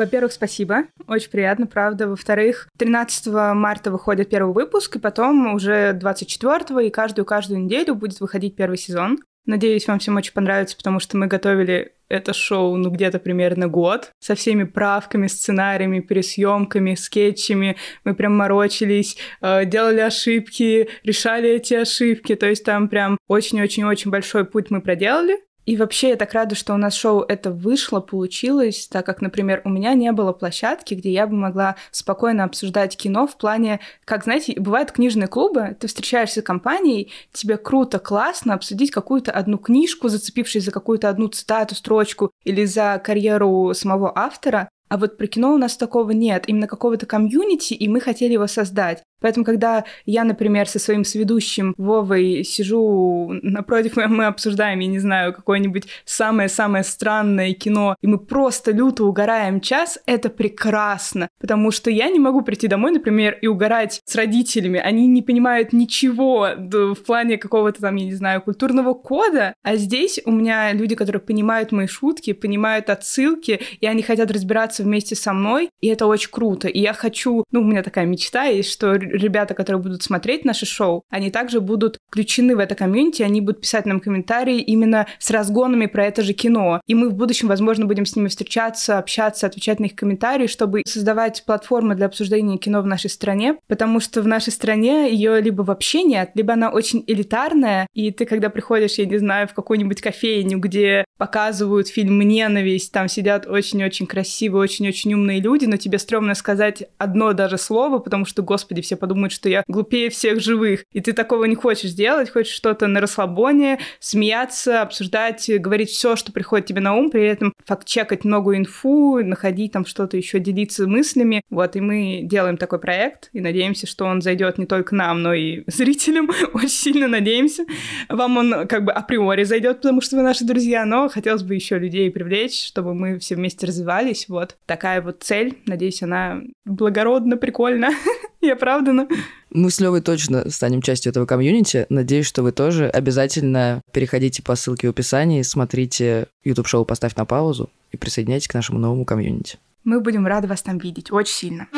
Во-первых, 0.00 0.32
спасибо. 0.32 0.84
Очень 1.06 1.30
приятно, 1.30 1.66
правда. 1.66 2.08
Во-вторых, 2.08 2.68
13 2.78 3.26
марта 3.54 3.90
выходит 3.90 4.30
первый 4.30 4.54
выпуск, 4.54 4.96
и 4.96 4.98
потом 4.98 5.52
уже 5.52 5.92
24 5.92 6.86
и 6.86 6.90
каждую-каждую 6.90 7.60
неделю 7.60 7.94
будет 7.94 8.18
выходить 8.20 8.56
первый 8.56 8.78
сезон. 8.78 9.18
Надеюсь, 9.44 9.86
вам 9.86 9.98
всем 9.98 10.16
очень 10.16 10.32
понравится, 10.32 10.74
потому 10.74 11.00
что 11.00 11.18
мы 11.18 11.26
готовили 11.26 11.92
это 12.08 12.32
шоу, 12.32 12.76
ну, 12.76 12.90
где-то 12.90 13.18
примерно 13.18 13.68
год, 13.68 14.10
со 14.20 14.34
всеми 14.34 14.64
правками, 14.64 15.26
сценариями, 15.26 16.00
пересъемками, 16.00 16.94
скетчами. 16.94 17.76
Мы 18.04 18.14
прям 18.14 18.36
морочились, 18.36 19.18
э, 19.42 19.66
делали 19.66 20.00
ошибки, 20.00 20.88
решали 21.04 21.50
эти 21.50 21.74
ошибки. 21.74 22.34
То 22.36 22.46
есть 22.46 22.64
там 22.64 22.88
прям 22.88 23.18
очень-очень-очень 23.28 24.10
большой 24.10 24.44
путь 24.44 24.70
мы 24.70 24.80
проделали. 24.80 25.38
И 25.70 25.76
вообще 25.76 26.08
я 26.08 26.16
так 26.16 26.32
рада, 26.32 26.56
что 26.56 26.74
у 26.74 26.76
нас 26.76 26.94
шоу 26.94 27.20
это 27.20 27.52
вышло, 27.52 28.00
получилось, 28.00 28.88
так 28.88 29.06
как, 29.06 29.20
например, 29.20 29.62
у 29.64 29.68
меня 29.68 29.94
не 29.94 30.10
было 30.10 30.32
площадки, 30.32 30.94
где 30.94 31.12
я 31.12 31.28
бы 31.28 31.36
могла 31.36 31.76
спокойно 31.92 32.42
обсуждать 32.42 32.96
кино 32.96 33.28
в 33.28 33.36
плане, 33.36 33.78
как, 34.04 34.24
знаете, 34.24 34.58
бывают 34.58 34.90
книжные 34.90 35.28
клубы, 35.28 35.76
ты 35.78 35.86
встречаешься 35.86 36.40
с 36.40 36.42
компанией, 36.42 37.12
тебе 37.32 37.56
круто, 37.56 38.00
классно 38.00 38.54
обсудить 38.54 38.90
какую-то 38.90 39.30
одну 39.30 39.58
книжку, 39.58 40.08
зацепившись 40.08 40.64
за 40.64 40.72
какую-то 40.72 41.08
одну 41.08 41.28
цитату, 41.28 41.76
строчку 41.76 42.32
или 42.42 42.64
за 42.64 43.00
карьеру 43.04 43.72
самого 43.72 44.10
автора, 44.18 44.68
а 44.88 44.98
вот 44.98 45.18
про 45.18 45.28
кино 45.28 45.54
у 45.54 45.56
нас 45.56 45.76
такого 45.76 46.10
нет, 46.10 46.48
именно 46.48 46.66
какого-то 46.66 47.06
комьюнити, 47.06 47.74
и 47.74 47.86
мы 47.86 48.00
хотели 48.00 48.32
его 48.32 48.48
создать. 48.48 49.04
Поэтому, 49.20 49.44
когда 49.44 49.84
я, 50.06 50.24
например, 50.24 50.68
со 50.68 50.78
своим 50.78 51.04
сведущим 51.04 51.74
Вовой 51.76 52.44
сижу 52.44 53.30
напротив, 53.42 53.96
мы 54.08 54.26
обсуждаем, 54.26 54.80
я 54.80 54.86
не 54.86 54.98
знаю, 54.98 55.32
какое-нибудь 55.32 55.86
самое-самое 56.04 56.84
странное 56.84 57.52
кино, 57.52 57.96
и 58.00 58.06
мы 58.06 58.18
просто 58.18 58.72
люто 58.72 59.04
угораем 59.04 59.60
час, 59.60 59.98
это 60.06 60.30
прекрасно. 60.30 61.28
Потому 61.40 61.70
что 61.70 61.90
я 61.90 62.08
не 62.08 62.18
могу 62.18 62.42
прийти 62.42 62.68
домой, 62.68 62.92
например, 62.92 63.38
и 63.40 63.46
угорать 63.46 64.00
с 64.04 64.14
родителями. 64.14 64.78
Они 64.78 65.06
не 65.06 65.22
понимают 65.22 65.72
ничего 65.72 66.48
в 66.56 67.02
плане 67.06 67.38
какого-то 67.38 67.80
там, 67.80 67.96
я 67.96 68.06
не 68.06 68.14
знаю, 68.14 68.42
культурного 68.42 68.94
кода. 68.94 69.54
А 69.62 69.76
здесь 69.76 70.20
у 70.24 70.30
меня 70.30 70.72
люди, 70.72 70.94
которые 70.94 71.20
понимают 71.20 71.72
мои 71.72 71.86
шутки, 71.86 72.32
понимают 72.32 72.90
отсылки, 72.90 73.60
и 73.80 73.86
они 73.86 74.02
хотят 74.02 74.30
разбираться 74.30 74.82
вместе 74.82 75.14
со 75.14 75.32
мной, 75.32 75.70
и 75.80 75.88
это 75.88 76.06
очень 76.06 76.30
круто. 76.30 76.68
И 76.68 76.80
я 76.80 76.92
хочу, 76.92 77.44
ну, 77.50 77.60
у 77.60 77.64
меня 77.64 77.82
такая 77.82 78.06
мечта 78.06 78.44
есть, 78.44 78.70
что 78.70 78.98
ребята, 79.10 79.54
которые 79.54 79.82
будут 79.82 80.02
смотреть 80.02 80.44
наше 80.44 80.66
шоу, 80.66 81.04
они 81.10 81.30
также 81.30 81.60
будут 81.60 81.98
включены 82.08 82.56
в 82.56 82.58
это 82.58 82.74
комьюнити, 82.74 83.22
они 83.22 83.40
будут 83.40 83.62
писать 83.62 83.86
нам 83.86 84.00
комментарии 84.00 84.60
именно 84.60 85.06
с 85.18 85.30
разгонами 85.30 85.86
про 85.86 86.06
это 86.06 86.22
же 86.22 86.32
кино. 86.32 86.80
И 86.86 86.94
мы 86.94 87.08
в 87.08 87.14
будущем, 87.14 87.48
возможно, 87.48 87.86
будем 87.86 88.06
с 88.06 88.16
ними 88.16 88.28
встречаться, 88.28 88.98
общаться, 88.98 89.46
отвечать 89.46 89.80
на 89.80 89.86
их 89.86 89.94
комментарии, 89.94 90.46
чтобы 90.46 90.82
создавать 90.86 91.44
платформы 91.46 91.94
для 91.94 92.06
обсуждения 92.06 92.58
кино 92.58 92.82
в 92.82 92.86
нашей 92.86 93.10
стране, 93.10 93.56
потому 93.68 94.00
что 94.00 94.22
в 94.22 94.26
нашей 94.26 94.52
стране 94.52 95.10
ее 95.12 95.40
либо 95.40 95.62
вообще 95.62 96.02
нет, 96.02 96.30
либо 96.34 96.54
она 96.54 96.70
очень 96.70 97.04
элитарная, 97.06 97.86
и 97.94 98.10
ты, 98.10 98.24
когда 98.24 98.50
приходишь, 98.50 98.94
я 98.94 99.06
не 99.06 99.18
знаю, 99.18 99.48
в 99.48 99.54
какую-нибудь 99.54 100.00
кофейню, 100.00 100.58
где 100.58 101.04
показывают 101.18 101.88
фильм 101.88 102.20
«Ненависть», 102.20 102.92
там 102.92 103.08
сидят 103.08 103.46
очень-очень 103.46 104.06
красивые, 104.06 104.62
очень-очень 104.62 105.14
умные 105.14 105.40
люди, 105.40 105.66
но 105.66 105.76
тебе 105.76 105.98
стрёмно 105.98 106.34
сказать 106.34 106.84
одно 106.98 107.32
даже 107.32 107.58
слово, 107.58 107.98
потому 107.98 108.24
что, 108.24 108.42
господи, 108.42 108.82
все 108.82 108.96
подумают, 109.00 109.32
что 109.32 109.48
я 109.48 109.64
глупее 109.66 110.10
всех 110.10 110.40
живых. 110.40 110.84
И 110.92 111.00
ты 111.00 111.12
такого 111.12 111.44
не 111.44 111.56
хочешь 111.56 111.92
делать, 111.92 112.30
хочешь 112.30 112.54
что-то 112.54 112.86
на 112.86 113.00
расслабоне, 113.00 113.80
смеяться, 113.98 114.82
обсуждать, 114.82 115.50
говорить 115.58 115.90
все, 115.90 116.16
что 116.16 116.32
приходит 116.32 116.66
тебе 116.66 116.80
на 116.80 116.94
ум, 116.94 117.10
при 117.10 117.24
этом 117.26 117.52
факт-чекать 117.64 118.24
много 118.24 118.56
инфу, 118.56 119.22
находить 119.24 119.72
там 119.72 119.86
что-то 119.86 120.16
еще, 120.16 120.38
делиться 120.38 120.86
мыслями. 120.86 121.42
Вот, 121.50 121.76
и 121.76 121.80
мы 121.80 122.20
делаем 122.22 122.56
такой 122.56 122.78
проект, 122.78 123.30
и 123.32 123.40
надеемся, 123.40 123.86
что 123.86 124.04
он 124.04 124.22
зайдет 124.22 124.58
не 124.58 124.66
только 124.66 124.94
нам, 124.94 125.22
но 125.22 125.34
и 125.34 125.64
зрителям. 125.66 126.30
Очень 126.54 126.68
сильно 126.68 127.08
надеемся. 127.08 127.64
Вам 128.08 128.36
он 128.36 128.68
как 128.68 128.84
бы 128.84 128.92
априори 128.92 129.44
зайдет, 129.44 129.78
потому 129.78 130.00
что 130.00 130.16
вы 130.16 130.22
наши 130.22 130.44
друзья, 130.44 130.84
но 130.84 131.08
хотелось 131.08 131.42
бы 131.42 131.54
еще 131.54 131.78
людей 131.78 132.10
привлечь, 132.10 132.66
чтобы 132.66 132.94
мы 132.94 133.18
все 133.18 133.34
вместе 133.34 133.66
развивались. 133.66 134.28
Вот 134.28 134.56
такая 134.66 135.00
вот 135.00 135.22
цель. 135.22 135.58
Надеюсь, 135.66 136.02
она 136.02 136.42
благородно, 136.64 137.36
прикольно 137.36 137.90
и 138.40 138.48
оправдана. 138.48 139.08
Мы 139.50 139.70
с 139.70 139.80
Левой 139.80 140.00
точно 140.00 140.48
станем 140.50 140.82
частью 140.82 141.10
этого 141.10 141.26
комьюнити. 141.26 141.86
Надеюсь, 141.88 142.26
что 142.26 142.42
вы 142.42 142.52
тоже 142.52 142.88
обязательно 142.88 143.82
переходите 143.92 144.42
по 144.42 144.54
ссылке 144.54 144.86
в 144.86 144.90
описании, 144.90 145.42
смотрите 145.42 146.28
YouTube-шоу 146.44 146.84
«Поставь 146.84 147.14
на 147.16 147.24
паузу» 147.24 147.70
и 147.92 147.96
присоединяйтесь 147.96 148.48
к 148.48 148.54
нашему 148.54 148.78
новому 148.78 149.04
комьюнити. 149.04 149.58
Мы 149.84 150.00
будем 150.00 150.26
рады 150.26 150.46
вас 150.46 150.62
там 150.62 150.78
видеть 150.78 151.10
очень 151.10 151.34
сильно. 151.34 151.68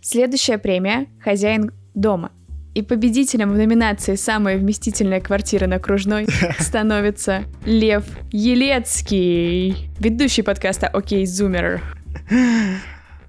Следующая 0.00 0.58
премия 0.58 1.06
«Хозяин 1.22 1.70
дома». 1.94 2.32
И 2.74 2.82
победителем 2.82 3.50
в 3.50 3.56
номинации 3.56 4.14
«Самая 4.14 4.56
вместительная 4.56 5.20
квартира 5.20 5.66
на 5.66 5.78
Кружной» 5.78 6.26
становится 6.60 7.44
Лев 7.64 8.04
Елецкий, 8.30 9.90
ведущий 9.98 10.42
подкаста 10.42 10.86
«Окей, 10.86 11.26
Зумер». 11.26 11.97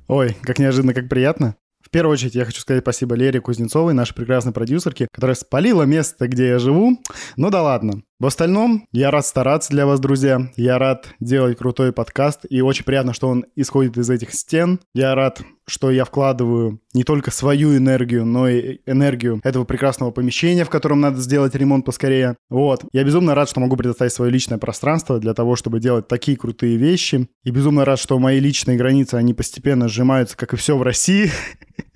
Ой, 0.07 0.35
как 0.41 0.59
неожиданно, 0.59 0.93
как 0.93 1.09
приятно. 1.09 1.55
В 1.81 1.89
первую 1.91 2.13
очередь 2.13 2.35
я 2.35 2.45
хочу 2.45 2.61
сказать 2.61 2.83
спасибо 2.83 3.15
Лере 3.15 3.41
Кузнецовой, 3.41 3.93
нашей 3.93 4.13
прекрасной 4.13 4.51
продюсерке, 4.51 5.07
которая 5.11 5.35
спалила 5.35 5.83
место, 5.83 6.27
где 6.27 6.49
я 6.49 6.59
живу. 6.59 6.99
Ну 7.35 7.49
да 7.49 7.63
ладно. 7.63 8.03
В 8.19 8.25
остальном, 8.25 8.85
я 8.91 9.11
рад 9.11 9.25
стараться 9.25 9.69
для 9.69 9.85
вас, 9.85 10.01
друзья. 10.01 10.51
Я 10.57 10.77
рад 10.77 11.07
делать 11.21 11.57
крутой 11.57 11.93
подкаст. 11.93 12.41
И 12.49 12.59
очень 12.59 12.83
приятно, 12.83 13.13
что 13.13 13.29
он 13.29 13.45
исходит 13.55 13.97
из 13.97 14.09
этих 14.09 14.33
стен. 14.33 14.81
Я 14.93 15.15
рад, 15.15 15.41
что 15.65 15.89
я 15.89 16.03
вкладываю 16.03 16.81
не 16.93 17.05
только 17.05 17.31
свою 17.31 17.77
энергию, 17.77 18.25
но 18.25 18.49
и 18.49 18.79
энергию 18.85 19.39
этого 19.45 19.63
прекрасного 19.63 20.11
помещения, 20.11 20.65
в 20.65 20.69
котором 20.69 20.99
надо 20.99 21.21
сделать 21.21 21.55
ремонт 21.55 21.85
поскорее. 21.85 22.35
Вот. 22.49 22.83
Я 22.91 23.05
безумно 23.05 23.35
рад, 23.35 23.47
что 23.47 23.61
могу 23.61 23.77
предоставить 23.77 24.11
свое 24.11 24.29
личное 24.29 24.57
пространство 24.57 25.17
для 25.17 25.33
того, 25.33 25.55
чтобы 25.55 25.79
делать 25.79 26.09
такие 26.09 26.35
крутые 26.35 26.75
вещи. 26.75 27.29
И 27.45 27.51
безумно 27.51 27.85
рад, 27.85 27.99
что 27.99 28.19
мои 28.19 28.41
личные 28.41 28.75
границы, 28.75 29.15
они 29.15 29.33
постепенно 29.33 29.87
сжимаются, 29.87 30.35
как 30.35 30.51
и 30.53 30.57
все 30.57 30.77
в 30.77 30.81
России. 30.81 31.31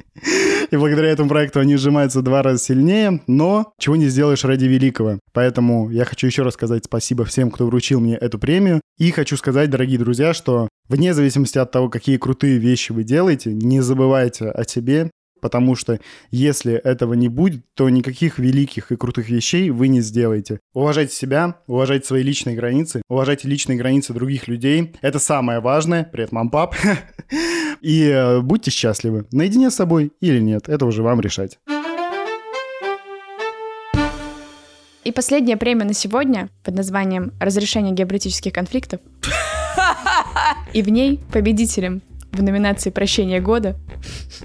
И 0.72 0.76
благодаря 0.76 1.10
этому 1.10 1.30
проекту 1.30 1.60
они 1.60 1.76
сжимаются 1.76 2.22
два 2.22 2.42
раза 2.42 2.64
сильнее, 2.64 3.22
но 3.28 3.74
чего 3.80 3.96
не 3.96 4.08
сделаешь 4.08 4.44
ради 4.44 4.66
великого. 4.66 5.20
Поэтому 5.34 5.90
я 5.90 6.06
хочу 6.06 6.28
еще 6.28 6.44
раз 6.44 6.54
сказать 6.54 6.86
спасибо 6.86 7.26
всем, 7.26 7.52
кто 7.52 7.66
вручил 7.66 8.00
мне 8.00 8.16
эту 8.16 8.40
премию. 8.40 8.82
И 8.98 9.12
хочу 9.12 9.38
сказать, 9.38 9.70
дорогие 9.70 10.00
друзья, 10.00 10.34
что 10.34 10.70
вне 10.88 11.14
зависимости 11.14 11.58
от 11.58 11.72
того, 11.72 11.90
какие 11.90 12.18
крутые 12.18 12.58
вещи 12.58 12.92
вы 12.92 13.04
делаете, 13.04 13.54
не 13.54 13.82
забывайте 13.82 14.50
о 14.50 14.64
себе, 14.66 15.10
потому 15.42 15.76
что 15.76 16.00
если 16.32 16.74
этого 16.74 17.14
не 17.16 17.28
будет, 17.28 17.66
то 17.76 17.90
никаких 17.90 18.40
великих 18.40 18.92
и 18.92 18.96
крутых 18.96 19.30
вещей 19.30 19.70
вы 19.72 19.90
не 19.90 20.02
сделаете. 20.02 20.60
Уважайте 20.74 21.14
себя, 21.14 21.58
уважайте 21.68 22.08
свои 22.08 22.24
личные 22.24 22.56
границы, 22.56 23.02
уважайте 23.10 23.48
личные 23.50 23.78
границы 23.78 24.14
других 24.14 24.48
людей. 24.48 24.96
Это 25.02 25.20
самое 25.20 25.60
важное. 25.60 26.06
Привет, 26.06 26.32
мам, 26.32 26.50
пап. 26.50 26.76
И 27.84 28.08
э, 28.08 28.40
будьте 28.40 28.72
счастливы. 28.72 29.26
Наедине 29.34 29.70
с 29.70 29.76
собой 29.76 30.14
или 30.22 30.40
нет, 30.40 30.70
это 30.70 30.86
уже 30.86 31.04
вам 31.04 31.20
решать. 31.20 31.60
И 35.04 35.12
последняя 35.12 35.58
премия 35.58 35.84
на 35.84 35.94
сегодня 35.94 36.50
под 36.64 36.76
названием 36.76 37.34
«Разрешение 37.42 37.94
геополитических 37.94 38.54
конфликтов». 38.54 39.02
И 40.72 40.82
в 40.82 40.88
ней 40.88 41.20
победителем 41.34 42.02
в 42.32 42.42
номинации 42.42 42.90
«Прощение 42.90 43.42
года» 43.42 43.76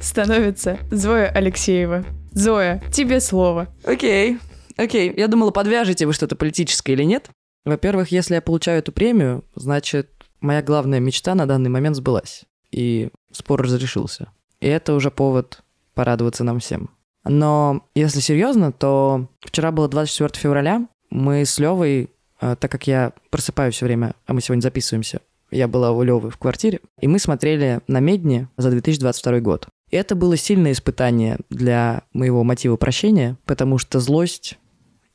становится 0.00 0.78
Зоя 0.90 1.28
Алексеева. 1.28 2.04
Зоя, 2.32 2.82
тебе 2.92 3.20
слово. 3.20 3.68
Окей, 3.84 4.38
окей. 4.76 5.14
Я 5.16 5.28
думала, 5.28 5.52
подвяжете 5.52 6.06
вы 6.06 6.12
что-то 6.12 6.34
политическое 6.34 6.94
или 6.94 7.04
нет. 7.04 7.30
Во-первых, 7.64 8.10
если 8.10 8.34
я 8.34 8.42
получаю 8.42 8.80
эту 8.80 8.90
премию, 8.90 9.44
значит, 9.54 10.10
моя 10.40 10.60
главная 10.60 10.98
мечта 10.98 11.36
на 11.36 11.46
данный 11.46 11.70
момент 11.70 11.94
сбылась. 11.94 12.44
И 12.72 13.10
спор 13.32 13.62
разрешился. 13.62 14.28
И 14.60 14.66
это 14.66 14.94
уже 14.94 15.10
повод 15.10 15.62
порадоваться 15.94 16.44
нам 16.44 16.58
всем. 16.58 16.90
Но 17.24 17.84
если 17.94 18.20
серьезно, 18.20 18.72
то 18.72 19.28
вчера 19.40 19.72
было 19.72 19.88
24 19.88 20.40
февраля. 20.40 20.88
Мы 21.10 21.44
с 21.44 21.58
Левой, 21.58 22.10
э, 22.40 22.56
так 22.58 22.70
как 22.70 22.86
я 22.86 23.12
просыпаюсь 23.30 23.74
все 23.74 23.86
время, 23.86 24.14
а 24.26 24.32
мы 24.32 24.40
сегодня 24.40 24.62
записываемся, 24.62 25.20
я 25.50 25.68
была 25.68 25.92
у 25.92 26.02
Левы 26.02 26.30
в 26.30 26.36
квартире, 26.36 26.80
и 27.00 27.08
мы 27.08 27.18
смотрели 27.18 27.80
на 27.86 28.00
Медне 28.00 28.48
за 28.56 28.70
2022 28.70 29.40
год. 29.40 29.68
И 29.90 29.96
это 29.96 30.14
было 30.14 30.36
сильное 30.36 30.72
испытание 30.72 31.38
для 31.48 32.02
моего 32.12 32.44
мотива 32.44 32.76
прощения, 32.76 33.38
потому 33.46 33.78
что 33.78 34.00
злость 34.00 34.58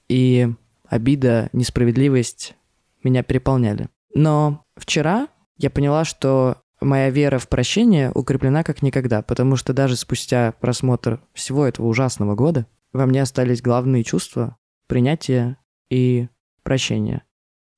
и 0.09 0.49
обида, 0.87 1.49
несправедливость 1.53 2.55
меня 3.03 3.23
переполняли. 3.23 3.89
Но 4.15 4.65
вчера 4.75 5.27
я 5.57 5.69
поняла, 5.69 6.05
что 6.05 6.57
моя 6.83 7.09
вера 7.09 7.39
в 7.39 7.47
прощение 7.47 8.11
укреплена 8.13 8.63
как 8.63 8.81
никогда, 8.81 9.21
потому 9.21 9.55
что 9.55 9.73
даже 9.73 9.95
спустя 9.95 10.53
просмотр 10.59 11.21
всего 11.33 11.65
этого 11.65 11.87
ужасного 11.87 12.35
года 12.35 12.67
во 12.91 13.05
мне 13.05 13.21
остались 13.21 13.61
главные 13.61 14.03
чувства 14.03 14.57
принятия 14.87 15.57
и 15.89 16.27
прощения. 16.63 17.23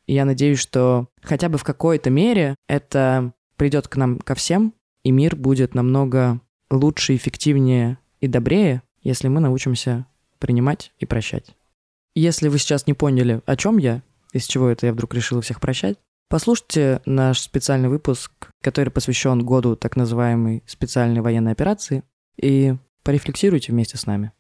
И 0.06 0.14
я 0.14 0.26
надеюсь, 0.26 0.60
что 0.60 1.08
хотя 1.22 1.50
бы 1.50 1.58
в 1.58 1.64
какой-то 1.64 2.10
мере 2.10 2.56
это 2.68 3.34
придет 3.56 3.88
к 3.88 3.96
нам 3.96 4.20
ко 4.20 4.36
всем, 4.36 4.74
и 5.04 5.12
мир 5.12 5.36
будет 5.36 5.74
намного 5.74 6.42
лучше, 6.70 7.16
эффективнее 7.16 7.98
и 8.20 8.28
добрее, 8.28 8.82
если 9.02 9.28
мы 9.28 9.40
научимся 9.40 10.06
принимать 10.40 10.92
и 11.00 11.06
прощать. 11.06 11.56
Если 12.16 12.48
вы 12.48 12.60
сейчас 12.60 12.88
не 12.88 12.94
поняли, 12.94 13.42
о 13.46 13.56
чем 13.56 13.78
я, 13.78 14.02
из 14.32 14.46
чего 14.46 14.70
это 14.70 14.88
я 14.88 14.94
вдруг 14.94 15.14
решила 15.14 15.42
всех 15.42 15.60
прощать, 15.60 15.98
послушайте 16.30 17.02
наш 17.06 17.40
специальный 17.40 17.90
выпуск, 17.90 18.32
который 18.62 18.90
посвящен 18.90 19.44
году 19.46 19.76
так 19.76 19.96
называемой 19.96 20.64
специальной 20.66 21.22
военной 21.22 21.52
операции, 21.52 22.04
и 22.42 22.76
порефлексируйте 23.04 23.72
вместе 23.72 23.98
с 23.98 24.06
нами. 24.06 24.32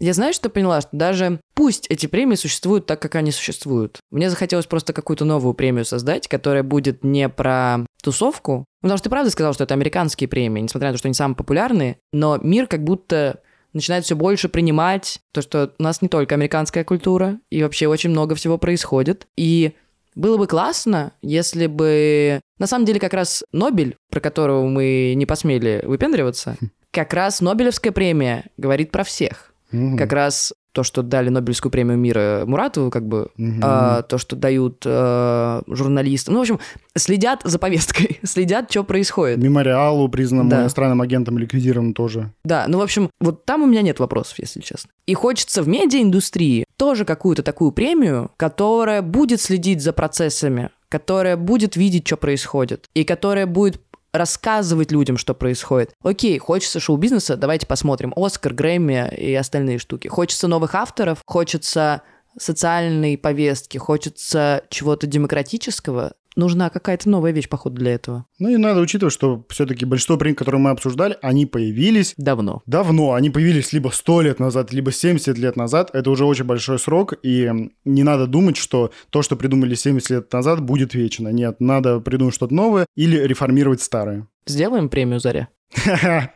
Я 0.00 0.12
знаю, 0.12 0.32
что 0.32 0.48
поняла, 0.48 0.80
что 0.80 0.90
даже 0.92 1.40
пусть 1.54 1.88
эти 1.88 2.06
премии 2.06 2.36
существуют 2.36 2.86
так, 2.86 3.02
как 3.02 3.16
они 3.16 3.32
существуют. 3.32 3.98
Мне 4.12 4.30
захотелось 4.30 4.66
просто 4.66 4.92
какую-то 4.92 5.24
новую 5.24 5.54
премию 5.54 5.84
создать, 5.84 6.28
которая 6.28 6.62
будет 6.62 7.02
не 7.02 7.28
про 7.28 7.78
тусовку. 8.00 8.64
Потому 8.80 8.96
что 8.96 9.04
ты 9.04 9.10
правда 9.10 9.30
сказал, 9.30 9.54
что 9.54 9.64
это 9.64 9.74
американские 9.74 10.28
премии, 10.28 10.60
несмотря 10.60 10.90
на 10.90 10.92
то, 10.92 10.98
что 10.98 11.08
они 11.08 11.14
самые 11.14 11.34
популярные, 11.34 11.98
но 12.12 12.38
мир 12.40 12.68
как 12.68 12.84
будто 12.84 13.40
начинает 13.78 14.04
все 14.04 14.14
больше 14.14 14.48
принимать 14.48 15.20
то, 15.32 15.42
что 15.42 15.72
у 15.78 15.82
нас 15.82 16.02
не 16.02 16.08
только 16.08 16.34
американская 16.34 16.84
культура, 16.84 17.38
и 17.50 17.62
вообще 17.62 17.86
очень 17.86 18.10
много 18.10 18.34
всего 18.34 18.58
происходит. 18.58 19.26
И 19.36 19.72
было 20.14 20.36
бы 20.36 20.46
классно, 20.46 21.12
если 21.22 21.66
бы... 21.66 22.40
На 22.58 22.66
самом 22.66 22.84
деле, 22.84 22.98
как 22.98 23.14
раз 23.14 23.44
Нобель, 23.52 23.96
про 24.10 24.20
которого 24.20 24.66
мы 24.66 25.14
не 25.16 25.26
посмели 25.26 25.82
выпендриваться, 25.84 26.56
как 26.90 27.14
раз 27.14 27.40
Нобелевская 27.40 27.92
премия 27.92 28.46
говорит 28.56 28.90
про 28.90 29.04
всех. 29.04 29.52
Как 29.70 30.12
раз 30.12 30.52
то, 30.72 30.82
что 30.82 31.02
дали 31.02 31.28
Нобелевскую 31.28 31.72
премию 31.72 31.98
мира 31.98 32.44
Муратову, 32.46 32.90
как 32.90 33.06
бы, 33.06 33.28
угу. 33.36 33.60
а, 33.62 34.02
то, 34.02 34.18
что 34.18 34.36
дают 34.36 34.82
а, 34.86 35.62
журналистам. 35.66 36.34
Ну, 36.34 36.40
в 36.40 36.42
общем, 36.42 36.60
следят 36.94 37.40
за 37.44 37.58
повесткой, 37.58 38.20
следят, 38.24 38.70
что 38.70 38.84
происходит. 38.84 39.38
Мемориалу 39.38 40.08
признанному 40.08 40.50
да. 40.50 40.62
иностранным 40.62 41.00
агентом 41.00 41.38
ликвидирован 41.38 41.94
тоже. 41.94 42.32
Да, 42.44 42.66
ну, 42.68 42.78
в 42.78 42.82
общем, 42.82 43.10
вот 43.20 43.44
там 43.44 43.62
у 43.62 43.66
меня 43.66 43.82
нет 43.82 43.98
вопросов, 43.98 44.38
если 44.38 44.60
честно. 44.60 44.90
И 45.06 45.14
хочется 45.14 45.62
в 45.62 45.68
медиаиндустрии 45.68 46.64
тоже 46.76 47.04
какую-то 47.04 47.42
такую 47.42 47.72
премию, 47.72 48.30
которая 48.36 49.02
будет 49.02 49.40
следить 49.40 49.82
за 49.82 49.92
процессами, 49.92 50.70
которая 50.88 51.36
будет 51.36 51.76
видеть, 51.76 52.06
что 52.06 52.16
происходит, 52.16 52.86
и 52.94 53.04
которая 53.04 53.46
будет 53.46 53.80
рассказывать 54.12 54.90
людям, 54.90 55.16
что 55.16 55.34
происходит. 55.34 55.94
Окей, 56.02 56.38
хочется 56.38 56.80
шоу-бизнеса, 56.80 57.36
давайте 57.36 57.66
посмотрим. 57.66 58.12
Оскар, 58.16 58.54
Грэмми 58.54 59.14
и 59.16 59.34
остальные 59.34 59.78
штуки. 59.78 60.08
Хочется 60.08 60.48
новых 60.48 60.74
авторов, 60.74 61.18
хочется 61.26 62.02
социальной 62.38 63.18
повестки, 63.18 63.78
хочется 63.78 64.62
чего-то 64.70 65.06
демократического, 65.06 66.12
нужна 66.38 66.70
какая-то 66.70 67.10
новая 67.10 67.32
вещь, 67.32 67.48
походу, 67.48 67.76
для 67.76 67.94
этого. 67.94 68.24
Ну 68.38 68.48
и 68.48 68.56
надо 68.56 68.80
учитывать, 68.80 69.12
что 69.12 69.44
все-таки 69.50 69.84
большинство 69.84 70.16
премий, 70.16 70.36
которые 70.36 70.60
мы 70.60 70.70
обсуждали, 70.70 71.18
они 71.20 71.44
появились... 71.44 72.14
Давно. 72.16 72.62
Давно. 72.64 73.12
Они 73.12 73.28
появились 73.28 73.72
либо 73.72 73.90
100 73.90 74.22
лет 74.22 74.40
назад, 74.40 74.72
либо 74.72 74.90
70 74.92 75.36
лет 75.36 75.56
назад. 75.56 75.90
Это 75.92 76.10
уже 76.10 76.24
очень 76.24 76.44
большой 76.44 76.78
срок, 76.78 77.14
и 77.22 77.52
не 77.84 78.02
надо 78.02 78.26
думать, 78.26 78.56
что 78.56 78.92
то, 79.10 79.22
что 79.22 79.36
придумали 79.36 79.74
70 79.74 80.10
лет 80.10 80.32
назад, 80.32 80.62
будет 80.62 80.94
вечно. 80.94 81.28
Нет, 81.28 81.56
надо 81.60 82.00
придумать 82.00 82.34
что-то 82.34 82.54
новое 82.54 82.86
или 82.96 83.18
реформировать 83.18 83.82
старое. 83.82 84.26
Сделаем 84.46 84.88
премию 84.88 85.20
«Заря». 85.20 85.48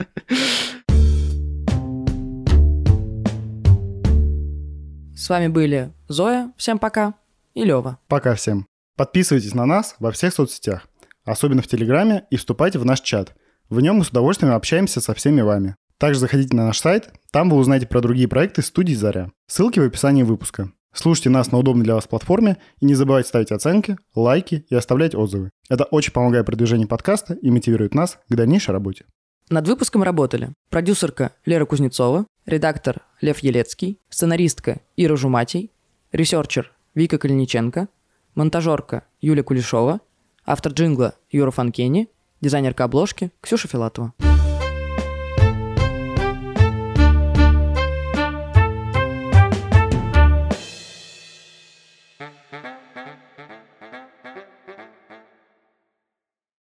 С 5.15 5.29
вами 5.29 5.47
были 5.47 5.93
Зоя, 6.09 6.53
всем 6.57 6.81
пока, 6.81 7.15
и 7.55 7.65
Лева. 7.65 7.99
Пока 8.09 8.35
всем. 8.35 8.67
Подписывайтесь 9.03 9.57
на 9.57 9.67
нас 9.67 9.97
во 9.99 10.13
всех 10.13 10.33
соцсетях, 10.33 10.87
особенно 11.25 11.61
в 11.61 11.67
Телеграме, 11.67 12.25
и 12.31 12.37
вступайте 12.37 12.79
в 12.79 12.85
наш 12.85 13.01
чат. 13.01 13.35
В 13.69 13.81
нем 13.81 13.97
мы 13.97 14.05
с 14.05 14.11
удовольствием 14.11 14.55
общаемся 14.55 15.01
со 15.01 15.13
всеми 15.13 15.41
вами. 15.41 15.75
Также 15.99 16.21
заходите 16.21 16.55
на 16.55 16.67
наш 16.67 16.79
сайт, 16.79 17.11
там 17.33 17.51
вы 17.51 17.57
узнаете 17.57 17.89
про 17.89 18.01
другие 18.01 18.29
проекты 18.29 18.63
студии 18.63 18.95
«Заря». 18.95 19.33
Ссылки 19.49 19.81
в 19.81 19.83
описании 19.83 20.23
выпуска. 20.23 20.71
Слушайте 20.95 21.31
нас 21.31 21.51
на 21.51 21.59
удобной 21.59 21.83
для 21.83 21.97
вас 21.97 22.07
платформе 22.07 22.59
и 22.79 22.85
не 22.85 22.95
забывайте 22.95 23.29
ставить 23.29 23.51
оценки, 23.51 23.99
лайки 24.15 24.67
и 24.71 24.75
оставлять 24.77 25.17
отзывы. 25.17 25.51
Это 25.69 25.83
очень 25.83 26.13
помогает 26.13 26.47
продвижению 26.47 26.87
подкаста 26.87 27.35
и 27.35 27.51
мотивирует 27.51 27.95
нас 27.95 28.21
к 28.29 28.35
дальнейшей 28.37 28.71
работе. 28.71 29.07
Над 29.51 29.67
выпуском 29.67 30.05
работали 30.05 30.51
продюсерка 30.71 31.33
Лера 31.45 31.65
Кузнецова, 31.65 32.25
редактор 32.47 33.01
Лев 33.21 33.41
Елецкий, 33.41 33.99
сценаристка 34.11 34.81
Ира 34.97 35.17
Жуматий, 35.17 35.73
ресерчер 36.13 36.71
Вика 36.95 37.19
Калиниченко– 37.19 37.89
монтажерка 38.35 39.05
Юлия 39.21 39.43
Кулешова, 39.43 40.01
автор 40.45 40.73
джингла 40.73 41.15
Юра 41.31 41.51
Фанкени, 41.51 42.09
дизайнерка 42.41 42.85
обложки 42.85 43.31
Ксюша 43.41 43.69
Филатова. 43.69 44.13